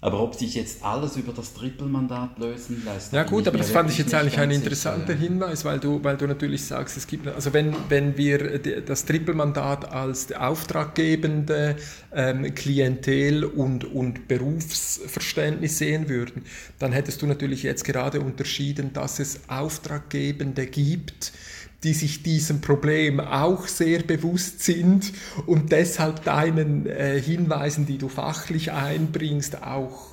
Aber 0.01 0.21
ob 0.21 0.33
sich 0.33 0.55
jetzt 0.55 0.81
alles 0.81 1.17
über 1.17 1.33
das 1.33 1.53
Trippelmandat 1.53 2.39
lösen 2.39 2.83
lässt. 2.85 3.11
Ja 3.11 3.23
gut, 3.23 3.49
aber 3.49 3.57
das 3.57 3.69
fand 3.69 3.89
ich 3.89 3.97
jetzt 3.97 4.13
eigentlich 4.13 4.39
ein 4.39 4.49
interessanter 4.49 5.11
sicher. 5.11 5.19
Hinweis, 5.19 5.65
weil 5.65 5.77
du, 5.79 6.01
weil 6.01 6.15
du 6.15 6.25
natürlich 6.25 6.63
sagst, 6.63 6.95
es 6.95 7.05
gibt, 7.05 7.27
also 7.27 7.51
wenn, 7.53 7.75
wenn 7.89 8.15
wir 8.15 8.59
das 8.59 9.03
Trippelmandat 9.03 9.91
als 9.91 10.31
auftraggebende 10.31 11.75
ähm, 12.13 12.55
Klientel 12.55 13.43
und, 13.43 13.83
und 13.83 14.29
Berufsverständnis 14.29 15.77
sehen 15.77 16.07
würden, 16.07 16.43
dann 16.79 16.93
hättest 16.93 17.21
du 17.21 17.25
natürlich 17.25 17.63
jetzt 17.63 17.83
gerade 17.83 18.21
unterschieden, 18.21 18.93
dass 18.93 19.19
es 19.19 19.41
Auftraggebende 19.49 20.65
gibt, 20.65 21.33
die 21.83 21.93
sich 21.93 22.23
diesem 22.23 22.61
Problem 22.61 23.19
auch 23.19 23.67
sehr 23.67 24.03
bewusst 24.03 24.63
sind 24.63 25.13
und 25.45 25.71
deshalb 25.71 26.23
deinen 26.23 26.85
äh, 26.85 27.21
Hinweisen, 27.21 27.85
die 27.85 27.97
du 27.97 28.09
fachlich 28.09 28.71
einbringst, 28.71 29.63
auch 29.63 30.09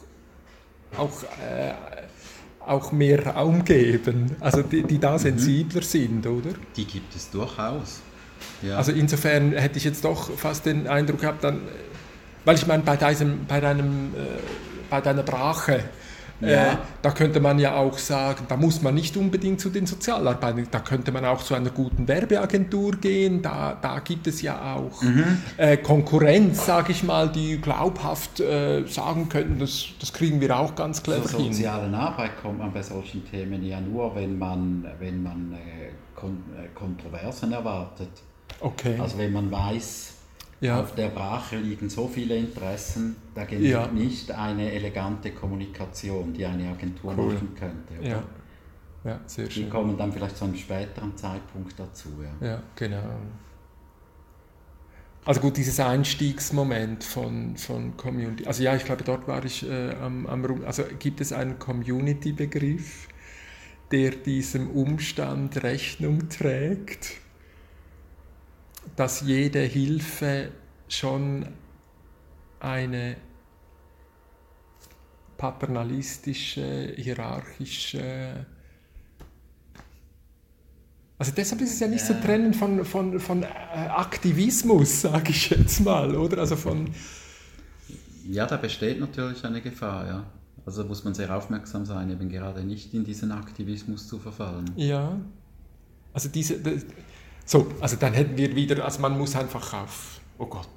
auch, 0.97 1.23
äh, 1.23 1.73
auch 2.61 2.93
mehr 2.93 3.27
Raum 3.27 3.65
geben, 3.65 4.37
also 4.41 4.63
die, 4.63 4.83
die 4.83 4.99
da 4.99 5.19
sensibler 5.19 5.83
sind, 5.83 6.27
oder? 6.27 6.51
Die 6.77 6.85
gibt 6.85 7.15
es 7.15 7.31
durchaus. 7.31 8.01
Ja. 8.63 8.77
Also 8.77 8.93
insofern 8.93 9.53
hätte 9.53 9.79
ich 9.79 9.85
jetzt 9.85 10.05
doch 10.05 10.31
fast 10.37 10.67
den 10.67 10.87
Eindruck 10.87 11.21
gehabt, 11.21 11.45
dann, 11.45 11.61
weil 12.45 12.57
ich 12.57 12.67
meine, 12.67 12.83
bei, 12.83 12.97
deinem, 12.97 13.47
bei, 13.47 13.61
deinem, 13.61 14.15
äh, 14.15 14.19
bei 14.91 15.01
deiner 15.01 15.23
Brache, 15.23 15.85
äh, 16.43 16.53
Ja. 16.53 16.79
da 17.03 17.11
könnte 17.11 17.41
man 17.41 17.59
ja 17.59 17.77
auch 17.77 17.97
sagen, 17.99 18.45
da 18.49 18.57
muss 18.57 18.83
man 18.83 18.95
nicht 18.95 19.17
unbedingt 19.17 19.61
zu 19.61 19.71
den 19.71 19.87
Sozialarbeitern, 19.87 20.67
da 20.71 20.81
könnte 20.81 21.13
man 21.13 21.25
auch 21.25 21.43
zu 21.43 21.55
einer 21.55 21.71
guten 21.71 22.07
Werbeagentur 22.09 22.93
gehen, 22.97 23.43
da, 23.43 23.77
da 23.81 23.99
gibt 24.01 24.27
es 24.27 24.43
ja 24.43 24.75
auch 24.77 25.03
Mhm. 25.03 25.39
äh, 25.57 25.77
Konkurrenz, 25.77 26.67
sage 26.67 26.93
ich 26.93 27.03
mal, 27.03 27.29
die 27.29 27.61
glaubhaft 27.61 28.41
äh, 28.41 28.85
sagen 28.87 29.29
könnten, 29.29 29.59
das, 29.59 29.87
das 30.01 30.13
kriegen 30.13 30.41
wir 30.41 30.57
auch 30.59 30.75
ganz 30.75 31.03
clever 31.03 31.25
Zur 31.25 31.41
hin. 31.41 31.53
sozialen 31.53 31.95
Arbeit 31.95 32.33
kommt 32.43 32.59
man 32.59 32.73
bei 32.73 32.83
solchen 32.83 33.25
Themen 33.31 33.63
ja 33.65 33.81
nur, 33.81 34.15
wenn 34.15 34.39
man, 34.39 34.85
wenn 34.99 35.23
man 35.23 35.53
äh, 35.53 35.91
Kon 36.15 36.43
äh, 36.57 36.69
Kontroversen 36.75 37.53
erwartet. 37.53 38.09
Okay. 38.61 38.97
Also 38.99 39.19
wenn 39.19 39.33
man 39.33 39.51
weiß, 39.51 40.15
Ja. 40.61 40.81
auf 40.81 40.95
der 40.95 41.09
Brache 41.09 41.57
liegen 41.59 41.91
so 41.91 42.09
viele 42.09 42.35
Interessen, 42.37 43.17
da 43.35 43.45
genügt 43.45 43.69
Ja. 43.69 43.87
nicht 43.89 44.31
eine 44.33 44.73
elegante 44.73 45.31
Kommunikation, 45.33 46.33
die 46.33 46.47
eine 46.47 46.71
Agentur 46.71 47.15
Cool. 47.17 47.35
machen 47.35 47.55
könnte. 47.55 47.93
Oder? 48.01 48.09
ja. 48.09 48.23
ja, 49.05 49.21
sehr 49.27 49.47
Die 49.49 49.53
schön. 49.53 49.71
kommen 49.71 49.99
dann 49.99 50.13
vielleicht 50.13 50.37
zu 50.37 50.45
einem 50.45 50.57
späteren 50.57 51.15
Zeitpunkt 51.17 51.79
dazu. 51.79 52.09
Ja. 52.41 52.47
Ja, 52.49 52.63
genau. 52.75 53.03
Also 55.25 55.41
gut, 55.41 55.57
dieses 55.57 55.81
Einstiegsmoment 55.81 57.03
von, 57.03 57.57
von 57.57 57.97
Community. 57.97 58.47
Also 58.47 58.63
ja, 58.63 58.77
ich 58.77 58.85
glaube, 58.85 59.03
dort 59.03 59.27
war 59.27 59.45
ich 59.45 59.69
äh, 59.69 59.91
am, 59.95 60.25
am 60.27 60.45
Rum. 60.45 60.65
Also 60.65 60.85
gibt 61.01 61.21
es 61.21 61.33
einen 61.33 61.59
Community-Begriff, 61.59 63.09
der 63.91 64.13
diesem 64.13 64.71
Umstand 64.71 65.63
Rechnung 65.65 66.29
trägt, 66.29 67.15
dass 68.97 69.21
jede 69.21 69.61
Hilfe 69.61 70.51
schon 70.89 71.47
eine 72.61 73.17
paternalistische, 75.37 76.95
hierarchische 76.97 78.47
also 81.19 81.33
deshalb 81.35 81.63
ist 81.63 81.73
es 81.73 81.81
ja 81.81 81.89
nicht 81.89 82.03
Ja. 82.03 82.15
zu 82.15 82.21
trennen 82.21 82.53
von, 82.53 82.85
von, 82.85 83.19
von 83.21 83.43
äh, 83.43 83.47
Aktivismus, 83.47 85.01
sage 85.03 85.31
ich 85.31 85.49
jetzt 85.49 85.81
mal, 85.81 86.15
oder? 86.15 86.39
Also 86.39 86.57
von, 86.57 86.91
ja, 88.29 88.45
da 88.47 88.57
besteht 88.59 89.01
natürlich 89.01 89.43
eine 89.45 89.63
Gefahr. 89.63 90.07
Ja. 90.07 90.27
Also 90.67 90.85
muss 90.85 91.05
man 91.05 91.15
sehr 91.15 91.35
aufmerksam 91.35 91.87
sein, 91.87 92.11
eben 92.11 92.29
gerade 92.29 92.65
nicht 92.65 92.93
in 92.93 93.05
diesen 93.05 93.33
Aktivismus 93.33 94.09
zu 94.09 94.19
verfallen. 94.19 94.71
ja, 94.77 95.19
also 96.13 96.29
diese, 96.29 96.59
so, 97.47 97.73
also 97.81 97.97
dann 97.97 98.13
hätten 98.13 98.37
wir 98.37 98.55
wieder, 98.55 98.85
also 98.85 99.01
man 99.01 99.17
muss 99.17 99.35
einfach 99.37 99.73
auf, 99.73 100.21
oh 100.37 100.47
Gott, 100.47 100.69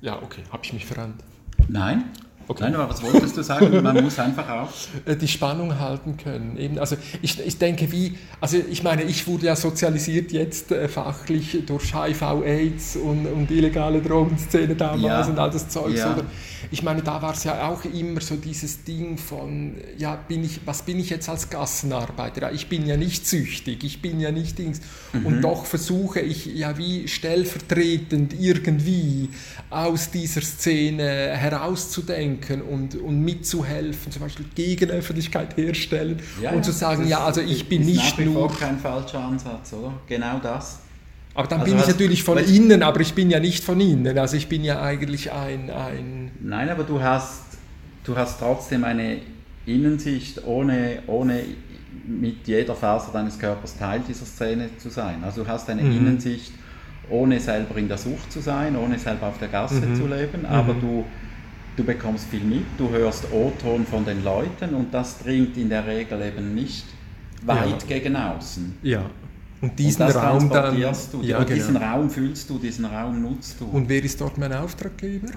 ja, 0.00 0.20
okay, 0.20 0.42
habe 0.50 0.64
ich 0.64 0.72
mich 0.72 0.84
verrannt. 0.84 1.22
Nein? 1.68 2.10
Okay. 2.50 2.64
Nein, 2.64 2.74
aber 2.74 2.90
was 2.90 3.00
wolltest 3.00 3.36
du 3.36 3.44
sagen? 3.44 3.80
Man 3.80 4.02
muss 4.02 4.18
einfach 4.18 4.48
auch. 4.48 4.68
Äh, 5.06 5.16
die 5.16 5.28
Spannung 5.28 5.78
halten 5.78 6.16
können. 6.16 6.56
Eben, 6.58 6.78
also 6.78 6.96
ich, 7.22 7.38
ich 7.38 7.58
denke, 7.58 7.90
wie, 7.92 8.18
also 8.40 8.56
ich 8.70 8.82
meine, 8.82 9.04
ich 9.04 9.26
wurde 9.26 9.46
ja 9.46 9.56
sozialisiert 9.56 10.32
jetzt 10.32 10.72
äh, 10.72 10.88
fachlich 10.88 11.58
durch 11.64 11.94
HIV, 11.94 12.22
AIDS 12.44 12.96
und, 12.96 13.26
und 13.26 13.50
illegale 13.50 14.02
Drogenszene 14.02 14.74
damals 14.74 15.26
Ja. 15.26 15.32
und 15.32 15.38
all 15.38 15.50
das 15.50 15.68
Zeugs. 15.68 16.00
Ja. 16.00 16.12
Oder? 16.12 16.24
Ich 16.72 16.82
meine, 16.82 17.02
da 17.02 17.22
war 17.22 17.32
es 17.32 17.44
ja 17.44 17.68
auch 17.68 17.84
immer 17.84 18.20
so 18.20 18.36
dieses 18.36 18.82
Ding 18.84 19.16
von, 19.16 19.76
ja, 19.96 20.16
bin 20.16 20.44
ich, 20.44 20.60
was 20.66 20.82
bin 20.82 20.98
ich 20.98 21.08
jetzt 21.08 21.28
als 21.28 21.50
Gassenarbeiter? 21.50 22.52
Ich 22.52 22.68
bin 22.68 22.84
ja 22.86 22.96
nicht 22.96 23.26
süchtig, 23.26 23.84
ich 23.84 24.02
bin 24.02 24.18
ja 24.20 24.32
nicht 24.32 24.58
Dings. 24.58 24.80
Mhm. 25.12 25.26
Und 25.26 25.42
doch 25.42 25.64
versuche 25.66 26.20
ich 26.20 26.46
ja 26.46 26.76
wie 26.76 27.06
stellvertretend 27.08 28.34
irgendwie 28.38 29.30
aus 29.70 30.10
dieser 30.10 30.42
Szene 30.42 31.30
herauszudenken 31.36 32.39
und, 32.48 32.94
und 32.96 33.22
mitzuhelfen, 33.24 34.10
zum 34.12 34.22
Beispiel 34.22 34.46
Gegenöffentlichkeit 34.54 35.56
herstellen 35.56 36.20
und 36.52 36.64
zu 36.64 36.72
sagen, 36.72 37.02
das 37.02 37.10
ja, 37.10 37.24
also 37.24 37.40
ich 37.40 37.68
bin 37.68 37.82
ist 37.82 37.86
nicht 37.88 38.18
nur... 38.20 38.48
vor 38.50 38.58
kein 38.58 38.78
falscher 38.78 39.20
Ansatz, 39.20 39.72
oder? 39.72 39.92
Genau 40.06 40.38
das. 40.42 40.80
Aber 41.34 41.46
dann 41.46 41.60
Also 41.60 41.72
bin 41.72 41.80
ich 41.80 41.86
natürlich 41.86 42.22
von 42.24 42.38
innen, 42.38 42.82
aber 42.82 43.00
ich 43.00 43.14
bin 43.14 43.30
ja 43.30 43.38
nicht 43.40 43.62
von 43.62 43.80
innen. 43.80 44.18
Also 44.18 44.36
ich 44.36 44.48
bin 44.48 44.64
ja 44.64 44.82
eigentlich 44.82 45.30
ein... 45.32 45.70
ein 45.70 46.30
Nein, 46.42 46.68
aber 46.68 46.82
du 46.84 47.00
hast, 47.00 47.42
du 48.04 48.16
hast 48.16 48.40
trotzdem 48.40 48.82
eine 48.84 49.18
Innensicht, 49.66 50.44
ohne, 50.44 50.98
ohne 51.06 51.42
mit 52.06 52.48
jeder 52.48 52.74
Faser 52.74 53.10
deines 53.12 53.38
Körpers 53.38 53.76
Teil 53.76 54.00
dieser 54.08 54.26
Szene 54.26 54.70
zu 54.78 54.88
sein. 54.90 55.22
Also 55.22 55.44
du 55.44 55.48
hast 55.48 55.68
eine 55.70 55.82
Mhm. 55.82 55.96
Innensicht, 55.96 56.52
ohne 57.08 57.38
selber 57.40 57.76
in 57.76 57.88
der 57.88 57.98
Sucht 57.98 58.32
zu 58.32 58.40
sein, 58.40 58.76
ohne 58.76 58.98
selber 58.98 59.26
auf 59.28 59.38
der 59.38 59.48
Gasse 59.48 59.74
Mhm. 59.86 59.96
zu 59.96 60.06
leben, 60.06 60.46
aber 60.46 60.74
du, 60.74 61.04
du 61.80 61.86
bekommst 61.86 62.26
viel 62.28 62.44
mit, 62.44 62.64
du 62.76 62.90
hörst 62.90 63.24
O-Ton 63.32 63.86
von 63.86 64.04
den 64.04 64.22
Leuten 64.22 64.74
und 64.74 64.92
das 64.92 65.18
dringt 65.18 65.56
in 65.56 65.70
der 65.70 65.86
Regel 65.86 66.20
eben 66.22 66.54
nicht 66.54 66.84
weit 67.44 67.82
Ja. 67.82 67.98
gegen 67.98 68.16
außen. 68.16 68.74
ja. 68.82 69.04
Und 69.62 69.78
diesen 69.78 70.06
und 70.06 70.16
Raum 70.16 70.48
dann... 70.48 70.74
du. 71.12 71.20
Ja, 71.20 71.38
und 71.38 71.50
diesen 71.50 71.74
genau. 71.74 71.86
Raum 71.86 72.08
fühlst 72.08 72.48
du, 72.48 72.58
diesen 72.58 72.86
Raum 72.86 73.20
nutzt 73.20 73.60
du. 73.60 73.66
Und 73.66 73.90
wer 73.90 74.02
ist 74.02 74.18
dort 74.18 74.38
mein 74.38 74.54
Auftraggeber? 74.54 75.32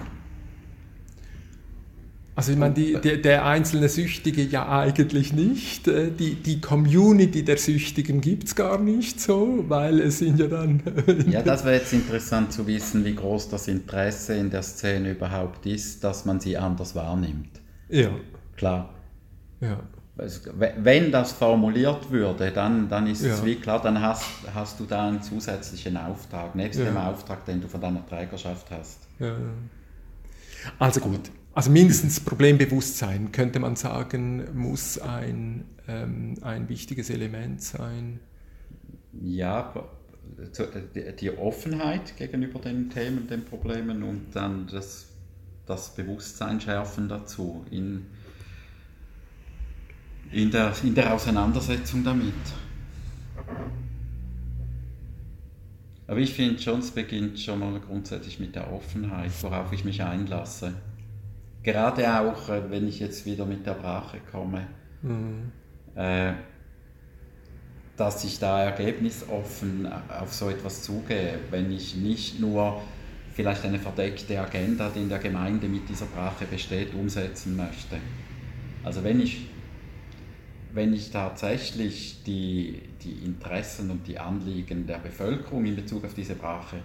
Also 2.36 2.50
ich 2.50 2.58
meine, 2.58 2.74
die, 2.74 2.94
der, 2.94 3.18
der 3.18 3.44
einzelne 3.46 3.88
Süchtige 3.88 4.42
ja 4.42 4.68
eigentlich 4.80 5.32
nicht. 5.32 5.86
Äh, 5.86 6.10
Die, 6.10 6.34
die 6.34 6.60
Community 6.60 7.44
der 7.44 7.58
Süchtigen 7.58 8.20
gibt 8.20 8.48
es 8.48 8.56
gar 8.56 8.78
nicht 8.80 9.20
so, 9.20 9.64
weil 9.68 10.00
es 10.00 10.18
sind 10.18 10.40
ja 10.40 10.48
dann... 10.48 10.82
Ja, 11.30 11.42
das 11.42 11.64
wäre 11.64 11.76
jetzt 11.76 11.92
interessant 11.92 12.52
zu 12.52 12.66
wissen, 12.66 13.04
wie 13.04 13.14
groß 13.14 13.50
das 13.50 13.68
Interesse 13.68 14.34
in 14.34 14.50
der 14.50 14.62
Szene 14.62 15.12
überhaupt 15.12 15.64
ist, 15.66 16.02
dass 16.02 16.24
man 16.24 16.40
sie 16.40 16.56
anders 16.56 16.94
wahrnimmt. 16.96 17.60
ja, 17.88 18.10
Klar. 18.56 18.92
ja. 19.60 19.78
Es- 20.16 20.42
Wenn 20.56 21.10
das 21.12 21.32
formuliert 21.32 22.10
würde, 22.10 22.50
dann, 22.52 22.88
dann 22.88 23.06
ist 23.08 23.22
es 23.22 23.40
Ja. 23.40 23.44
wie 23.46 23.56
klar, 23.56 23.80
dann 23.82 24.00
hast, 24.00 24.24
hast 24.54 24.78
du 24.80 24.84
da 24.86 25.08
einen 25.08 25.20
zusätzlichen 25.22 25.96
Auftrag, 25.96 26.54
nebst 26.56 26.78
Ja. 26.80 26.86
dem 26.86 26.96
Auftrag, 26.96 27.44
den 27.46 27.60
du 27.60 27.66
von 27.68 27.80
deiner 27.80 28.04
Trägerschaft 28.06 28.66
hast. 28.70 29.00
Ja. 29.18 29.34
Also 30.78 31.00
gut. 31.00 31.30
Also 31.54 31.70
mindestens 31.70 32.18
Problembewusstsein, 32.18 33.30
könnte 33.30 33.60
man 33.60 33.76
sagen, 33.76 34.44
muss 34.58 34.98
ein, 34.98 35.64
ähm, 35.86 36.34
ein 36.42 36.68
wichtiges 36.68 37.10
Element 37.10 37.62
sein. 37.62 38.18
Ja, 39.22 39.72
die 41.20 41.30
Offenheit 41.30 42.16
gegenüber 42.16 42.58
den 42.58 42.90
Themen, 42.90 43.28
den 43.28 43.44
Problemen 43.44 44.02
und 44.02 44.34
dann 44.34 44.66
das, 44.66 45.06
das 45.64 45.94
Bewusstsein 45.94 46.60
schärfen 46.60 47.08
dazu 47.08 47.64
in, 47.70 48.06
in, 50.32 50.50
der, 50.50 50.72
in 50.82 50.94
der 50.96 51.14
Auseinandersetzung 51.14 52.02
damit. 52.02 52.34
Aber 56.08 56.18
ich 56.18 56.34
finde 56.34 56.60
schon, 56.60 56.80
es 56.80 56.90
beginnt 56.90 57.38
schon 57.38 57.60
mal 57.60 57.78
grundsätzlich 57.78 58.40
mit 58.40 58.56
der 58.56 58.72
Offenheit, 58.72 59.30
worauf 59.40 59.72
ich 59.72 59.84
mich 59.84 60.02
einlasse. 60.02 60.74
Gerade 61.64 62.20
auch, 62.20 62.48
äh, 62.50 62.70
wenn 62.70 62.86
ich 62.86 63.00
jetzt 63.00 63.26
wieder 63.26 63.46
mit 63.46 63.66
der 63.66 63.74
Brache 63.74 64.18
komme. 64.30 64.66
Äh, 65.96 66.34
dass 67.96 68.24
ich 68.24 68.38
da 68.38 68.64
ergebnisoffen 68.64 69.88
auf 70.08 70.32
so 70.32 70.50
etwas 70.50 70.82
zugehe, 70.82 71.38
wenn 71.50 71.70
ich 71.70 71.94
nicht 71.96 72.40
nur 72.40 72.82
vielleicht 73.32 73.64
eine 73.64 73.78
verdeckte 73.78 74.40
Agenda, 74.40 74.90
die 74.94 75.00
in 75.00 75.08
der 75.08 75.18
Gemeinde 75.18 75.68
mit 75.68 75.88
dieser 75.88 76.06
Brache 76.06 76.44
besteht, 76.44 76.94
umsetzen 76.94 77.56
möchte. 77.56 77.98
Also 78.82 79.02
wenn 79.04 79.20
ich, 79.20 79.46
wenn 80.72 80.92
ich 80.92 81.10
tatsächlich 81.10 82.22
die, 82.24 82.82
die 83.02 83.24
Interessen 83.24 83.90
und 83.90 84.06
die 84.06 84.18
Anliegen 84.18 84.86
der 84.86 84.98
Bevölkerung 84.98 85.64
in 85.64 85.76
Bezug 85.76 86.04
auf 86.04 86.14
diese 86.14 86.34
Brache 86.34 86.78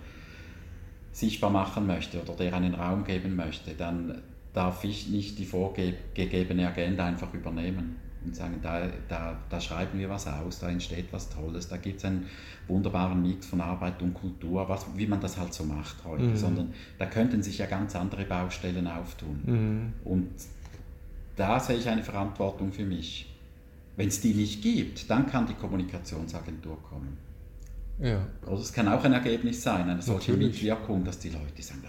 sichtbar 1.12 1.50
machen 1.50 1.88
möchte 1.88 2.22
oder 2.22 2.34
der 2.34 2.54
einen 2.54 2.76
Raum 2.76 3.04
geben 3.04 3.36
möchte, 3.36 3.74
dann 3.74 4.22
darf 4.60 4.84
ich 4.84 5.08
nicht 5.08 5.40
die 5.40 5.46
vorgegebene 5.46 6.68
Agenda 6.68 7.06
einfach 7.06 7.34
übernehmen 7.34 7.96
und 8.26 8.36
sagen, 8.36 8.60
da, 8.62 8.90
da, 9.08 9.38
da 9.50 9.62
schreiben 9.62 9.98
wir 9.98 10.10
was 10.10 10.28
aus, 10.28 10.60
da 10.60 10.70
entsteht 10.70 11.06
was 11.12 11.30
Tolles, 11.30 11.70
da 11.70 11.78
gibt 11.78 12.00
es 12.00 12.06
einen 12.06 12.26
wunderbaren 12.68 13.22
Mix 13.22 13.46
von 13.46 13.62
Arbeit 13.62 14.02
und 14.02 14.14
Kultur, 14.14 14.68
was, 14.68 14.86
wie 14.98 15.08
man 15.08 15.22
das 15.22 15.38
halt 15.38 15.54
so 15.54 15.64
macht 15.64 16.04
heute, 16.04 16.26
mhm. 16.26 16.36
sondern 16.36 16.74
da 16.98 17.06
könnten 17.06 17.42
sich 17.42 17.58
ja 17.60 17.68
ganz 17.68 17.96
andere 17.96 18.26
Baustellen 18.26 18.86
auftun. 18.86 19.40
Mhm. 19.46 19.94
Und 20.04 20.30
da 21.38 21.58
sehe 21.62 21.78
ich 21.78 21.88
eine 21.88 22.04
Verantwortung 22.04 22.74
für 22.74 22.86
mich. 22.86 23.34
Wenn 23.96 24.10
es 24.10 24.20
die 24.20 24.34
nicht 24.34 24.62
gibt, 24.62 25.10
dann 25.10 25.26
kann 25.26 25.48
die 25.48 25.54
Kommunikationsagentur 25.54 26.84
kommen. 26.84 27.18
Ja. 27.98 28.28
Also 28.46 28.64
es 28.64 28.74
kann 28.74 28.90
auch 28.90 29.06
ein 29.06 29.14
Ergebnis 29.14 29.64
sein, 29.64 29.90
eine 29.90 30.02
solche 30.02 30.34
Natürlich. 30.34 30.62
Mitwirkung, 30.62 31.06
dass 31.06 31.18
die 31.20 31.30
Leute 31.30 31.62
sagen, 31.62 31.84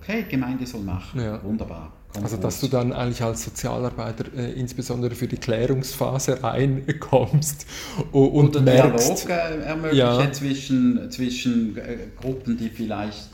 okay, 0.00 0.24
Gemeinde 0.28 0.66
soll 0.66 0.82
machen, 0.82 1.20
ja. 1.20 1.42
wunderbar. 1.42 1.92
Also 2.22 2.36
dass 2.36 2.60
du 2.60 2.68
dann 2.68 2.92
eigentlich 2.92 3.22
als 3.22 3.44
Sozialarbeiter 3.44 4.26
äh, 4.36 4.52
insbesondere 4.52 5.14
für 5.16 5.26
die 5.26 5.36
Klärungsphase 5.36 6.42
reinkommst 6.42 7.66
und, 8.12 8.28
und 8.28 8.56
Oder 8.56 8.60
merkst, 8.60 9.28
Dialog 9.28 9.30
äh, 9.30 9.64
ermöglichen 9.64 9.98
ja. 9.98 10.32
zwischen, 10.32 11.10
zwischen 11.10 11.76
äh, 11.76 11.96
Gruppen, 12.20 12.56
die 12.56 12.68
vielleicht, 12.68 13.30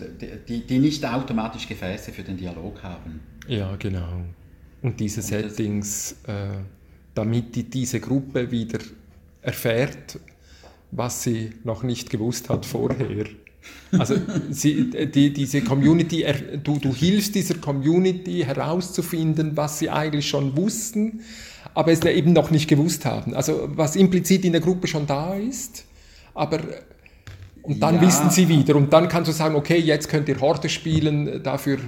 die, 0.49 0.67
die 0.67 0.79
nicht 0.79 1.05
automatisch 1.05 1.69
Gefäße 1.69 2.13
für 2.13 2.23
den 2.23 2.39
Dialog 2.39 2.83
haben. 2.83 3.21
Ja, 3.47 3.77
genau. 3.79 4.23
Und 4.81 4.99
diese 4.99 5.21
und 5.21 5.27
Settings, 5.27 6.13
äh, 6.27 6.49
damit 7.15 7.55
die, 7.55 7.65
diese 7.65 8.01
Gruppe 8.01 8.51
wieder 8.51 8.79
erfährt, 9.43 10.19
was 10.91 11.23
sie 11.23 11.53
noch 11.65 11.83
nicht 11.83 12.09
gewusst 12.09 12.49
hat 12.49 12.65
vorher. 12.65 13.27
Also 13.99 14.17
sie, 14.51 14.91
die, 14.91 15.33
diese 15.33 15.63
Community, 15.63 16.25
du, 16.63 16.79
du 16.79 16.95
hilfst 16.95 17.35
dieser 17.35 17.57
Community 17.57 18.43
herauszufinden, 18.45 19.57
was 19.57 19.79
sie 19.79 19.91
eigentlich 19.91 20.29
schon 20.29 20.57
wussten, 20.57 21.21
aber 21.75 21.93
es 21.93 22.03
eben 22.05 22.33
noch 22.33 22.51
nicht 22.51 22.69
gewusst 22.69 23.05
haben. 23.05 23.35
Also 23.35 23.69
was 23.75 23.97
implizit 23.97 24.45
in 24.45 24.53
der 24.53 24.61
Gruppe 24.61 24.87
schon 24.87 25.07
da 25.07 25.35
ist, 25.35 25.85
aber 26.35 26.61
und 27.63 27.83
dann 27.83 27.97
ja. 27.97 28.01
wissen 28.01 28.31
sie 28.31 28.49
wieder 28.49 28.77
und 28.77 28.93
dann 28.93 29.09
kannst 29.09 29.29
du 29.29 29.33
sagen, 29.33 29.55
okay, 29.55 29.77
jetzt 29.77 30.09
könnt 30.09 30.29
ihr 30.29 30.41
Horde 30.41 30.69
spielen, 30.69 31.43
dafür 31.43 31.79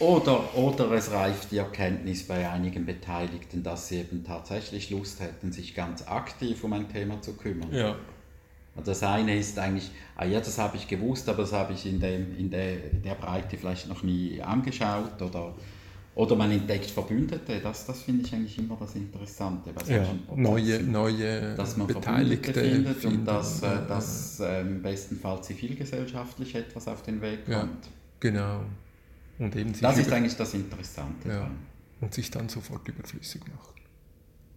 oder, 0.00 0.56
oder 0.56 0.92
es 0.92 1.12
reicht 1.12 1.52
die 1.52 1.58
Erkenntnis 1.58 2.26
bei 2.26 2.48
einigen 2.48 2.86
Beteiligten, 2.86 3.62
dass 3.62 3.88
sie 3.88 3.98
eben 3.98 4.24
tatsächlich 4.24 4.88
Lust 4.88 5.20
hätten, 5.20 5.52
sich 5.52 5.74
ganz 5.74 6.08
aktiv 6.08 6.64
um 6.64 6.72
ein 6.72 6.88
Thema 6.88 7.20
zu 7.20 7.34
kümmern. 7.34 7.68
Ja. 7.70 7.96
Das 8.84 9.02
eine 9.02 9.36
ist 9.36 9.58
eigentlich, 9.58 9.90
ah 10.16 10.24
ja, 10.24 10.38
das 10.38 10.56
habe 10.58 10.76
ich 10.76 10.86
gewusst, 10.86 11.28
aber 11.28 11.42
das 11.42 11.52
habe 11.52 11.72
ich 11.72 11.86
in, 11.86 12.00
dem, 12.00 12.36
in, 12.38 12.50
der, 12.50 12.92
in 12.92 13.02
der 13.02 13.14
Breite 13.14 13.56
vielleicht 13.56 13.88
noch 13.88 14.02
nie 14.02 14.40
angeschaut 14.40 15.20
oder, 15.20 15.54
oder 16.14 16.36
man 16.36 16.50
entdeckt 16.50 16.86
Verbündete, 16.86 17.60
das, 17.60 17.86
das 17.86 18.02
finde 18.02 18.24
ich 18.24 18.34
eigentlich 18.34 18.58
immer 18.58 18.76
das 18.78 18.94
Interessante. 18.94 19.72
ja, 19.86 20.06
neue, 20.34 20.82
neue 20.82 21.54
dass 21.56 21.76
man 21.76 21.88
Beteiligte 21.88 22.52
findet 22.54 22.96
finden, 22.98 23.18
und 23.18 23.24
dass, 23.26 23.62
äh, 23.62 23.86
dass 23.86 24.40
äh, 24.40 24.60
im 24.60 24.82
besten 24.82 25.16
Fall 25.16 25.42
zivilgesellschaftlich 25.42 26.54
etwas 26.54 26.88
auf 26.88 27.02
den 27.02 27.20
Weg 27.20 27.44
kommt. 27.44 27.54
Ja, 27.54 27.90
genau. 28.20 28.60
Und 29.38 29.56
eben 29.56 29.72
das 29.80 29.98
ist 29.98 30.12
eigentlich 30.12 30.36
das 30.36 30.54
Interessante. 30.54 31.28
Ja. 31.28 31.50
Und 32.00 32.14
sich 32.14 32.30
dann 32.30 32.48
sofort 32.48 32.86
überflüssig 32.88 33.42
macht. 33.48 33.74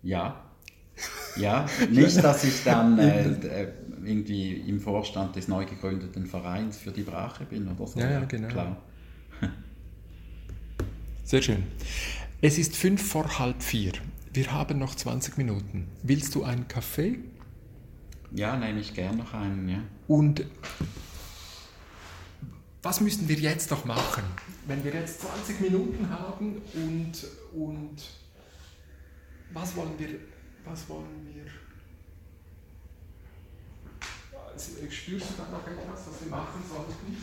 Ja, 0.01 0.43
ja, 1.35 1.65
nicht, 1.89 2.23
dass 2.23 2.43
ich 2.43 2.63
dann 2.63 2.99
äh, 2.99 3.29
äh, 3.29 3.67
irgendwie 4.03 4.53
im 4.53 4.79
Vorstand 4.79 5.35
des 5.35 5.47
neu 5.47 5.65
gegründeten 5.65 6.25
Vereins 6.25 6.77
für 6.77 6.91
die 6.91 7.03
Brache 7.03 7.45
bin 7.45 7.67
oder 7.67 7.87
so. 7.87 7.99
Ja, 7.99 8.11
ja 8.11 8.25
genau. 8.25 8.47
Klar. 8.47 8.81
Sehr 11.23 11.41
schön. 11.41 11.63
Es 12.41 12.57
ist 12.57 12.75
fünf 12.75 13.01
vor 13.07 13.39
halb 13.39 13.63
vier. 13.63 13.93
Wir 14.33 14.51
haben 14.51 14.79
noch 14.79 14.95
20 14.95 15.37
Minuten. 15.37 15.87
Willst 16.01 16.35
du 16.35 16.43
einen 16.43 16.67
Kaffee? 16.67 17.19
Ja, 18.31 18.57
nehme 18.57 18.79
ich 18.79 18.93
gern 18.93 19.17
noch 19.17 19.33
einen, 19.33 19.69
ja. 19.69 19.79
Und 20.07 20.45
was 22.81 22.99
müssen 22.99 23.29
wir 23.29 23.37
jetzt 23.37 23.71
noch 23.71 23.85
machen? 23.85 24.23
Wenn 24.67 24.83
wir 24.83 24.93
jetzt 24.93 25.21
20 25.21 25.61
Minuten 25.61 26.09
haben 26.09 26.61
und, 26.73 27.11
und 27.53 27.95
was 29.53 29.75
wollen 29.75 29.93
wir 29.97 30.09
was 30.65 30.89
wollen 30.89 31.33
wir? 31.33 31.43
Spürst 34.89 35.31
du 35.31 35.33
da 35.37 35.49
noch 35.49 35.67
etwas, 35.67 36.07
was 36.07 36.21
wir 36.21 36.29
machen 36.29 36.63
sollten? 36.69 37.17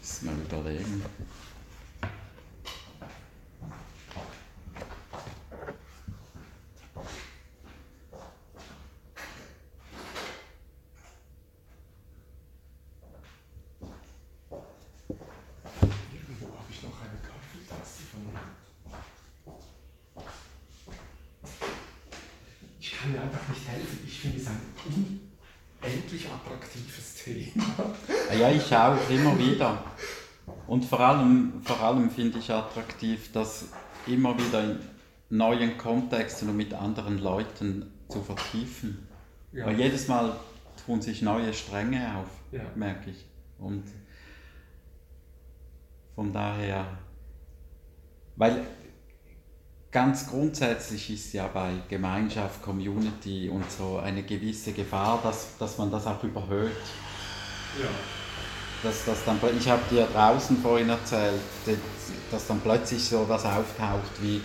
Das 0.00 0.22
mal 0.22 0.34
überlegen. 0.34 1.02
Ja, 28.38 28.50
ich 28.50 28.74
auch, 28.74 29.10
immer 29.10 29.38
wieder. 29.38 29.82
Und 30.66 30.84
vor 30.84 31.00
allem, 31.00 31.62
vor 31.62 31.80
allem 31.80 32.10
finde 32.10 32.38
ich 32.38 32.50
attraktiv, 32.50 33.30
das 33.32 33.66
immer 34.06 34.36
wieder 34.38 34.64
in 34.64 34.78
neuen 35.30 35.76
Kontexten 35.76 36.48
und 36.48 36.56
mit 36.56 36.72
anderen 36.74 37.18
Leuten 37.18 37.90
zu 38.08 38.22
vertiefen. 38.22 39.06
Ja. 39.52 39.66
Weil 39.66 39.78
jedes 39.78 40.08
Mal 40.08 40.36
tun 40.84 41.00
sich 41.00 41.22
neue 41.22 41.52
Stränge 41.52 42.16
auf, 42.16 42.28
ja. 42.52 42.62
merke 42.74 43.10
ich. 43.10 43.24
Und 43.58 43.84
von 46.14 46.32
daher, 46.32 46.98
weil 48.36 48.66
ganz 49.96 50.28
grundsätzlich 50.28 51.08
ist 51.08 51.32
ja 51.32 51.48
bei 51.48 51.70
Gemeinschaft, 51.88 52.60
Community 52.60 53.48
und 53.48 53.64
so 53.72 53.96
eine 53.96 54.24
gewisse 54.24 54.72
Gefahr, 54.72 55.20
dass, 55.22 55.56
dass 55.58 55.78
man 55.78 55.90
das 55.90 56.06
auch 56.06 56.22
überhöht. 56.22 56.84
Ja 57.80 57.88
dass 58.82 59.06
das 59.06 59.24
dann, 59.24 59.40
ich 59.58 59.68
habe 59.68 59.82
dir 59.90 60.06
draußen 60.12 60.58
vorhin 60.58 60.90
erzählt, 60.90 61.40
dass 62.30 62.46
dann 62.46 62.60
plötzlich 62.60 63.02
so 63.02 63.24
was 63.26 63.44
auftaucht 63.44 64.12
wie 64.20 64.40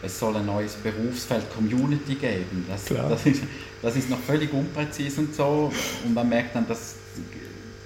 es 0.00 0.18
soll 0.18 0.36
ein 0.36 0.46
neues 0.46 0.74
Berufsfeld 0.74 1.52
Community 1.52 2.14
geben. 2.14 2.64
Das, 2.68 2.84
das, 2.84 3.26
ist, 3.26 3.42
das 3.82 3.96
ist 3.96 4.08
noch 4.08 4.20
völlig 4.20 4.52
unpräzis 4.52 5.18
und 5.18 5.34
so 5.34 5.72
und 6.04 6.14
man 6.14 6.28
merkt 6.28 6.54
dann, 6.54 6.68
dass 6.68 6.94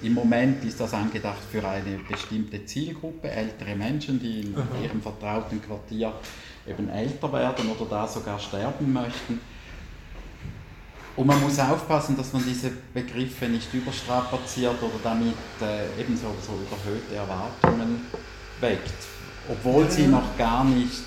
im 0.01 0.13
Moment 0.13 0.63
ist 0.63 0.79
das 0.79 0.93
angedacht 0.93 1.41
für 1.51 1.67
eine 1.67 1.97
bestimmte 2.09 2.65
Zielgruppe, 2.65 3.29
ältere 3.29 3.75
Menschen, 3.75 4.19
die 4.19 4.41
in 4.41 4.55
Aha. 4.55 4.65
ihrem 4.81 5.01
vertrauten 5.01 5.61
Quartier 5.61 6.13
eben 6.69 6.89
älter 6.89 7.31
werden 7.33 7.69
oder 7.69 7.89
da 7.89 8.07
sogar 8.07 8.39
sterben 8.39 8.93
möchten. 8.93 9.39
Und 11.15 11.27
man 11.27 11.41
muss 11.41 11.59
aufpassen, 11.59 12.15
dass 12.15 12.31
man 12.31 12.43
diese 12.45 12.71
Begriffe 12.93 13.45
nicht 13.45 13.73
überstrapaziert 13.73 14.81
oder 14.81 14.99
damit 15.03 15.35
äh, 15.61 15.99
ebenso 15.99 16.27
so 16.41 16.53
überhöhte 16.53 17.15
Erwartungen 17.15 18.05
weckt, 18.61 18.93
obwohl 19.49 19.89
sie 19.89 20.07
noch 20.07 20.37
gar 20.37 20.63
nicht 20.63 21.03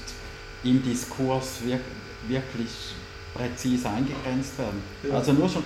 im 0.65 0.83
Diskurs 0.83 1.61
wir 1.65 1.81
wirklich 2.29 2.95
präzise 3.35 3.89
eingegrenzt 3.89 4.59
werden. 4.59 4.83
Also 5.13 5.33
nur 5.33 5.49
schon, 5.49 5.65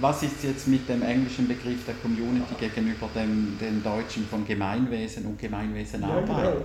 was 0.00 0.22
ist 0.22 0.44
jetzt 0.44 0.68
mit 0.68 0.88
dem 0.88 1.02
englischen 1.02 1.48
Begriff 1.48 1.84
der 1.86 1.94
Community 1.94 2.54
gegenüber 2.60 3.08
dem, 3.14 3.56
dem 3.58 3.82
deutschen 3.82 4.26
von 4.28 4.46
Gemeinwesen 4.46 5.24
und 5.24 5.38
Gemeinwesenarbeit? 5.38 6.28
Ja, 6.28 6.50
genau. 6.50 6.64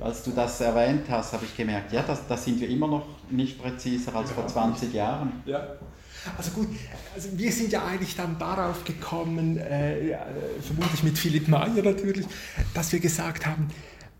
Als 0.00 0.22
du 0.24 0.32
das 0.32 0.60
erwähnt 0.60 1.06
hast, 1.08 1.32
habe 1.32 1.44
ich 1.44 1.56
gemerkt, 1.56 1.92
ja, 1.92 2.04
da 2.28 2.36
sind 2.36 2.60
wir 2.60 2.68
immer 2.68 2.88
noch 2.88 3.06
nicht 3.30 3.62
präziser 3.62 4.14
als 4.14 4.32
vor 4.32 4.46
20 4.46 4.92
Jahren. 4.92 5.42
Ja. 5.46 5.76
Also 6.38 6.50
gut, 6.52 6.68
also 7.14 7.28
wir 7.36 7.52
sind 7.52 7.70
ja 7.70 7.84
eigentlich 7.84 8.16
dann 8.16 8.38
darauf 8.38 8.82
gekommen, 8.84 9.58
äh, 9.58 10.16
vermutlich 10.62 11.02
mit 11.02 11.18
Philipp 11.18 11.48
Mayer 11.48 11.82
natürlich, 11.82 12.26
dass 12.72 12.92
wir 12.92 13.00
gesagt 13.00 13.46
haben, 13.46 13.68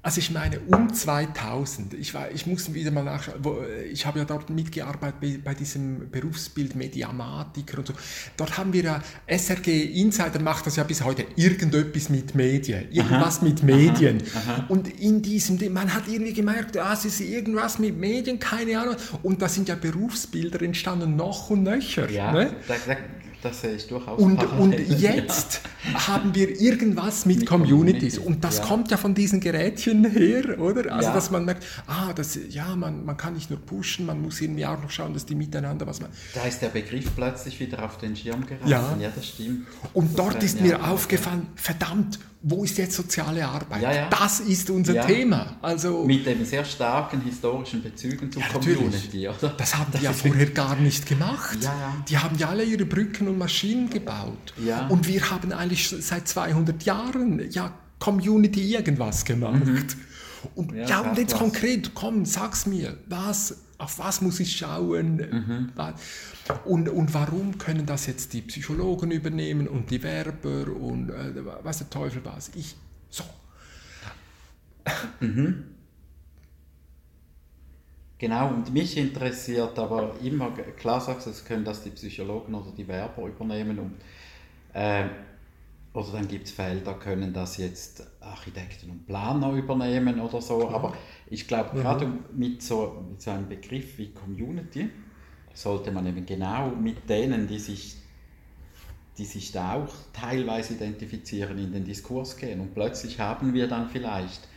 Also 0.04 0.18
ich 0.18 0.30
meine, 0.30 0.60
um 0.60 0.92
2000, 0.92 1.94
ich, 1.94 2.12
war, 2.12 2.30
ich 2.30 2.46
muss 2.46 2.74
wieder 2.74 2.90
mal 2.90 3.04
nachschauen, 3.04 3.38
wo, 3.42 3.62
ich 3.90 4.04
habe 4.04 4.18
ja 4.18 4.26
dort 4.26 4.50
mitgearbeitet 4.50 5.18
bei, 5.18 5.38
bei, 5.42 5.54
diesem 5.54 6.10
Berufsbild 6.10 6.76
Mediamatiker 6.76 7.78
und 7.78 7.86
so. 7.86 7.94
Dort 8.36 8.58
haben 8.58 8.74
wir 8.74 8.82
ja, 8.84 9.02
SRG 9.26 9.66
Insider 9.98 10.40
macht 10.40 10.66
das 10.66 10.76
ja 10.76 10.84
bis 10.84 11.02
heute, 11.02 11.24
irgendetwas 11.36 12.10
mit 12.10 12.34
Medien, 12.34 12.92
irgendwas 12.92 13.38
aha, 13.38 13.46
mit 13.46 13.62
Medien. 13.62 14.22
Aha, 14.34 14.52
aha. 14.52 14.66
Und 14.68 15.00
in 15.00 15.22
diesem, 15.22 15.72
man 15.72 15.94
hat 15.94 16.06
irgendwie 16.06 16.34
gemerkt, 16.34 16.76
ah, 16.76 16.92
es 16.92 17.06
ist 17.06 17.20
irgendwas 17.20 17.78
mit 17.78 17.96
Medien, 17.96 18.38
keine 18.38 18.78
Ahnung. 18.78 18.96
Und 19.22 19.40
da 19.40 19.48
sind 19.48 19.70
ja 19.70 19.74
Berufsbilder 19.74 20.60
entstanden, 20.60 21.16
noch 21.16 21.48
und 21.48 21.62
nöcher. 21.62 22.10
Ja, 22.10 22.30
ne? 22.30 22.54
da, 22.68 22.74
da 22.86 22.96
das 23.44 23.60
sehe 23.60 23.74
ich 23.74 23.86
durchaus. 23.86 24.20
Und, 24.20 24.42
und 24.58 24.78
jetzt 24.88 25.60
ja. 25.92 26.08
haben 26.08 26.34
wir 26.34 26.60
irgendwas 26.60 27.26
mit, 27.26 27.40
mit 27.40 27.46
Communities. 27.46 28.16
Communities. 28.16 28.18
Und 28.18 28.42
das 28.42 28.58
ja. 28.58 28.64
kommt 28.64 28.90
ja 28.90 28.96
von 28.96 29.14
diesen 29.14 29.40
Gerätchen 29.40 30.04
her, 30.04 30.58
oder? 30.58 30.92
Also, 30.92 31.08
ja. 31.08 31.14
dass 31.14 31.30
man 31.30 31.44
merkt, 31.44 31.64
ah, 31.86 32.12
das, 32.14 32.38
ja, 32.48 32.74
man, 32.74 33.04
man 33.04 33.16
kann 33.16 33.34
nicht 33.34 33.50
nur 33.50 33.58
pushen, 33.58 34.06
man 34.06 34.22
muss 34.22 34.40
irgendwie 34.40 34.64
auch 34.64 34.80
noch 34.80 34.90
schauen, 34.90 35.12
dass 35.12 35.26
die 35.26 35.34
miteinander 35.34 35.86
was 35.86 36.00
man. 36.00 36.10
Da 36.32 36.44
ist 36.44 36.60
der 36.62 36.68
Begriff 36.68 37.14
plötzlich 37.14 37.60
wieder 37.60 37.84
auf 37.84 37.98
den 37.98 38.16
Schirm 38.16 38.46
geraten. 38.46 38.68
Ja, 38.68 38.96
ja 38.98 39.10
das 39.14 39.28
stimmt. 39.28 39.66
Und 39.92 40.10
das 40.10 40.16
dort 40.16 40.42
ist 40.42 40.60
mir 40.60 40.82
aufgefallen, 40.88 41.48
verdammt, 41.54 42.18
wo 42.46 42.62
ist 42.62 42.76
jetzt 42.76 42.94
soziale 42.94 43.46
Arbeit? 43.46 43.80
Ja, 43.80 43.92
ja. 43.94 44.10
Das 44.10 44.40
ist 44.40 44.68
unser 44.68 44.94
ja. 44.94 45.06
Thema. 45.06 45.56
Also, 45.62 46.04
Mit 46.04 46.26
eben 46.26 46.44
sehr 46.44 46.64
starken 46.64 47.22
historischen 47.22 47.82
Bezügen 47.82 48.30
zur 48.30 48.42
Community, 48.42 49.26
oder? 49.28 49.48
Das 49.56 49.74
haben 49.74 49.86
die 49.88 49.92
das 49.94 50.02
ja 50.02 50.12
vorher 50.12 50.46
gar 50.50 50.76
nicht 50.76 51.06
gemacht. 51.06 51.58
Die 52.08 52.18
haben 52.18 52.36
ja 52.36 52.50
alle 52.50 52.64
ihre 52.64 52.84
Brücken 52.84 53.28
und 53.28 53.38
Maschinen 53.38 53.88
gebaut. 53.88 54.52
Und 54.90 55.08
wir 55.08 55.30
haben 55.30 55.52
eigentlich 55.52 55.88
seit 55.88 56.28
200 56.28 56.82
Jahren 56.82 57.50
ja 57.50 57.72
Community 57.98 58.74
irgendwas 58.74 59.24
gemacht. 59.24 59.64
Mhm. 59.64 59.86
Und 60.54 60.74
ja, 60.74 61.00
und 61.00 61.16
jetzt 61.16 61.32
was. 61.32 61.40
konkret, 61.40 61.94
komm, 61.94 62.26
sag's 62.26 62.66
mir, 62.66 62.98
was, 63.08 63.62
auf 63.84 63.98
was 63.98 64.20
muss 64.20 64.40
ich 64.40 64.56
schauen? 64.56 65.16
Mhm. 65.16 65.72
Und, 66.64 66.88
und 66.88 67.14
warum 67.14 67.58
können 67.58 67.86
das 67.86 68.06
jetzt 68.06 68.32
die 68.32 68.40
Psychologen 68.42 69.10
übernehmen 69.10 69.68
und 69.68 69.90
die 69.90 70.02
Werber 70.02 70.72
und 70.74 71.10
äh, 71.10 71.44
was 71.62 71.78
der 71.78 71.90
Teufel 71.90 72.24
was? 72.24 72.50
Ich, 72.54 72.76
so. 73.10 73.24
Mhm. 75.20 75.64
Genau, 78.18 78.48
und 78.48 78.72
mich 78.72 78.96
interessiert 78.96 79.78
aber 79.78 80.14
immer, 80.22 80.50
klar 80.76 81.00
sagst 81.00 81.26
du, 81.26 81.30
es 81.30 81.44
können 81.44 81.64
das 81.64 81.82
die 81.82 81.90
Psychologen 81.90 82.54
oder 82.54 82.70
die 82.70 82.88
Werber 82.88 83.26
übernehmen. 83.26 83.78
Und, 83.78 83.94
äh, 84.72 85.08
oder 85.94 86.10
dann 86.12 86.26
gibt 86.26 86.48
es 86.48 86.52
Fälle, 86.52 86.80
da 86.80 86.92
können 86.94 87.32
das 87.32 87.56
jetzt 87.56 88.04
Architekten 88.20 88.90
und 88.90 89.06
Planer 89.06 89.52
übernehmen 89.52 90.20
oder 90.20 90.42
so. 90.42 90.68
Aber 90.68 90.92
ich 91.30 91.46
glaube, 91.46 91.76
mhm. 91.76 91.82
gerade 91.82 92.12
mit 92.34 92.62
so, 92.62 93.04
mit 93.08 93.22
so 93.22 93.30
einem 93.30 93.48
Begriff 93.48 93.96
wie 93.96 94.10
Community, 94.12 94.90
sollte 95.54 95.92
man 95.92 96.04
eben 96.06 96.26
genau 96.26 96.70
mit 96.70 97.08
denen, 97.08 97.46
die 97.46 97.60
sich, 97.60 97.96
die 99.18 99.24
sich 99.24 99.52
da 99.52 99.74
auch 99.74 99.94
teilweise 100.12 100.74
identifizieren, 100.74 101.58
in 101.58 101.72
den 101.72 101.84
Diskurs 101.84 102.36
gehen. 102.36 102.60
Und 102.60 102.74
plötzlich 102.74 103.20
haben 103.20 103.54
wir 103.54 103.68
dann 103.68 103.88
vielleicht 103.88 104.48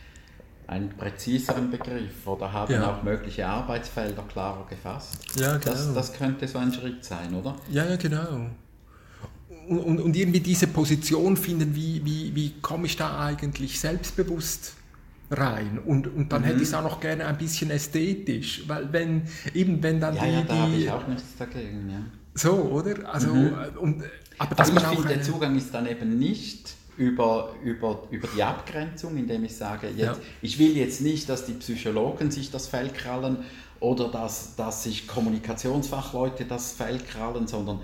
einen 0.66 0.90
präziseren 0.90 1.70
Begriff 1.70 2.26
oder 2.26 2.52
haben 2.52 2.72
ja. 2.72 2.92
auch 2.92 3.04
mögliche 3.04 3.46
Arbeitsfelder 3.46 4.24
klarer 4.24 4.66
gefasst. 4.66 5.18
Ja, 5.38 5.56
genau. 5.56 5.70
Das, 5.70 5.94
das 5.94 6.12
könnte 6.14 6.48
so 6.48 6.58
ein 6.58 6.72
Schritt 6.72 7.04
sein, 7.04 7.32
oder? 7.32 7.54
Ja, 7.70 7.86
ja, 7.86 7.94
genau. 7.94 8.50
Und, 9.68 10.00
und 10.00 10.16
irgendwie 10.16 10.40
diese 10.40 10.66
Position 10.66 11.36
finden, 11.36 11.74
wie, 11.74 12.02
wie, 12.04 12.34
wie 12.34 12.54
komme 12.62 12.86
ich 12.86 12.96
da 12.96 13.18
eigentlich 13.20 13.78
selbstbewusst 13.78 14.74
rein 15.30 15.78
und, 15.84 16.06
und 16.06 16.32
dann 16.32 16.42
mhm. 16.42 16.46
hätte 16.46 16.62
ich 16.62 16.68
es 16.68 16.74
auch 16.74 16.82
noch 16.82 17.00
gerne 17.00 17.26
ein 17.26 17.36
bisschen 17.36 17.70
ästhetisch, 17.70 18.62
weil 18.66 18.90
wenn 18.92 19.22
eben 19.52 19.82
wenn 19.82 20.00
dann 20.00 20.16
ja, 20.16 20.24
die, 20.24 20.30
ja, 20.32 20.42
da 20.42 20.56
habe 20.56 20.74
ich 20.74 20.90
auch 20.90 21.06
nichts 21.06 21.36
dagegen, 21.38 21.90
ja. 21.90 22.00
So, 22.34 22.52
oder? 22.52 23.12
Also 23.12 23.34
mhm. 23.34 23.54
und 23.78 24.04
aber 24.38 24.54
dass 24.54 24.70
aber 24.70 24.80
ich 24.80 24.86
finde, 24.86 25.08
der 25.08 25.22
Zugang 25.22 25.56
ist 25.56 25.74
dann 25.74 25.86
eben 25.86 26.18
nicht 26.18 26.74
über, 26.96 27.54
über, 27.62 28.02
über 28.10 28.28
die 28.34 28.42
Abgrenzung, 28.42 29.16
indem 29.16 29.44
ich 29.44 29.56
sage, 29.56 29.88
jetzt, 29.88 29.98
ja. 29.98 30.16
ich 30.42 30.58
will 30.58 30.76
jetzt 30.76 31.00
nicht, 31.00 31.28
dass 31.28 31.46
die 31.46 31.52
Psychologen 31.52 32.30
sich 32.30 32.50
das 32.50 32.66
Fell 32.66 32.90
krallen 32.90 33.38
oder 33.80 34.08
dass, 34.08 34.56
dass 34.56 34.84
sich 34.84 35.06
Kommunikationsfachleute 35.06 36.44
das 36.44 36.72
Fell 36.72 36.98
krallen, 36.98 37.46
sondern 37.46 37.80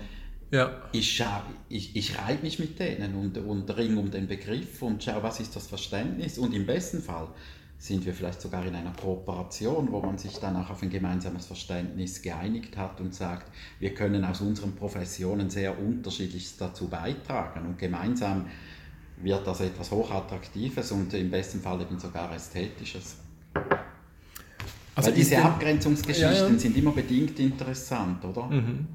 ja. 0.55 0.71
Ich, 0.91 1.23
ich, 1.69 1.95
ich 1.95 2.17
reibe 2.17 2.43
mich 2.43 2.59
mit 2.59 2.79
denen 2.79 3.15
und, 3.15 3.37
und 3.37 3.69
ringe 3.75 3.99
um 3.99 4.09
den 4.09 4.27
Begriff 4.27 4.81
und 4.81 5.03
schaue, 5.03 5.21
was 5.23 5.39
ist 5.39 5.55
das 5.55 5.67
Verständnis. 5.67 6.37
Und 6.37 6.53
im 6.53 6.65
besten 6.65 7.01
Fall 7.01 7.27
sind 7.77 8.05
wir 8.05 8.13
vielleicht 8.13 8.41
sogar 8.41 8.65
in 8.65 8.73
einer 8.73 8.93
Kooperation, 8.93 9.91
wo 9.91 9.99
man 9.99 10.17
sich 10.17 10.37
dann 10.37 10.55
auch 10.55 10.69
auf 10.69 10.81
ein 10.81 10.89
gemeinsames 10.89 11.45
Verständnis 11.45 12.21
geeinigt 12.21 12.77
hat 12.77 13.01
und 13.01 13.13
sagt, 13.13 13.51
wir 13.79 13.93
können 13.93 14.23
aus 14.23 14.41
unseren 14.41 14.75
Professionen 14.75 15.49
sehr 15.49 15.77
unterschiedliches 15.77 16.57
dazu 16.57 16.87
beitragen 16.87 17.65
und 17.65 17.77
gemeinsam 17.77 18.47
wird 19.21 19.45
das 19.45 19.61
etwas 19.61 19.91
Hochattraktives 19.91 20.91
und 20.91 21.13
im 21.13 21.29
besten 21.29 21.59
Fall 21.59 21.81
eben 21.81 21.99
sogar 21.99 22.33
Ästhetisches. 22.33 23.17
Also 24.95 25.09
Weil 25.09 25.15
diese 25.15 25.43
Abgrenzungsgeschichten 25.43 26.33
ja, 26.33 26.49
ja. 26.49 26.57
sind 26.57 26.77
immer 26.77 26.91
bedingt 26.91 27.39
interessant, 27.39 28.23
oder? 28.23 28.47
Mhm 28.47 28.87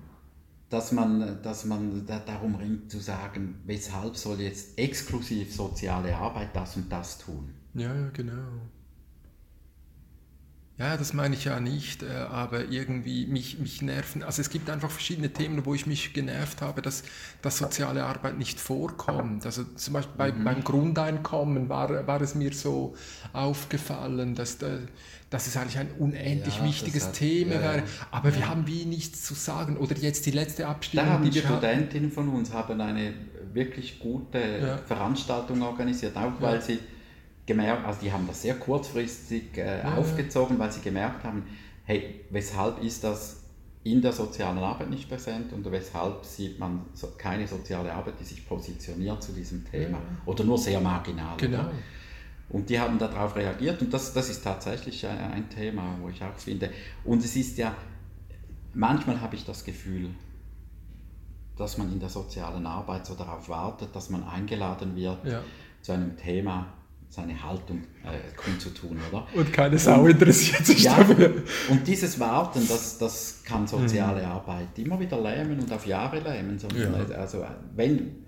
dass 0.71 0.93
man, 0.93 1.43
dass 1.43 1.65
man 1.65 2.07
da 2.07 2.21
darum 2.21 2.55
ringt 2.55 2.91
zu 2.91 3.01
sagen, 3.01 3.61
weshalb 3.67 4.17
soll 4.17 4.41
jetzt 4.41 4.79
exklusiv 4.79 5.55
soziale 5.55 6.17
Arbeit 6.17 6.55
das 6.55 6.77
und 6.77 6.91
das 6.91 7.19
tun. 7.19 7.53
Ja, 7.75 7.95
ja, 7.95 8.09
genau. 8.11 8.63
Ja, 10.81 10.97
das 10.97 11.13
meine 11.13 11.35
ich 11.35 11.45
ja 11.45 11.61
nicht, 11.61 12.03
äh, 12.03 12.07
aber 12.31 12.71
irgendwie 12.71 13.27
mich, 13.27 13.59
mich 13.59 13.83
nerven. 13.83 14.23
Also 14.23 14.41
es 14.41 14.49
gibt 14.49 14.71
einfach 14.71 14.91
verschiedene 14.91 15.29
Themen, 15.29 15.67
wo 15.67 15.75
ich 15.75 15.87
mich 15.87 16.15
genervt 16.15 16.63
habe, 16.63 16.81
dass, 16.81 17.03
dass 17.43 17.59
soziale 17.59 18.03
Arbeit 18.07 18.39
nicht 18.39 18.59
vorkommt. 18.59 19.45
Also 19.45 19.65
zum 19.65 19.93
Beispiel 19.93 20.15
bei, 20.17 20.33
mhm. 20.33 20.43
beim 20.43 20.65
Grundeinkommen 20.65 21.69
war, 21.69 22.07
war 22.07 22.23
es 22.23 22.35
mir 22.35 22.55
so 22.55 22.95
aufgefallen, 23.35 24.35
dass, 24.35 24.57
dass 25.29 25.47
es 25.47 25.55
eigentlich 25.59 25.77
ein 25.77 25.91
unendlich 25.99 26.57
ja, 26.57 26.65
wichtiges 26.65 27.09
hat, 27.09 27.13
Thema 27.13 27.57
ja, 27.57 27.61
wäre. 27.61 27.83
Aber 28.11 28.31
ja. 28.31 28.37
wir 28.37 28.49
haben 28.49 28.67
wie 28.67 28.87
nichts 28.87 29.23
zu 29.23 29.35
sagen. 29.35 29.77
Oder 29.77 29.99
jetzt 29.99 30.25
die 30.25 30.31
letzte 30.31 30.67
Abstimmung, 30.67 31.07
da 31.07 31.13
haben 31.13 31.31
die 31.31 31.39
Studentinnen 31.39 32.11
von 32.11 32.31
uns 32.31 32.55
haben 32.55 32.81
eine 32.81 33.13
wirklich 33.53 33.99
gute 33.99 34.81
Veranstaltung 34.87 35.61
organisiert, 35.61 36.17
auch 36.17 36.41
weil 36.41 36.63
sie 36.63 36.79
gemerkt, 37.47 37.87
also 37.87 38.01
die 38.01 38.13
haben 38.13 38.27
das 38.27 38.43
sehr 38.43 38.55
kurzfristig 38.55 39.57
äh, 39.57 39.81
ja. 39.81 39.97
aufgezogen, 39.97 40.59
weil 40.59 40.71
sie 40.71 40.81
gemerkt 40.81 41.25
haben, 41.25 41.45
hey, 41.85 42.25
weshalb 42.31 42.83
ist 42.83 43.03
das 43.05 43.41
in 43.83 44.03
der 44.03 44.13
sozialen 44.13 44.59
Arbeit 44.59 44.91
nicht 44.91 45.09
präsent 45.09 45.53
und 45.53 45.71
weshalb 45.71 46.25
sieht 46.25 46.59
man 46.59 46.85
so, 46.93 47.09
keine 47.17 47.47
soziale 47.47 47.93
Arbeit, 47.93 48.15
die 48.21 48.25
sich 48.25 48.47
positioniert 48.47 49.23
zu 49.23 49.33
diesem 49.33 49.65
Thema 49.65 49.99
ja. 49.99 50.05
oder 50.27 50.45
nur 50.45 50.59
sehr 50.59 50.81
marginal. 50.81 51.37
Genau. 51.39 51.61
Oder? 51.61 51.73
Und 52.51 52.69
die 52.69 52.79
haben 52.79 52.99
darauf 52.99 53.37
reagiert 53.37 53.81
und 53.81 53.95
das, 53.95 54.13
das 54.13 54.29
ist 54.29 54.43
tatsächlich 54.43 55.07
ein 55.07 55.49
Thema, 55.49 55.97
wo 56.01 56.09
ich 56.09 56.23
auch 56.23 56.37
finde. 56.37 56.71
Und 57.05 57.25
es 57.25 57.37
ist 57.37 57.57
ja, 57.59 57.75
manchmal 58.75 59.21
habe 59.21 59.37
ich 59.37 59.45
das 59.45 59.65
Gefühl, 59.65 60.11
dass 61.57 61.79
man 61.79 61.93
in 61.93 62.01
der 62.01 62.09
sozialen 62.09 62.67
Arbeit 62.67 63.07
so 63.07 63.15
darauf 63.15 63.49
wartet, 63.49 63.95
dass 63.95 64.11
man 64.11 64.25
eingeladen 64.25 64.97
wird 64.97 65.25
ja. 65.25 65.43
zu 65.81 65.93
einem 65.93 66.17
Thema, 66.17 66.73
seine 67.11 67.43
Haltung 67.43 67.83
äh, 68.05 68.35
kundzutun, 68.37 68.97
oder? 69.11 69.27
Und 69.35 69.53
keine 69.53 69.77
Sau 69.79 70.03
und, 70.03 70.11
interessiert 70.11 70.65
sich 70.65 70.85
ja, 70.85 70.97
dafür. 70.97 71.43
Und 71.69 71.87
dieses 71.87 72.21
Warten, 72.21 72.67
das, 72.69 72.99
das 72.99 73.43
kann 73.45 73.67
soziale 73.67 74.23
mhm. 74.23 74.31
Arbeit 74.31 74.79
immer 74.79 74.99
wieder 75.01 75.21
lähmen 75.21 75.59
und 75.59 75.73
auf 75.73 75.85
Jahre 75.87 76.21
lähmen. 76.21 76.57
Ja. 76.77 77.17
Also 77.17 77.45
wenn, 77.75 78.25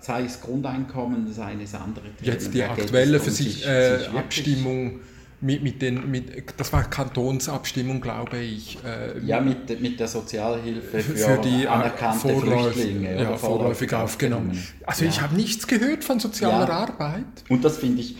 sei 0.00 0.22
es 0.24 0.40
Grundeinkommen, 0.40 1.30
sei 1.30 1.56
es 1.62 1.74
andere 1.74 2.06
Themen. 2.14 2.32
Jetzt 2.32 2.54
die 2.54 2.62
aktuelle 2.62 3.20
für 3.20 3.30
sich, 3.30 3.66
äh, 3.66 4.06
Abstimmung 4.16 5.00
mit, 5.40 5.62
mit 5.62 5.82
den, 5.82 6.10
mit, 6.10 6.54
das 6.56 6.72
war 6.72 6.84
Kantonsabstimmung, 6.84 8.00
glaube 8.00 8.38
ich. 8.38 8.78
Äh, 8.84 9.24
ja, 9.24 9.40
mit, 9.40 9.80
mit 9.80 10.00
der 10.00 10.08
Sozialhilfe 10.08 11.00
für, 11.00 11.16
für 11.16 11.38
die 11.38 11.64
äh, 11.64 11.68
anerkannte 11.68 12.28
Vorläuf, 12.28 12.72
Flüchtlinge. 12.72 13.22
Ja, 13.22 13.36
vorläufig 13.36 13.92
aufgenommen. 13.94 14.62
Also 14.84 15.04
ja. 15.04 15.10
ich 15.10 15.20
habe 15.20 15.36
nichts 15.36 15.66
gehört 15.66 16.02
von 16.02 16.18
sozialer 16.18 16.66
ja. 16.68 16.74
Arbeit. 16.74 17.24
Und 17.48 17.64
das 17.64 17.78
finde 17.78 18.00
ich 18.00 18.16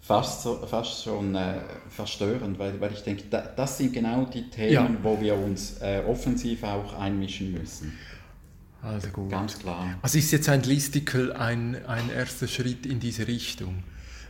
fast, 0.00 0.42
so, 0.42 0.66
fast 0.66 1.04
schon 1.04 1.34
äh, 1.34 1.60
verstörend, 1.90 2.58
weil, 2.58 2.80
weil 2.80 2.92
ich 2.92 3.02
denke, 3.02 3.24
da, 3.28 3.42
das 3.42 3.78
sind 3.78 3.92
genau 3.92 4.24
die 4.24 4.48
Themen, 4.48 4.72
ja. 4.72 4.90
wo 5.02 5.20
wir 5.20 5.36
uns 5.36 5.78
äh, 5.80 6.02
offensiv 6.06 6.62
auch 6.62 6.98
einmischen 6.98 7.52
müssen. 7.52 7.92
Also 8.82 9.08
gut. 9.08 9.30
Ganz 9.30 9.58
klar. 9.58 9.98
Also 10.02 10.18
ist 10.18 10.30
jetzt 10.30 10.48
ein 10.48 10.62
Listicle 10.62 11.34
ein, 11.36 11.76
ein 11.86 12.10
erster 12.10 12.48
Schritt 12.48 12.84
in 12.84 13.00
diese 13.00 13.26
Richtung? 13.26 13.82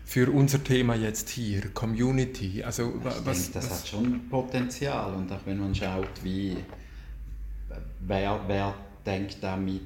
Für 0.04 0.30
unser 0.30 0.62
Thema 0.62 0.94
jetzt 0.94 1.30
hier, 1.30 1.70
Community. 1.72 2.62
Also, 2.62 2.94
ich 2.98 3.04
was, 3.04 3.24
denke, 3.24 3.52
das 3.54 3.70
was? 3.70 3.80
hat 3.80 3.88
schon 3.88 4.28
Potenzial 4.28 5.14
und 5.14 5.32
auch 5.32 5.40
wenn 5.46 5.58
man 5.58 5.74
schaut, 5.74 6.22
wie, 6.22 6.56
wer, 8.00 8.40
wer 8.46 8.74
denkt 9.04 9.38
damit, 9.40 9.82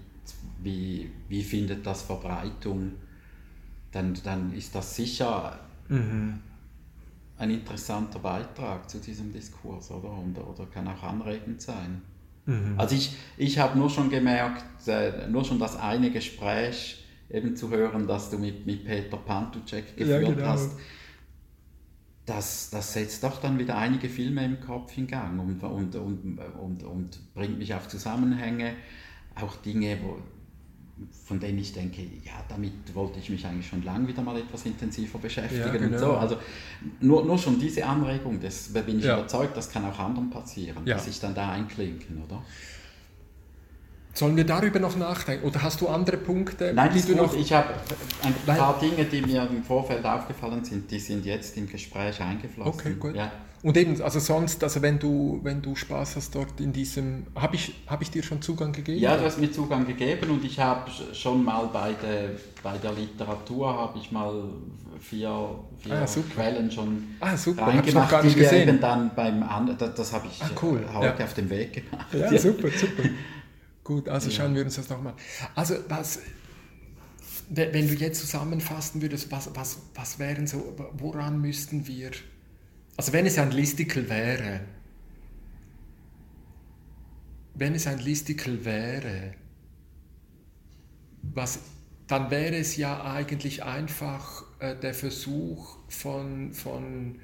wie, 0.62 1.11
wie 1.29 1.43
findet 1.43 1.87
das 1.87 2.03
Verbreitung, 2.03 2.93
dann, 3.93 4.19
dann 4.25 4.53
ist 4.55 4.75
das 4.75 4.97
sicher 4.97 5.59
mhm. 5.89 6.41
ein 7.39 7.51
interessanter 7.51 8.19
Beitrag 8.19 8.91
zu 8.91 8.99
diesem 8.99 9.33
Diskurs, 9.33 9.91
oder? 9.91 10.11
Und, 10.11 10.37
oder 10.37 10.66
kann 10.66 10.89
auch 10.89 11.03
anregend 11.03 11.62
sein. 11.62 12.03
Mhm. 12.45 12.75
Also 12.77 12.97
ich, 12.97 13.16
ich 13.37 13.59
habe 13.59 13.79
nur 13.79 13.89
schon 13.89 14.11
gemerkt, 14.11 14.64
äh, 14.89 15.29
nur 15.29 15.45
schon 15.45 15.59
das 15.59 15.77
eine 15.77 16.11
Gespräch 16.11 17.05
eben 17.31 17.57
zu 17.57 17.70
hören, 17.70 18.07
das 18.07 18.31
du 18.31 18.39
mit, 18.39 18.66
mit 18.66 18.85
Peter 18.85 19.16
Pantucek 19.16 19.97
geführt 19.97 20.22
ja, 20.22 20.35
genau. 20.35 20.47
hast, 20.47 20.70
das, 22.26 22.70
das 22.70 22.93
setzt 22.93 23.24
doch 23.24 23.41
dann 23.41 23.59
wieder 23.59 23.76
einige 23.79 24.09
Filme 24.09 24.45
im 24.45 24.61
Kopf 24.61 24.97
in 24.99 25.07
Gang 25.07 25.41
und, 25.41 25.62
und, 25.62 25.95
und, 25.97 26.39
und, 26.61 26.83
und 26.83 27.35
bringt 27.35 27.59
mich 27.59 27.74
auf 27.74 27.89
Zusammenhänge, 27.89 28.74
auch 29.35 29.57
Dinge, 29.57 29.99
wo, 30.03 30.18
von 31.24 31.41
denen 31.41 31.59
ich 31.59 31.72
denke, 31.72 32.03
ja, 32.03 32.45
damit 32.49 32.72
wollte 32.95 33.18
ich 33.18 33.31
mich 33.31 33.47
eigentlich 33.47 33.68
schon 33.68 33.83
lange 33.83 34.09
wieder 34.09 34.22
mal 34.22 34.37
etwas 34.37 34.66
intensiver 34.66 35.18
beschäftigen. 35.18 35.64
Ja, 35.64 35.72
genau. 35.72 35.93
und 35.93 35.99
so. 35.99 36.12
Also 36.12 36.37
nur, 37.01 37.24
nur 37.24 37.39
schon 37.39 37.59
diese 37.59 37.87
Anregung, 37.87 38.41
das 38.41 38.72
da 38.72 38.83
bin 38.83 38.99
ich 38.99 39.05
ja. 39.05 39.18
überzeugt, 39.18 39.57
das 39.57 39.70
kann 39.70 39.85
auch 39.85 39.99
anderen 39.99 40.29
passieren, 40.29 40.87
ja. 40.87 40.95
dass 40.95 41.07
sich 41.07 41.20
dann 41.20 41.35
da 41.35 41.53
einklinken, 41.53 42.22
oder? 42.24 42.43
Sollen 44.19 44.37
wir 44.37 44.45
darüber 44.45 44.81
noch 44.81 44.97
nachdenken? 44.97 45.47
Oder 45.47 45.62
hast 45.62 45.81
du 45.81 45.87
andere 45.87 46.16
Punkte? 46.16 46.73
Nein, 46.75 46.91
die 46.93 47.03
du 47.03 47.14
noch 47.14 47.33
ich 47.37 47.53
habe 47.53 47.69
ein 48.25 48.57
paar 48.57 48.77
Dinge, 48.81 49.05
die 49.05 49.21
mir 49.21 49.49
im 49.49 49.62
Vorfeld 49.62 50.05
aufgefallen 50.05 50.64
sind, 50.64 50.91
die 50.91 50.99
sind 50.99 51.25
jetzt 51.25 51.57
im 51.57 51.69
Gespräch 51.69 52.21
eingeflossen. 52.21 52.73
Okay, 52.73 52.95
gut. 52.99 53.14
Ja. 53.14 53.31
Und 53.62 53.77
eben, 53.77 54.01
also 54.03 54.19
sonst, 54.19 54.64
also 54.64 54.83
wenn 54.83 54.99
du, 54.99 55.39
wenn 55.45 55.62
du 55.62 55.77
Spaß 55.77 56.16
hast 56.16 56.35
dort 56.35 56.61
in 56.61 56.73
diesem, 56.73 57.27
habe 57.37 57.55
ich, 57.55 57.75
hab 57.87 58.03
ich 58.03 58.11
dir 58.11 58.25
schon 58.25 58.43
Zugang 58.43 58.73
gegeben? 58.73 59.01
Ja, 59.01 59.16
du 59.16 59.25
hast 59.25 59.39
mir 59.39 59.53
Zugang 59.53 59.87
gegeben 59.87 60.31
und 60.31 60.45
ich 60.45 60.59
habe 60.59 60.91
schon 61.12 61.45
mal 61.45 61.69
bei 61.73 61.93
der, 61.93 62.31
bei 62.62 62.77
der 62.79 62.93
Literatur, 62.93 63.73
habe 63.73 63.99
ich 63.99 64.11
mal 64.11 64.33
vier, 64.99 65.61
vier 65.79 65.95
ah, 65.95 66.07
Quellen 66.35 66.71
schon 66.73 67.05
ah, 67.21 67.37
super. 67.37 67.69
reingemacht, 67.69 68.11
gar 68.11 68.25
nicht 68.25 68.37
die 68.37 68.41
gesehen. 68.41 68.69
eben 68.69 68.81
dann 68.81 69.12
beim 69.14 69.45
das, 69.79 69.95
das 69.95 70.12
habe 70.12 70.27
ich 70.27 70.43
ah, 70.43 70.51
cool. 70.62 70.85
heute 70.93 71.19
ja. 71.19 71.25
auf 71.25 71.35
dem 71.35 71.51
Weg 71.51 71.89
gemacht. 71.89 72.07
Ja. 72.12 72.37
super, 72.37 72.69
super. 72.69 73.05
Gut, 73.89 74.07
also 74.07 74.30
schauen 74.30 74.55
wir 74.55 74.66
uns 74.66 74.76
das 74.76 74.91
nochmal. 74.91 75.14
Also 75.55 75.76
was, 75.89 76.18
wenn 77.49 77.89
du 77.89 77.95
jetzt 77.95 78.20
zusammenfassen 78.20 79.01
würdest, 79.01 79.32
was, 79.32 79.57
was, 79.57 79.78
was 79.95 80.18
wären 80.18 80.47
so, 80.47 80.76
woran 80.93 81.41
müssten 81.41 81.86
wir, 81.86 82.11
also 82.99 83.14
wenn 83.14 83.24
es 83.24 83.39
ein 83.39 83.51
Listicle 83.51 84.11
wäre, 84.11 84.61
wenn 87.55 87.74
es 87.74 87.86
ein 87.86 87.99
Listicle 88.01 88.62
wäre, 88.66 89.32
was, 91.22 91.61
dann 92.09 92.30
wäre 92.30 92.57
es 92.57 92.76
ja 92.76 93.11
eigentlich 93.11 93.62
einfach 93.62 94.45
äh, 94.59 94.76
der 94.76 94.93
Versuch 94.93 95.78
von, 95.89 96.53
von 96.53 97.20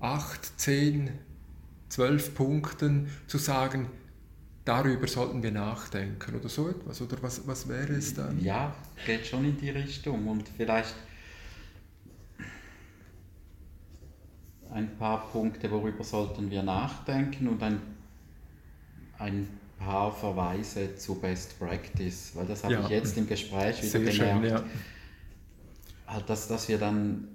8, 0.00 0.60
10, 0.60 1.10
12 1.88 2.34
Punkten 2.34 3.08
zu 3.28 3.38
sagen, 3.38 3.88
darüber 4.66 5.06
sollten 5.06 5.42
wir 5.42 5.52
nachdenken 5.52 6.34
oder 6.34 6.48
so 6.48 6.68
etwas? 6.68 7.00
Oder 7.00 7.16
was, 7.22 7.46
was 7.46 7.68
wäre 7.68 7.94
es 7.94 8.12
dann? 8.12 8.38
Ja, 8.42 8.74
geht 9.06 9.26
schon 9.26 9.44
in 9.44 9.56
die 9.56 9.70
Richtung 9.70 10.26
und 10.28 10.46
vielleicht 10.56 10.94
ein 14.70 14.96
paar 14.98 15.30
Punkte, 15.30 15.70
worüber 15.70 16.04
sollten 16.04 16.50
wir 16.50 16.62
nachdenken 16.62 17.48
und 17.48 17.62
ein, 17.62 17.80
ein 19.18 19.48
paar 19.78 20.12
Verweise 20.12 20.96
zu 20.96 21.14
Best 21.14 21.58
Practice, 21.58 22.32
weil 22.34 22.46
das 22.46 22.64
habe 22.64 22.74
ja. 22.74 22.82
ich 22.82 22.88
jetzt 22.88 23.16
im 23.16 23.26
Gespräch 23.26 23.78
wieder 23.78 23.88
Sehr 23.88 24.00
gemerkt, 24.00 24.16
schön, 24.16 24.44
ja. 24.44 24.64
Halt, 26.06 26.28
dass, 26.28 26.48
dass 26.48 26.68
wir 26.68 26.78
dann 26.78 27.28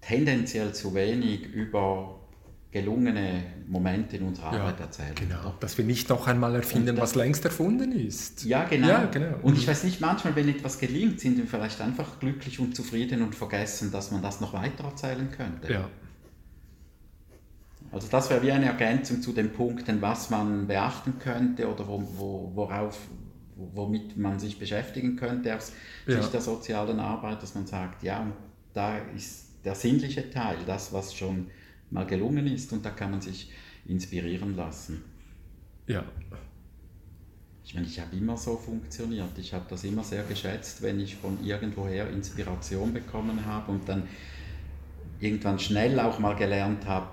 tendenziell 0.00 0.74
zu 0.74 0.94
wenig 0.94 1.46
über 1.46 2.21
gelungene 2.72 3.42
Momente 3.68 4.16
in 4.16 4.22
unserer 4.24 4.46
Arbeit 4.46 4.78
ja, 4.80 4.86
erzählen. 4.86 5.14
Genau, 5.14 5.54
dass 5.60 5.76
wir 5.76 5.84
nicht 5.84 6.08
noch 6.08 6.26
einmal 6.26 6.54
erfinden, 6.54 6.96
das, 6.96 7.02
was 7.02 7.14
längst 7.14 7.44
erfunden 7.44 7.92
ist. 7.92 8.44
Ja 8.44 8.64
genau. 8.64 8.88
ja, 8.88 9.04
genau. 9.04 9.36
Und 9.42 9.58
ich 9.58 9.68
weiß 9.68 9.84
nicht, 9.84 10.00
manchmal, 10.00 10.34
wenn 10.36 10.48
etwas 10.48 10.78
gelingt, 10.78 11.20
sind 11.20 11.36
wir 11.36 11.46
vielleicht 11.46 11.82
einfach 11.82 12.18
glücklich 12.18 12.58
und 12.58 12.74
zufrieden 12.74 13.20
und 13.20 13.34
vergessen, 13.34 13.92
dass 13.92 14.10
man 14.10 14.22
das 14.22 14.40
noch 14.40 14.54
weiter 14.54 14.84
erzählen 14.84 15.30
könnte. 15.30 15.70
Ja. 15.70 15.88
Also 17.92 18.08
das 18.10 18.30
wäre 18.30 18.42
wie 18.42 18.50
eine 18.50 18.64
Ergänzung 18.66 19.20
zu 19.20 19.34
den 19.34 19.52
Punkten, 19.52 20.00
was 20.00 20.30
man 20.30 20.66
beachten 20.66 21.18
könnte 21.18 21.70
oder 21.70 21.86
wo, 21.86 22.02
wo, 22.16 22.52
worauf, 22.54 22.98
womit 23.54 24.16
man 24.16 24.38
sich 24.38 24.58
beschäftigen 24.58 25.16
könnte 25.16 25.54
aus 25.54 25.72
ja. 26.06 26.16
Sicht 26.16 26.32
der 26.32 26.40
sozialen 26.40 27.00
Arbeit, 27.00 27.42
dass 27.42 27.54
man 27.54 27.66
sagt, 27.66 28.02
ja, 28.02 28.26
da 28.72 28.96
ist 29.14 29.48
der 29.62 29.74
sinnliche 29.74 30.30
Teil, 30.30 30.56
das, 30.66 30.94
was 30.94 31.14
schon 31.14 31.48
mal 31.92 32.06
gelungen 32.06 32.46
ist 32.46 32.72
und 32.72 32.84
da 32.84 32.90
kann 32.90 33.10
man 33.10 33.20
sich 33.20 33.50
inspirieren 33.86 34.56
lassen. 34.56 35.02
Ja. 35.86 36.04
Ich 37.64 37.74
meine, 37.74 37.86
ich 37.86 38.00
habe 38.00 38.16
immer 38.16 38.36
so 38.36 38.56
funktioniert. 38.56 39.38
Ich 39.38 39.54
habe 39.54 39.64
das 39.68 39.84
immer 39.84 40.02
sehr 40.02 40.24
geschätzt, 40.24 40.82
wenn 40.82 41.00
ich 41.00 41.16
von 41.16 41.44
irgendwoher 41.44 42.10
Inspiration 42.10 42.92
bekommen 42.92 43.46
habe 43.46 43.72
und 43.72 43.88
dann 43.88 44.08
irgendwann 45.20 45.58
schnell 45.58 46.00
auch 46.00 46.18
mal 46.18 46.34
gelernt 46.34 46.86
habe, 46.86 47.08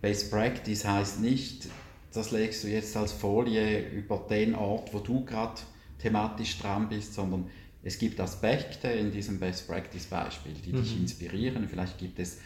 Best 0.00 0.30
Practice 0.30 0.84
heißt 0.84 1.20
nicht, 1.20 1.68
das 2.12 2.30
legst 2.30 2.64
du 2.64 2.68
jetzt 2.68 2.96
als 2.96 3.12
Folie 3.12 3.88
über 3.90 4.24
den 4.30 4.54
Ort, 4.54 4.94
wo 4.94 5.00
du 5.00 5.24
gerade 5.24 5.60
thematisch 5.98 6.58
dran 6.58 6.88
bist, 6.88 7.14
sondern 7.14 7.50
es 7.82 7.98
gibt 7.98 8.18
Aspekte 8.20 8.88
in 8.88 9.10
diesem 9.10 9.38
Best 9.38 9.68
Practice 9.68 10.06
Beispiel, 10.06 10.54
die 10.54 10.72
mhm. 10.72 10.82
dich 10.82 10.96
inspirieren. 10.96 11.68
Vielleicht 11.68 11.98
gibt 11.98 12.18
es 12.18 12.38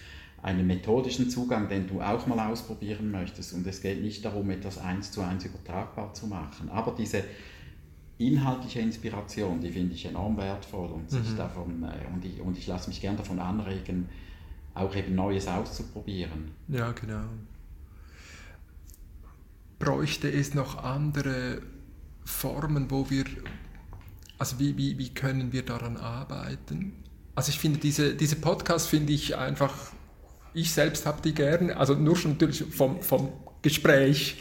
einen 0.43 0.67
methodischen 0.67 1.29
Zugang, 1.29 1.69
den 1.69 1.87
du 1.87 2.01
auch 2.01 2.27
mal 2.27 2.51
ausprobieren 2.51 3.11
möchtest. 3.11 3.53
Und 3.53 3.67
es 3.67 3.83
geht 3.83 4.01
nicht 4.03 4.25
darum, 4.25 4.51
etwas 4.51 4.79
eins 4.79 5.13
zu 5.13 5.21
eins 5.21 5.45
übertragbar 5.45 6.15
zu 6.15 6.27
machen. 6.27 6.71
Aber 6.71 6.93
diese 6.93 7.25
inhaltliche 8.19 8.81
Inspiration, 8.81 9.61
die 9.61 9.71
finde 9.71 9.95
ich 9.95 10.07
enorm 10.07 10.37
wertvoll 10.37 10.91
und, 10.91 11.11
mhm. 11.13 11.37
davon, 11.37 11.83
äh, 11.83 12.13
und 12.13 12.25
ich, 12.25 12.41
und 12.41 12.57
ich 12.57 12.67
lasse 12.67 12.89
mich 12.89 13.01
gern 13.01 13.17
davon 13.17 13.39
anregen, 13.39 14.09
auch 14.75 14.95
eben 14.95 15.15
Neues 15.15 15.47
auszuprobieren. 15.47 16.51
Ja, 16.69 16.93
genau. 16.93 17.25
Bräuchte 19.79 20.31
es 20.31 20.55
noch 20.55 20.83
andere 20.85 21.63
Formen, 22.25 22.91
wo 22.91 23.09
wir, 23.11 23.25
also 24.39 24.59
wie, 24.59 24.77
wie, 24.77 24.99
wie 24.99 25.09
können 25.11 25.53
wir 25.53 25.65
daran 25.65 25.97
arbeiten? 25.97 26.93
Also 27.35 27.51
ich 27.51 27.59
finde, 27.59 27.79
diese, 27.79 28.15
diese 28.15 28.37
Podcast 28.37 28.89
finde 28.89 29.15
ich 29.15 29.37
einfach 29.37 29.75
ich 30.55 30.73
selbst 30.73 31.07
habe 31.07 31.21
die 31.23 31.35
gerne, 31.35 31.77
also 31.77 31.95
nur 31.95 32.17
schon 32.17 32.33
natürlich 32.33 32.65
vom, 32.71 33.01
vom 33.01 33.29
Gespräch, 33.63 34.37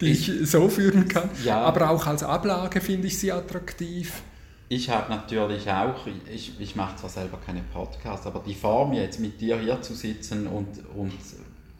die 0.00 0.12
ich, 0.12 0.28
ich 0.28 0.50
so 0.50 0.68
führen 0.68 1.08
kann, 1.08 1.28
ja. 1.44 1.60
aber 1.60 1.90
auch 1.90 2.06
als 2.06 2.22
Ablage 2.22 2.80
finde 2.80 3.08
ich 3.08 3.18
sie 3.18 3.32
attraktiv. 3.32 4.22
Ich 4.68 4.88
habe 4.88 5.10
natürlich 5.10 5.68
auch, 5.70 6.06
ich, 6.32 6.52
ich 6.60 6.76
mache 6.76 6.96
zwar 6.96 7.10
selber 7.10 7.38
keine 7.44 7.60
Podcasts, 7.72 8.26
aber 8.26 8.42
die 8.46 8.54
Form 8.54 8.92
jetzt 8.92 9.18
mit 9.18 9.40
dir 9.40 9.58
hier 9.58 9.82
zu 9.82 9.94
sitzen 9.94 10.46
und, 10.46 10.68
und 10.96 11.12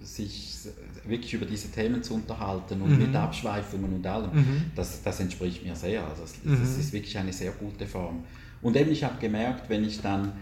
sich 0.03 0.51
wirklich 1.07 1.33
über 1.35 1.47
diese 1.47 1.71
Themen 1.71 2.03
zu 2.03 2.15
unterhalten 2.15 2.83
und 2.83 2.91
mhm. 2.91 3.07
mit 3.07 3.15
Abschweifungen 3.15 3.95
und 3.95 4.07
allem, 4.07 4.31
mhm. 4.33 4.63
das, 4.75 5.03
das 5.03 5.21
entspricht 5.21 5.65
mir 5.65 5.77
sehr. 5.77 6.05
Also 6.05 6.23
das, 6.23 6.35
das 6.43 6.59
mhm. 6.59 6.81
ist 6.81 6.93
wirklich 6.93 7.17
eine 7.17 7.33
sehr 7.33 7.53
gute 7.53 7.87
Form. 7.87 8.25
Und 8.61 8.77
eben, 8.77 8.91
ich 8.91 9.05
habe 9.05 9.19
gemerkt, 9.21 9.71
wenn 9.71 9.85
ich 9.85 10.01
dann 10.01 10.33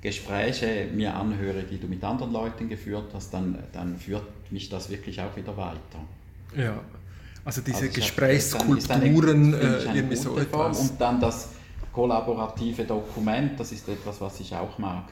Gespräche 0.00 0.88
mir 0.94 1.14
anhöre, 1.14 1.64
die 1.64 1.78
du 1.78 1.86
mit 1.88 2.04
anderen 2.04 2.32
Leuten 2.32 2.68
geführt 2.68 3.10
hast, 3.14 3.34
dann, 3.34 3.58
dann 3.72 3.96
führt 3.98 4.24
mich 4.50 4.68
das 4.68 4.90
wirklich 4.90 5.20
auch 5.20 5.36
wieder 5.36 5.56
weiter. 5.56 5.98
Ja, 6.56 6.80
also 7.44 7.62
diese 7.62 7.78
also 7.78 7.92
Gesprächskulturen, 7.92 9.54
äh, 9.54 9.84
irgendwie 9.94 10.16
so 10.16 10.38
etwas. 10.38 10.90
Und 10.90 11.00
dann 11.00 11.20
das 11.20 11.50
kollaborative 11.92 12.84
Dokument, 12.84 13.58
das 13.58 13.72
ist 13.72 13.88
etwas, 13.88 14.20
was 14.20 14.38
ich 14.40 14.54
auch 14.54 14.78
mag. 14.78 15.04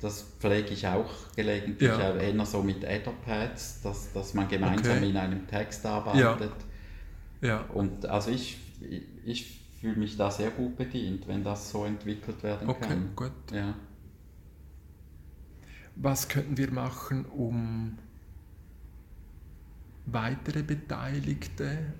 Das 0.00 0.24
pflege 0.40 0.70
ich 0.70 0.86
auch 0.86 1.10
gelegentlich, 1.36 1.88
ja. 1.88 2.16
eher 2.16 2.46
so 2.46 2.62
mit 2.62 2.82
Etherpads, 2.82 3.82
dass, 3.82 4.12
dass 4.12 4.34
man 4.34 4.48
gemeinsam 4.48 4.96
okay. 4.96 5.10
in 5.10 5.16
einem 5.16 5.46
Text 5.46 5.86
arbeitet. 5.86 6.52
Ja. 7.40 7.48
ja. 7.48 7.64
Und 7.72 8.06
also 8.06 8.30
ich, 8.30 8.58
ich 9.24 9.61
fühle 9.82 9.96
mich 9.96 10.16
da 10.16 10.30
sehr 10.30 10.50
gut 10.50 10.76
bedient, 10.76 11.26
wenn 11.26 11.42
das 11.42 11.70
so 11.70 11.84
entwickelt 11.84 12.42
werden 12.44 12.68
okay, 12.68 12.88
kann. 12.88 13.10
Okay, 13.16 13.30
gut. 13.30 13.52
Ja. 13.52 13.74
Was 15.96 16.28
könnten 16.28 16.56
wir 16.56 16.70
machen, 16.70 17.26
um 17.26 17.98
weitere 20.06 20.62
Beteiligte, 20.62 21.94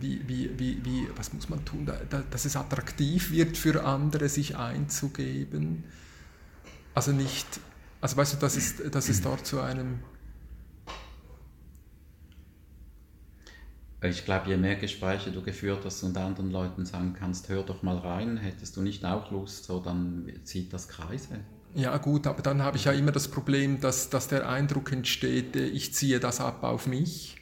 wie, 0.00 0.20
wie, 0.28 0.58
wie, 0.58 0.84
wie, 0.84 1.08
was 1.16 1.32
muss 1.32 1.48
man 1.48 1.64
tun, 1.64 1.90
dass 2.30 2.44
es 2.44 2.56
attraktiv 2.56 3.32
wird 3.32 3.56
für 3.56 3.84
andere, 3.84 4.28
sich 4.28 4.56
einzugeben? 4.56 5.82
Also 6.94 7.10
nicht, 7.10 7.46
also 8.00 8.16
weißt 8.16 8.34
du, 8.34 8.36
dass 8.38 8.56
es, 8.56 8.76
dass 8.90 9.08
es 9.08 9.22
dort 9.22 9.44
zu 9.44 9.60
einem 9.60 9.98
Ich 14.04 14.26
glaube, 14.26 14.50
je 14.50 14.56
mehr 14.56 14.76
Gespräche 14.76 15.30
du 15.30 15.40
geführt 15.40 15.80
hast 15.84 16.02
und 16.02 16.16
anderen 16.18 16.50
Leuten 16.50 16.84
sagen 16.84 17.14
kannst, 17.18 17.48
hör 17.48 17.62
doch 17.62 17.82
mal 17.82 17.96
rein, 17.96 18.36
hättest 18.36 18.76
du 18.76 18.82
nicht 18.82 19.04
auch 19.04 19.30
Lust, 19.30 19.64
so 19.64 19.80
dann 19.80 20.30
zieht 20.44 20.72
das 20.74 20.88
Kreise. 20.88 21.40
Ja 21.74 21.96
gut, 21.96 22.26
aber 22.26 22.42
dann 22.42 22.62
habe 22.62 22.76
ich 22.76 22.84
ja 22.84 22.92
immer 22.92 23.12
das 23.12 23.28
Problem, 23.28 23.80
dass, 23.80 24.10
dass 24.10 24.28
der 24.28 24.48
Eindruck 24.48 24.92
entsteht, 24.92 25.56
äh, 25.56 25.66
ich 25.66 25.94
ziehe 25.94 26.20
das 26.20 26.40
ab 26.40 26.62
auf 26.62 26.86
mich. 26.86 27.36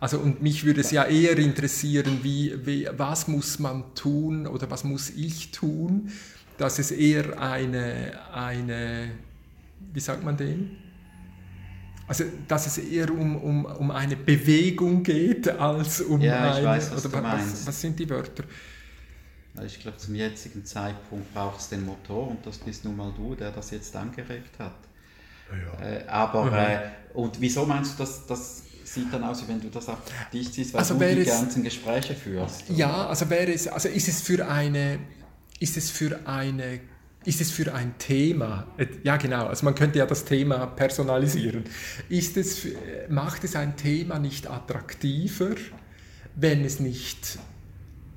Also 0.00 0.18
und 0.18 0.42
mich 0.42 0.64
würde 0.64 0.80
es 0.80 0.90
ja 0.90 1.04
eher 1.04 1.38
interessieren, 1.38 2.20
wie, 2.22 2.54
wie, 2.66 2.88
was 2.96 3.28
muss 3.28 3.58
man 3.58 3.94
tun 3.94 4.46
oder 4.46 4.70
was 4.70 4.84
muss 4.84 5.10
ich 5.10 5.50
tun, 5.50 6.10
dass 6.58 6.78
es 6.78 6.90
eher 6.90 7.40
eine, 7.40 8.18
eine 8.32 9.10
wie 9.92 10.00
sagt 10.00 10.24
man 10.24 10.36
dem? 10.36 10.76
Also, 12.10 12.24
dass 12.48 12.66
es 12.66 12.78
eher 12.78 13.08
um, 13.08 13.36
um, 13.36 13.64
um 13.64 13.92
eine 13.92 14.16
Bewegung 14.16 15.04
geht, 15.04 15.48
als 15.48 16.00
um 16.00 16.20
ja, 16.20 16.50
ich 16.50 16.56
eine. 16.56 16.66
Weiß, 16.66 16.90
was, 16.90 17.06
oder 17.06 17.20
du 17.20 17.22
was, 17.22 17.66
was 17.68 17.80
sind 17.80 18.00
die 18.00 18.10
Wörter? 18.10 18.42
Ich 19.64 19.78
glaube, 19.78 19.96
zum 19.96 20.16
jetzigen 20.16 20.64
Zeitpunkt 20.64 21.32
braucht 21.32 21.60
es 21.60 21.68
den 21.68 21.86
Motor 21.86 22.32
und 22.32 22.44
das 22.44 22.58
bist 22.58 22.84
nun 22.84 22.96
mal 22.96 23.12
du, 23.16 23.36
der 23.36 23.52
das 23.52 23.70
jetzt 23.70 23.94
angeregt 23.94 24.58
hat. 24.58 24.74
Ja. 25.52 25.86
Äh, 25.86 26.04
aber, 26.08 26.46
mhm. 26.46 26.54
äh, 26.54 26.78
und 27.14 27.40
wieso 27.40 27.64
meinst 27.64 27.94
du, 27.94 27.98
dass 28.02 28.26
das 28.26 28.64
sieht 28.82 29.12
dann 29.12 29.22
aus, 29.22 29.46
wenn 29.46 29.60
du 29.60 29.68
das 29.68 29.88
auf 29.88 29.98
dich 30.32 30.52
ziehst, 30.52 30.74
weil 30.74 30.80
also 30.80 30.98
du 30.98 31.14
die 31.14 31.22
ganzen 31.22 31.62
Gespräche 31.62 32.16
führst? 32.16 32.68
Oder? 32.70 32.76
Ja, 32.76 33.06
also 33.06 33.30
wäre 33.30 33.52
es, 33.52 33.68
also 33.68 33.88
ist 33.88 34.08
es 34.08 34.20
für 34.20 34.48
eine, 34.48 34.98
ist 35.60 35.76
es 35.76 35.90
für 35.90 36.18
eine 36.26 36.80
ist 37.24 37.40
es 37.40 37.50
für 37.50 37.74
ein 37.74 37.94
Thema, 37.98 38.66
ja 39.02 39.16
genau, 39.16 39.46
also 39.46 39.64
man 39.64 39.74
könnte 39.74 39.98
ja 39.98 40.06
das 40.06 40.24
Thema 40.24 40.66
personalisieren, 40.66 41.64
ist 42.08 42.36
es, 42.36 42.66
macht 43.08 43.44
es 43.44 43.56
ein 43.56 43.76
Thema 43.76 44.18
nicht 44.18 44.48
attraktiver, 44.50 45.50
wenn 46.34 46.64
es 46.64 46.80
nicht 46.80 47.38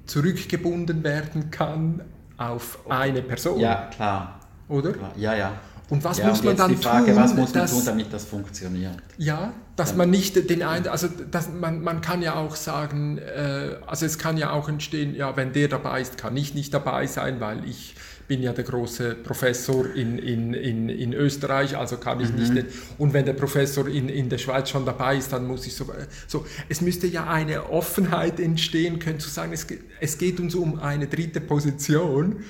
zurückgebunden 0.05 1.03
werden 1.03 1.51
kann 1.51 2.01
auf 2.37 2.79
eine 2.89 3.21
Person? 3.21 3.59
Ja, 3.59 3.89
klar. 3.93 4.39
Oder? 4.69 4.93
Ja, 5.17 5.35
ja. 5.35 5.53
Und 5.89 6.03
was 6.03 6.17
ja, 6.17 6.27
muss 6.27 6.39
und 6.39 6.45
man 6.45 6.55
dann 6.55 6.69
die 6.69 6.77
Frage, 6.77 7.07
tun? 7.07 7.15
Was 7.17 7.35
muss 7.35 7.53
man 7.53 7.67
tun, 7.67 7.85
damit 7.85 8.13
das 8.13 8.25
funktioniert? 8.25 8.95
Ja, 9.17 9.53
dass 9.75 9.91
ja. 9.91 9.97
man 9.97 10.09
nicht 10.09 10.49
den 10.49 10.63
einen, 10.63 10.87
also 10.87 11.07
dass 11.29 11.49
man, 11.49 11.83
man 11.83 12.01
kann 12.01 12.21
ja 12.21 12.35
auch 12.35 12.55
sagen, 12.55 13.17
äh, 13.17 13.75
also 13.85 14.05
es 14.05 14.17
kann 14.17 14.37
ja 14.37 14.51
auch 14.51 14.69
entstehen, 14.69 15.13
ja, 15.13 15.35
wenn 15.35 15.51
der 15.51 15.67
dabei 15.67 16.01
ist, 16.01 16.17
kann 16.17 16.35
ich 16.37 16.55
nicht 16.55 16.73
dabei 16.73 17.05
sein, 17.05 17.41
weil 17.41 17.65
ich 17.65 17.95
bin 18.27 18.41
ja 18.41 18.53
der 18.53 18.63
große 18.63 19.15
Professor 19.15 19.93
in, 19.93 20.17
in, 20.17 20.53
in, 20.53 20.89
in 20.89 21.13
Österreich, 21.13 21.77
also 21.77 21.97
kann 21.97 22.21
ich 22.21 22.31
mhm. 22.31 22.53
nicht. 22.53 22.67
Und 22.97 23.13
wenn 23.13 23.25
der 23.25 23.33
Professor 23.33 23.87
in, 23.87 24.09
in 24.09 24.29
der 24.29 24.37
Schweiz 24.37 24.69
schon 24.69 24.85
dabei 24.85 25.17
ist, 25.17 25.33
dann 25.33 25.47
muss 25.47 25.67
ich 25.67 25.75
so, 25.75 25.85
so. 26.27 26.45
Es 26.69 26.81
müsste 26.81 27.07
ja 27.07 27.29
eine 27.29 27.69
Offenheit 27.69 28.39
entstehen 28.39 28.99
können, 28.99 29.19
zu 29.19 29.29
sagen, 29.29 29.51
es, 29.53 29.67
es 29.99 30.17
geht 30.17 30.39
uns 30.39 30.55
um 30.55 30.79
eine 30.79 31.07
dritte 31.07 31.41
Position. 31.41 32.43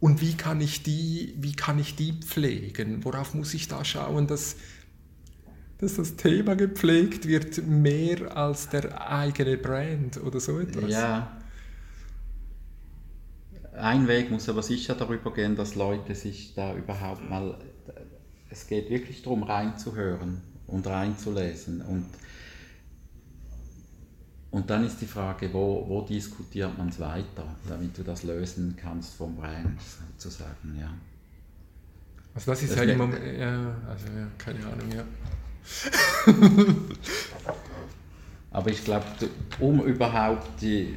Und 0.00 0.22
wie 0.22 0.34
kann 0.34 0.62
ich 0.62 0.82
die, 0.82 1.34
wie 1.38 1.52
kann 1.52 1.78
ich 1.78 1.94
die 1.94 2.14
pflegen? 2.14 3.04
Worauf 3.04 3.34
muss 3.34 3.52
ich 3.52 3.68
da 3.68 3.84
schauen, 3.84 4.26
dass, 4.26 4.56
dass 5.76 5.96
das 5.96 6.16
Thema 6.16 6.56
gepflegt 6.56 7.28
wird, 7.28 7.66
mehr 7.66 8.34
als 8.34 8.70
der 8.70 9.10
eigene 9.10 9.58
Brand 9.58 10.22
oder 10.22 10.40
so 10.40 10.58
etwas? 10.58 10.90
Ja, 10.90 11.39
ein 13.80 14.08
Weg 14.08 14.30
muss 14.30 14.48
aber 14.48 14.62
sicher 14.62 14.94
darüber 14.94 15.32
gehen, 15.32 15.56
dass 15.56 15.74
Leute 15.74 16.14
sich 16.14 16.54
da 16.54 16.74
überhaupt 16.74 17.28
mal, 17.28 17.58
es 18.50 18.66
geht 18.66 18.90
wirklich 18.90 19.22
darum, 19.22 19.42
reinzuhören 19.42 20.42
und 20.66 20.86
reinzulesen. 20.86 21.82
Und, 21.82 22.06
und 24.50 24.70
dann 24.70 24.84
ist 24.84 25.00
die 25.00 25.06
Frage, 25.06 25.52
wo, 25.52 25.84
wo 25.88 26.02
diskutiert 26.02 26.76
man 26.76 26.88
es 26.88 27.00
weiter, 27.00 27.56
damit 27.68 27.96
du 27.96 28.02
das 28.02 28.22
lösen 28.22 28.76
kannst 28.80 29.14
vom 29.14 29.36
Brand 29.36 29.80
sozusagen, 30.16 30.76
ja. 30.78 30.92
Also 32.34 32.52
das 32.52 32.62
ist 32.62 32.70
das 32.70 32.78
ja 32.78 32.92
immer, 32.92 33.18
ja, 33.20 33.76
also 33.88 34.06
ja, 34.06 34.28
keine 34.38 34.60
Ahnung, 34.64 34.92
ja. 34.94 35.04
Aber 38.52 38.70
ich 38.70 38.84
glaube, 38.84 39.06
um 39.58 39.84
überhaupt 39.84 40.60
die, 40.60 40.96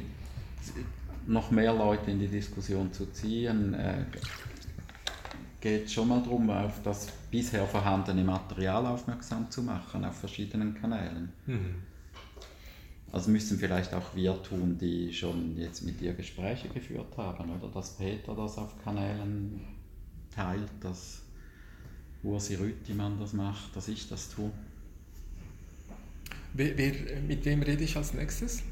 noch 1.26 1.50
mehr 1.50 1.72
Leute 1.72 2.10
in 2.10 2.18
die 2.18 2.28
Diskussion 2.28 2.92
zu 2.92 3.06
ziehen, 3.06 3.74
äh, 3.74 4.04
geht 5.60 5.90
schon 5.90 6.08
mal 6.08 6.22
darum, 6.22 6.50
auf 6.50 6.82
das 6.82 7.08
bisher 7.30 7.66
vorhandene 7.66 8.22
Material 8.22 8.86
aufmerksam 8.86 9.50
zu 9.50 9.62
machen, 9.62 10.04
auf 10.04 10.18
verschiedenen 10.18 10.74
Kanälen. 10.74 11.32
Mhm. 11.46 11.76
Also 13.10 13.30
müssen 13.30 13.58
vielleicht 13.58 13.94
auch 13.94 14.14
wir 14.14 14.42
tun, 14.42 14.76
die 14.76 15.12
schon 15.12 15.56
jetzt 15.56 15.82
mit 15.82 16.00
dir 16.00 16.14
Gespräche 16.14 16.68
geführt 16.68 17.16
haben, 17.16 17.48
oder 17.50 17.68
dass 17.68 17.96
Peter 17.96 18.34
das 18.34 18.58
auf 18.58 18.74
Kanälen 18.82 19.60
teilt, 20.34 20.70
dass 20.80 21.22
Ursi 22.22 22.56
Rüttimann 22.56 23.18
das 23.18 23.32
macht, 23.32 23.74
dass 23.76 23.88
ich 23.88 24.08
das 24.08 24.30
tue. 24.30 24.50
Wer, 26.54 26.76
wer, 26.76 27.20
mit 27.26 27.44
wem 27.44 27.62
rede 27.62 27.84
ich 27.84 27.96
als 27.96 28.14
nächstes? 28.14 28.62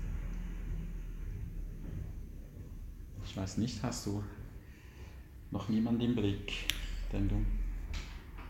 Ich 3.33 3.39
weiß 3.39 3.57
nicht, 3.57 3.83
hast 3.83 4.05
du 4.05 4.23
noch 5.53 5.71
niemanden 5.71 6.03
im 6.03 6.15
Blick, 6.15 6.53
den 7.11 7.31
du. 7.31 7.37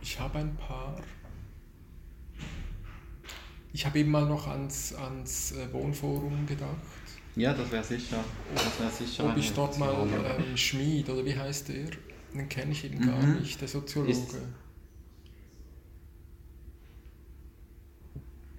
Ich 0.03 0.19
habe 0.19 0.41
ein 0.41 0.57
paar. 0.57 1.01
Ich 3.73 3.87
habe 3.87 4.01
eben 4.01 4.11
mal 4.11 4.27
noch 4.27 4.49
ans, 4.49 4.93
ans 4.95 5.53
äh, 5.53 5.73
Wohnforum 5.73 6.47
gedacht. 6.49 6.69
Ja, 7.37 7.55
das 7.55 7.71
wäre 7.71 7.85
sicher. 7.85 8.25
Das 8.57 8.81
wär 8.81 8.91
sicher 8.91 9.31
Ob 9.31 9.37
ich 9.37 9.53
dort 9.53 9.79
mal 9.79 9.95
ähm, 9.95 10.57
Schmied, 10.57 11.09
oder 11.09 11.25
wie 11.25 11.39
heißt 11.39 11.69
der? 11.69 11.87
Den 12.35 12.49
kenne 12.49 12.73
ich 12.73 12.85
eben 12.85 12.99
mhm. 12.99 13.07
gar 13.07 13.23
nicht, 13.23 13.61
der 13.61 13.69
Soziologe. 13.69 14.11
Ist, 14.11 14.37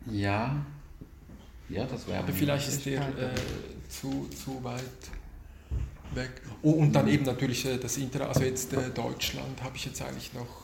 ja. 0.09 0.65
Ja, 1.67 1.85
das 1.85 2.07
wäre. 2.07 2.19
Aber 2.19 2.31
vielleicht 2.31 2.69
ist 2.69 2.85
der 2.85 3.09
äh, 3.09 3.35
zu, 3.89 4.29
zu 4.29 4.63
weit 4.63 5.11
weg. 6.15 6.41
Oh, 6.61 6.71
und 6.71 6.93
dann 6.93 7.07
eben 7.07 7.25
natürlich 7.25 7.65
äh, 7.65 7.77
das 7.77 7.97
Inter, 7.97 8.27
also 8.27 8.41
jetzt 8.43 8.73
äh, 8.73 8.89
Deutschland 8.89 9.61
habe 9.61 9.75
ich 9.75 9.85
jetzt 9.85 10.01
eigentlich 10.01 10.33
noch 10.33 10.63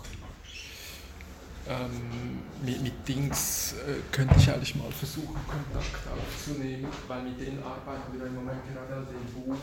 ähm, 1.67 2.39
mit, 2.65 2.81
mit, 2.81 3.07
Dings 3.07 3.73
äh, 3.73 4.01
könnte 4.11 4.35
ich 4.37 4.49
eigentlich 4.49 4.75
mal 4.75 4.91
versuchen, 4.91 5.35
Kontakt 5.45 6.01
aufzunehmen, 6.07 6.87
weil 7.07 7.23
mit 7.23 7.39
denen 7.39 7.61
arbeiten 7.61 8.17
wir 8.17 8.25
im 8.25 8.35
Moment 8.35 8.61
gerade 8.73 8.95
an 8.95 9.05
dem 9.05 9.43
Buch, 9.43 9.57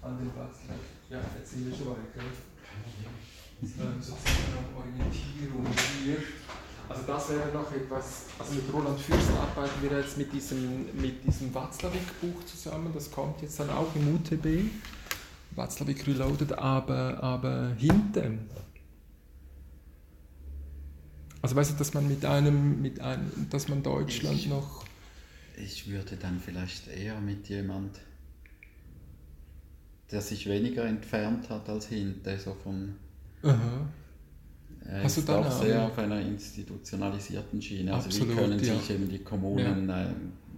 an 0.00 0.18
dem 0.18 0.30
Platz. 0.30 0.56
Ja, 1.10 1.18
jetzt 1.38 1.50
sind 1.50 1.68
wir 1.68 1.76
schon 1.76 1.88
weit, 1.88 2.14
gell? 2.14 2.24
Ähm, 3.62 4.00
sozusagen 4.00 4.74
Orientierung 4.74 5.66
hier. 6.02 6.16
Also 6.92 7.06
das 7.06 7.30
wäre 7.30 7.48
noch 7.54 7.72
etwas, 7.72 8.26
also 8.38 8.52
mit 8.52 8.70
Roland 8.70 9.00
Fürst 9.00 9.30
arbeiten 9.30 9.80
wir 9.80 9.98
jetzt 9.98 10.18
mit 10.18 10.30
diesem, 10.30 10.94
mit 11.00 11.24
diesem 11.24 11.54
Watzlawick-Buch 11.54 12.44
zusammen, 12.44 12.92
das 12.92 13.10
kommt 13.10 13.40
jetzt 13.40 13.58
dann 13.58 13.70
auch 13.70 13.88
im 13.96 14.14
UTB, 14.14 14.70
Watzlawick 15.52 16.06
Reloaded, 16.06 16.52
aber, 16.52 17.22
aber 17.22 17.72
hinten. 17.78 18.40
Also 21.40 21.56
weißt 21.56 21.72
du, 21.72 21.76
dass 21.76 21.94
man 21.94 22.06
mit 22.08 22.26
einem, 22.26 22.82
mit 22.82 23.00
einem, 23.00 23.48
dass 23.48 23.68
man 23.68 23.82
Deutschland 23.82 24.36
ich, 24.36 24.48
noch... 24.48 24.84
Ich 25.56 25.88
würde 25.88 26.16
dann 26.16 26.40
vielleicht 26.40 26.88
eher 26.88 27.18
mit 27.20 27.48
jemand, 27.48 28.00
der 30.10 30.20
sich 30.20 30.46
weniger 30.46 30.84
entfernt 30.84 31.48
hat 31.48 31.70
als 31.70 31.86
hinten, 31.86 32.38
so 32.38 32.52
von... 32.52 32.96
Aha 33.42 33.86
er 34.86 35.04
Hast 35.04 35.18
ist 35.18 35.30
auch 35.30 35.50
sehr 35.50 35.82
auf 35.82 35.98
einer 35.98 36.20
institutionalisierten 36.20 37.60
Schiene. 37.60 37.94
Also 37.94 38.06
Absolut, 38.06 38.30
wie 38.30 38.34
können 38.34 38.58
ja. 38.58 38.74
sich 38.74 38.90
eben 38.90 39.08
die 39.08 39.18
Kommunen, 39.18 39.88
ja. 39.88 40.06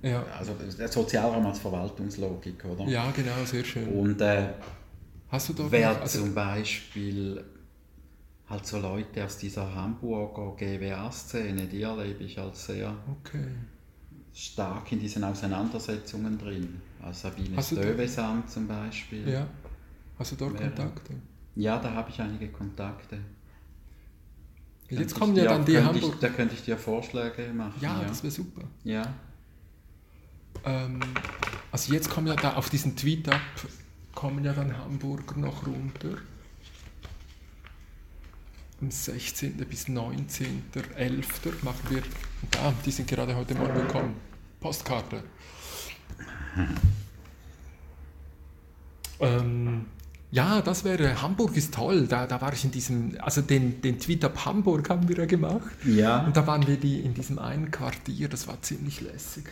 Äh, 0.03 0.11
ja. 0.11 0.25
also 0.39 0.53
der 0.79 0.89
Sozialraum 0.89 1.47
als 1.47 1.59
Verwaltungslogik, 1.59 2.65
oder? 2.65 2.85
Ja, 2.85 3.11
genau, 3.15 3.45
sehr 3.45 3.65
schön. 3.65 3.89
Und 3.89 4.21
äh, 4.21 4.49
Hast 5.29 5.49
du 5.49 5.53
dort 5.53 5.73
wer 5.73 6.01
also, 6.01 6.21
zum 6.21 6.35
Beispiel 6.35 7.43
halt 8.49 8.67
so 8.67 8.79
Leute 8.79 9.25
aus 9.25 9.39
dieser 9.39 9.75
Hamburger 9.75 10.55
GWA-Szene, 10.57 11.67
die 11.67 11.83
erlebe 11.83 12.25
ich 12.25 12.39
als 12.39 12.67
sehr 12.67 12.95
okay. 13.11 13.47
stark 14.33 14.93
in 14.93 15.01
diesen 15.01 15.25
Auseinandersetzungen 15.25 16.39
drin. 16.39 16.81
Als 17.03 17.23
Sabine 17.23 17.61
Stövesam 17.63 18.47
zum 18.47 18.69
Beispiel. 18.69 19.29
Ja. 19.29 19.47
Hast 20.19 20.33
du 20.33 20.37
dort 20.37 20.57
Kontakte? 20.57 21.15
Ja, 21.57 21.79
da 21.79 21.93
habe 21.93 22.11
ich 22.11 22.21
einige 22.21 22.49
Kontakte. 22.49 23.19
Jetzt 24.99 25.15
kommen 25.15 25.37
ja 25.37 25.45
dann 25.45 25.65
die 25.65 25.79
Hamburg. 25.79 26.15
Ich, 26.15 26.21
da 26.21 26.29
könnte 26.29 26.55
ich 26.55 26.63
dir 26.63 26.77
Vorschläge 26.77 27.53
machen. 27.53 27.75
Ja, 27.81 28.01
ja. 28.01 28.09
das 28.09 28.23
wäre 28.23 28.33
super. 28.33 28.63
Ja. 28.85 29.13
Ähm, 30.65 31.01
also 31.73 31.93
jetzt 31.93 32.11
kommen 32.11 32.27
ja 32.27 32.37
da 32.37 32.55
auf 32.55 32.71
diesen 32.71 32.97
Tweet 32.97 33.29
ab, 33.29 33.41
kommen 34.15 34.45
ja 34.45 34.53
dann 34.53 34.77
Hamburger 34.77 35.37
noch 35.37 35.67
runter. 35.67 36.19
Am 38.81 38.91
16. 38.91 39.57
bis 39.69 39.87
19.11. 39.87 41.65
machen 41.65 41.81
wir, 41.89 42.03
da, 42.51 42.73
die 42.85 42.91
sind 42.91 43.09
gerade 43.09 43.35
heute 43.35 43.55
Morgen 43.55 43.75
gekommen, 43.75 44.15
Postkarte. 44.61 45.23
Ähm, 49.21 49.87
Ja, 50.35 50.63
das 50.63 50.83
wäre, 50.83 51.23
Hamburg 51.23 51.57
ist 51.57 51.75
toll. 51.75 52.09
Da, 52.09 52.27
da 52.27 52.41
war 52.41 52.53
ich 52.53 52.65
in 52.65 52.73
diesem, 52.73 53.17
also 53.21 53.41
den, 53.41 53.81
den 53.83 54.01
Tweet 54.01 54.25
ab 54.25 54.45
Hamburg 54.45 54.91
haben 54.91 55.09
wir 55.09 55.17
ja 55.19 55.27
gemacht. 55.27 55.71
Ja. 55.85 56.25
Und 56.27 56.37
da 56.37 56.45
waren 56.47 56.67
wir 56.67 56.77
die 56.77 57.01
in 57.01 57.15
diesem 57.15 57.39
einen 57.39 57.71
Quartier, 57.71 58.29
das 58.29 58.49
war 58.49 58.61
ziemlich 58.61 59.01
lässig. 59.01 59.45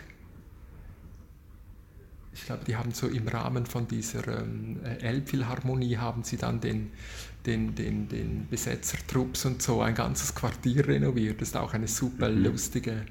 Ich 2.32 2.46
glaube, 2.46 2.64
die 2.64 2.76
haben 2.76 2.92
so 2.92 3.06
im 3.08 3.28
Rahmen 3.28 3.66
von 3.66 3.86
dieser 3.86 4.26
ähm, 4.40 4.80
Elbphilharmonie 4.82 5.98
haben 5.98 6.24
sie 6.24 6.36
dann 6.38 6.60
den, 6.60 6.90
den, 7.46 7.74
den, 7.74 8.08
den 8.08 8.48
Besetzertrupps 8.48 9.44
und 9.44 9.62
so 9.62 9.82
ein 9.82 9.94
ganzes 9.94 10.34
Quartier 10.34 10.88
renoviert. 10.88 11.40
Das 11.40 11.48
ist 11.50 11.56
auch 11.56 11.74
eine 11.74 11.88
super 11.88 12.28
Mhm. 12.28 12.44
lustige, 12.44 13.06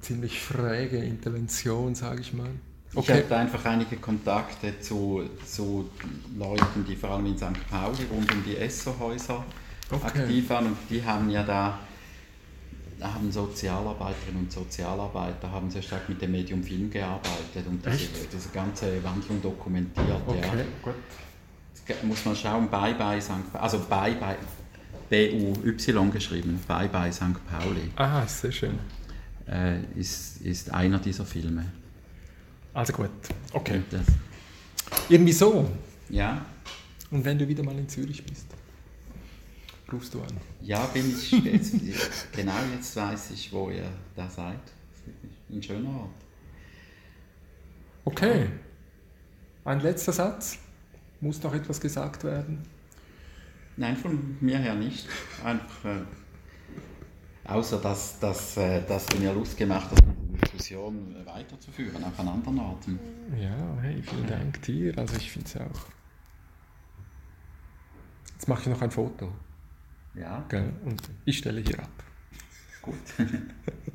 ziemlich 0.00 0.42
schräge 0.42 0.98
Intervention, 0.98 1.94
sage 1.94 2.20
ich 2.22 2.32
mal. 2.32 2.50
Ich 2.92 2.96
Okay. 2.98 3.22
habe 3.22 3.36
einfach 3.36 3.64
einige 3.66 3.96
Kontakte 3.96 4.80
zu, 4.80 5.22
zu 5.46 5.90
Leuten, 6.38 6.84
die 6.88 6.96
vor 6.96 7.10
allem 7.10 7.26
in 7.26 7.36
St. 7.36 7.68
Pauli 7.70 8.04
rund 8.10 8.32
um 8.32 8.42
die 8.44 8.56
Esso-Häuser 8.56 9.44
Okay. 9.90 10.06
aktiv 10.06 10.48
waren 10.50 10.66
und 10.66 10.76
die 10.90 11.02
haben 11.02 11.30
ja 11.30 11.42
da, 11.42 11.78
da 13.00 13.14
haben 13.14 13.30
Sozialarbeiterinnen 13.32 14.42
und 14.42 14.52
Sozialarbeiter 14.52 15.50
haben 15.50 15.70
sehr 15.70 15.80
stark 15.82 16.08
mit 16.10 16.20
dem 16.20 16.32
Medium 16.32 16.62
Film 16.62 16.90
gearbeitet 16.90 17.66
und 17.66 17.84
diese, 17.86 18.26
diese 18.30 18.48
ganze 18.50 19.02
Wandlung 19.04 19.40
dokumentiert. 19.40 20.06
Okay, 20.26 20.40
Ja. 20.42 20.62
gut. 20.82 20.94
Jetzt 21.86 22.04
muss 22.04 22.22
man 22.26 22.36
schauen, 22.36 22.68
Bye 22.68 22.94
Bye 22.94 23.20
St. 23.20 23.50
Pauli, 23.50 23.62
also 23.62 23.78
Bye 23.80 24.14
Bye, 24.16 24.36
B-U-Y 25.08 26.10
geschrieben, 26.10 26.60
Bye 26.68 26.88
Bye 26.88 27.12
St. 27.12 27.22
Pauli, 27.50 27.90
Aha, 27.96 28.26
sehr 28.26 28.52
schön. 28.52 28.78
äh, 29.50 29.80
ist, 29.94 30.42
ist 30.42 30.72
einer 30.72 30.98
dieser 30.98 31.24
Filme. 31.24 31.64
Also 32.78 32.92
gut. 32.92 33.10
Okay. 33.52 33.82
Das, 33.90 34.06
Irgendwie 35.08 35.32
so. 35.32 35.68
ja, 36.08 36.46
Und 37.10 37.24
wenn 37.24 37.36
du 37.36 37.48
wieder 37.48 37.64
mal 37.64 37.76
in 37.76 37.88
Zürich 37.88 38.24
bist, 38.24 38.46
rufst 39.92 40.14
du 40.14 40.20
an. 40.20 40.28
Ja, 40.62 40.86
bin 40.86 41.10
ich 41.10 41.32
jetzt, 41.32 41.74
genau 42.32 42.54
jetzt 42.72 42.94
weiß 42.94 43.32
ich, 43.32 43.52
wo 43.52 43.70
ihr 43.70 43.90
da 44.14 44.30
seid. 44.30 44.60
Ein 45.50 45.60
schöner 45.60 45.88
Ort. 45.88 46.10
Okay. 48.04 48.46
Ein 49.64 49.80
letzter 49.80 50.12
Satz. 50.12 50.58
Muss 51.20 51.42
noch 51.42 51.54
etwas 51.54 51.80
gesagt 51.80 52.22
werden? 52.22 52.62
Nein, 53.76 53.96
von 53.96 54.36
mir 54.40 54.58
her 54.58 54.76
nicht. 54.76 55.08
Einfach, 55.44 55.84
äh, 55.84 56.04
außer 57.44 57.80
dass, 57.80 58.20
dass, 58.20 58.56
äh, 58.56 58.86
dass 58.86 59.06
du 59.06 59.18
mir 59.18 59.32
Lust 59.32 59.56
gemacht 59.56 59.88
hast, 59.90 60.27
Diskussion 60.38 61.14
weiterzuführen, 61.24 62.02
auch 62.04 62.18
an 62.18 62.28
anderen 62.28 62.58
Orten. 62.58 62.98
Ja, 63.36 63.78
hey, 63.82 64.02
vielen 64.02 64.26
Dank 64.26 64.62
dir. 64.62 64.96
Also 64.98 65.16
ich 65.16 65.30
finde 65.30 65.48
es 65.48 65.56
auch. 65.56 65.86
Jetzt 68.34 68.48
mache 68.48 68.62
ich 68.62 68.66
noch 68.68 68.82
ein 68.82 68.90
Foto. 68.90 69.32
Ja, 70.14 70.44
Gell? 70.48 70.72
Und 70.84 71.02
ich 71.24 71.38
stelle 71.38 71.60
hier 71.60 71.78
ab. 71.80 71.90
gut. 72.82 72.94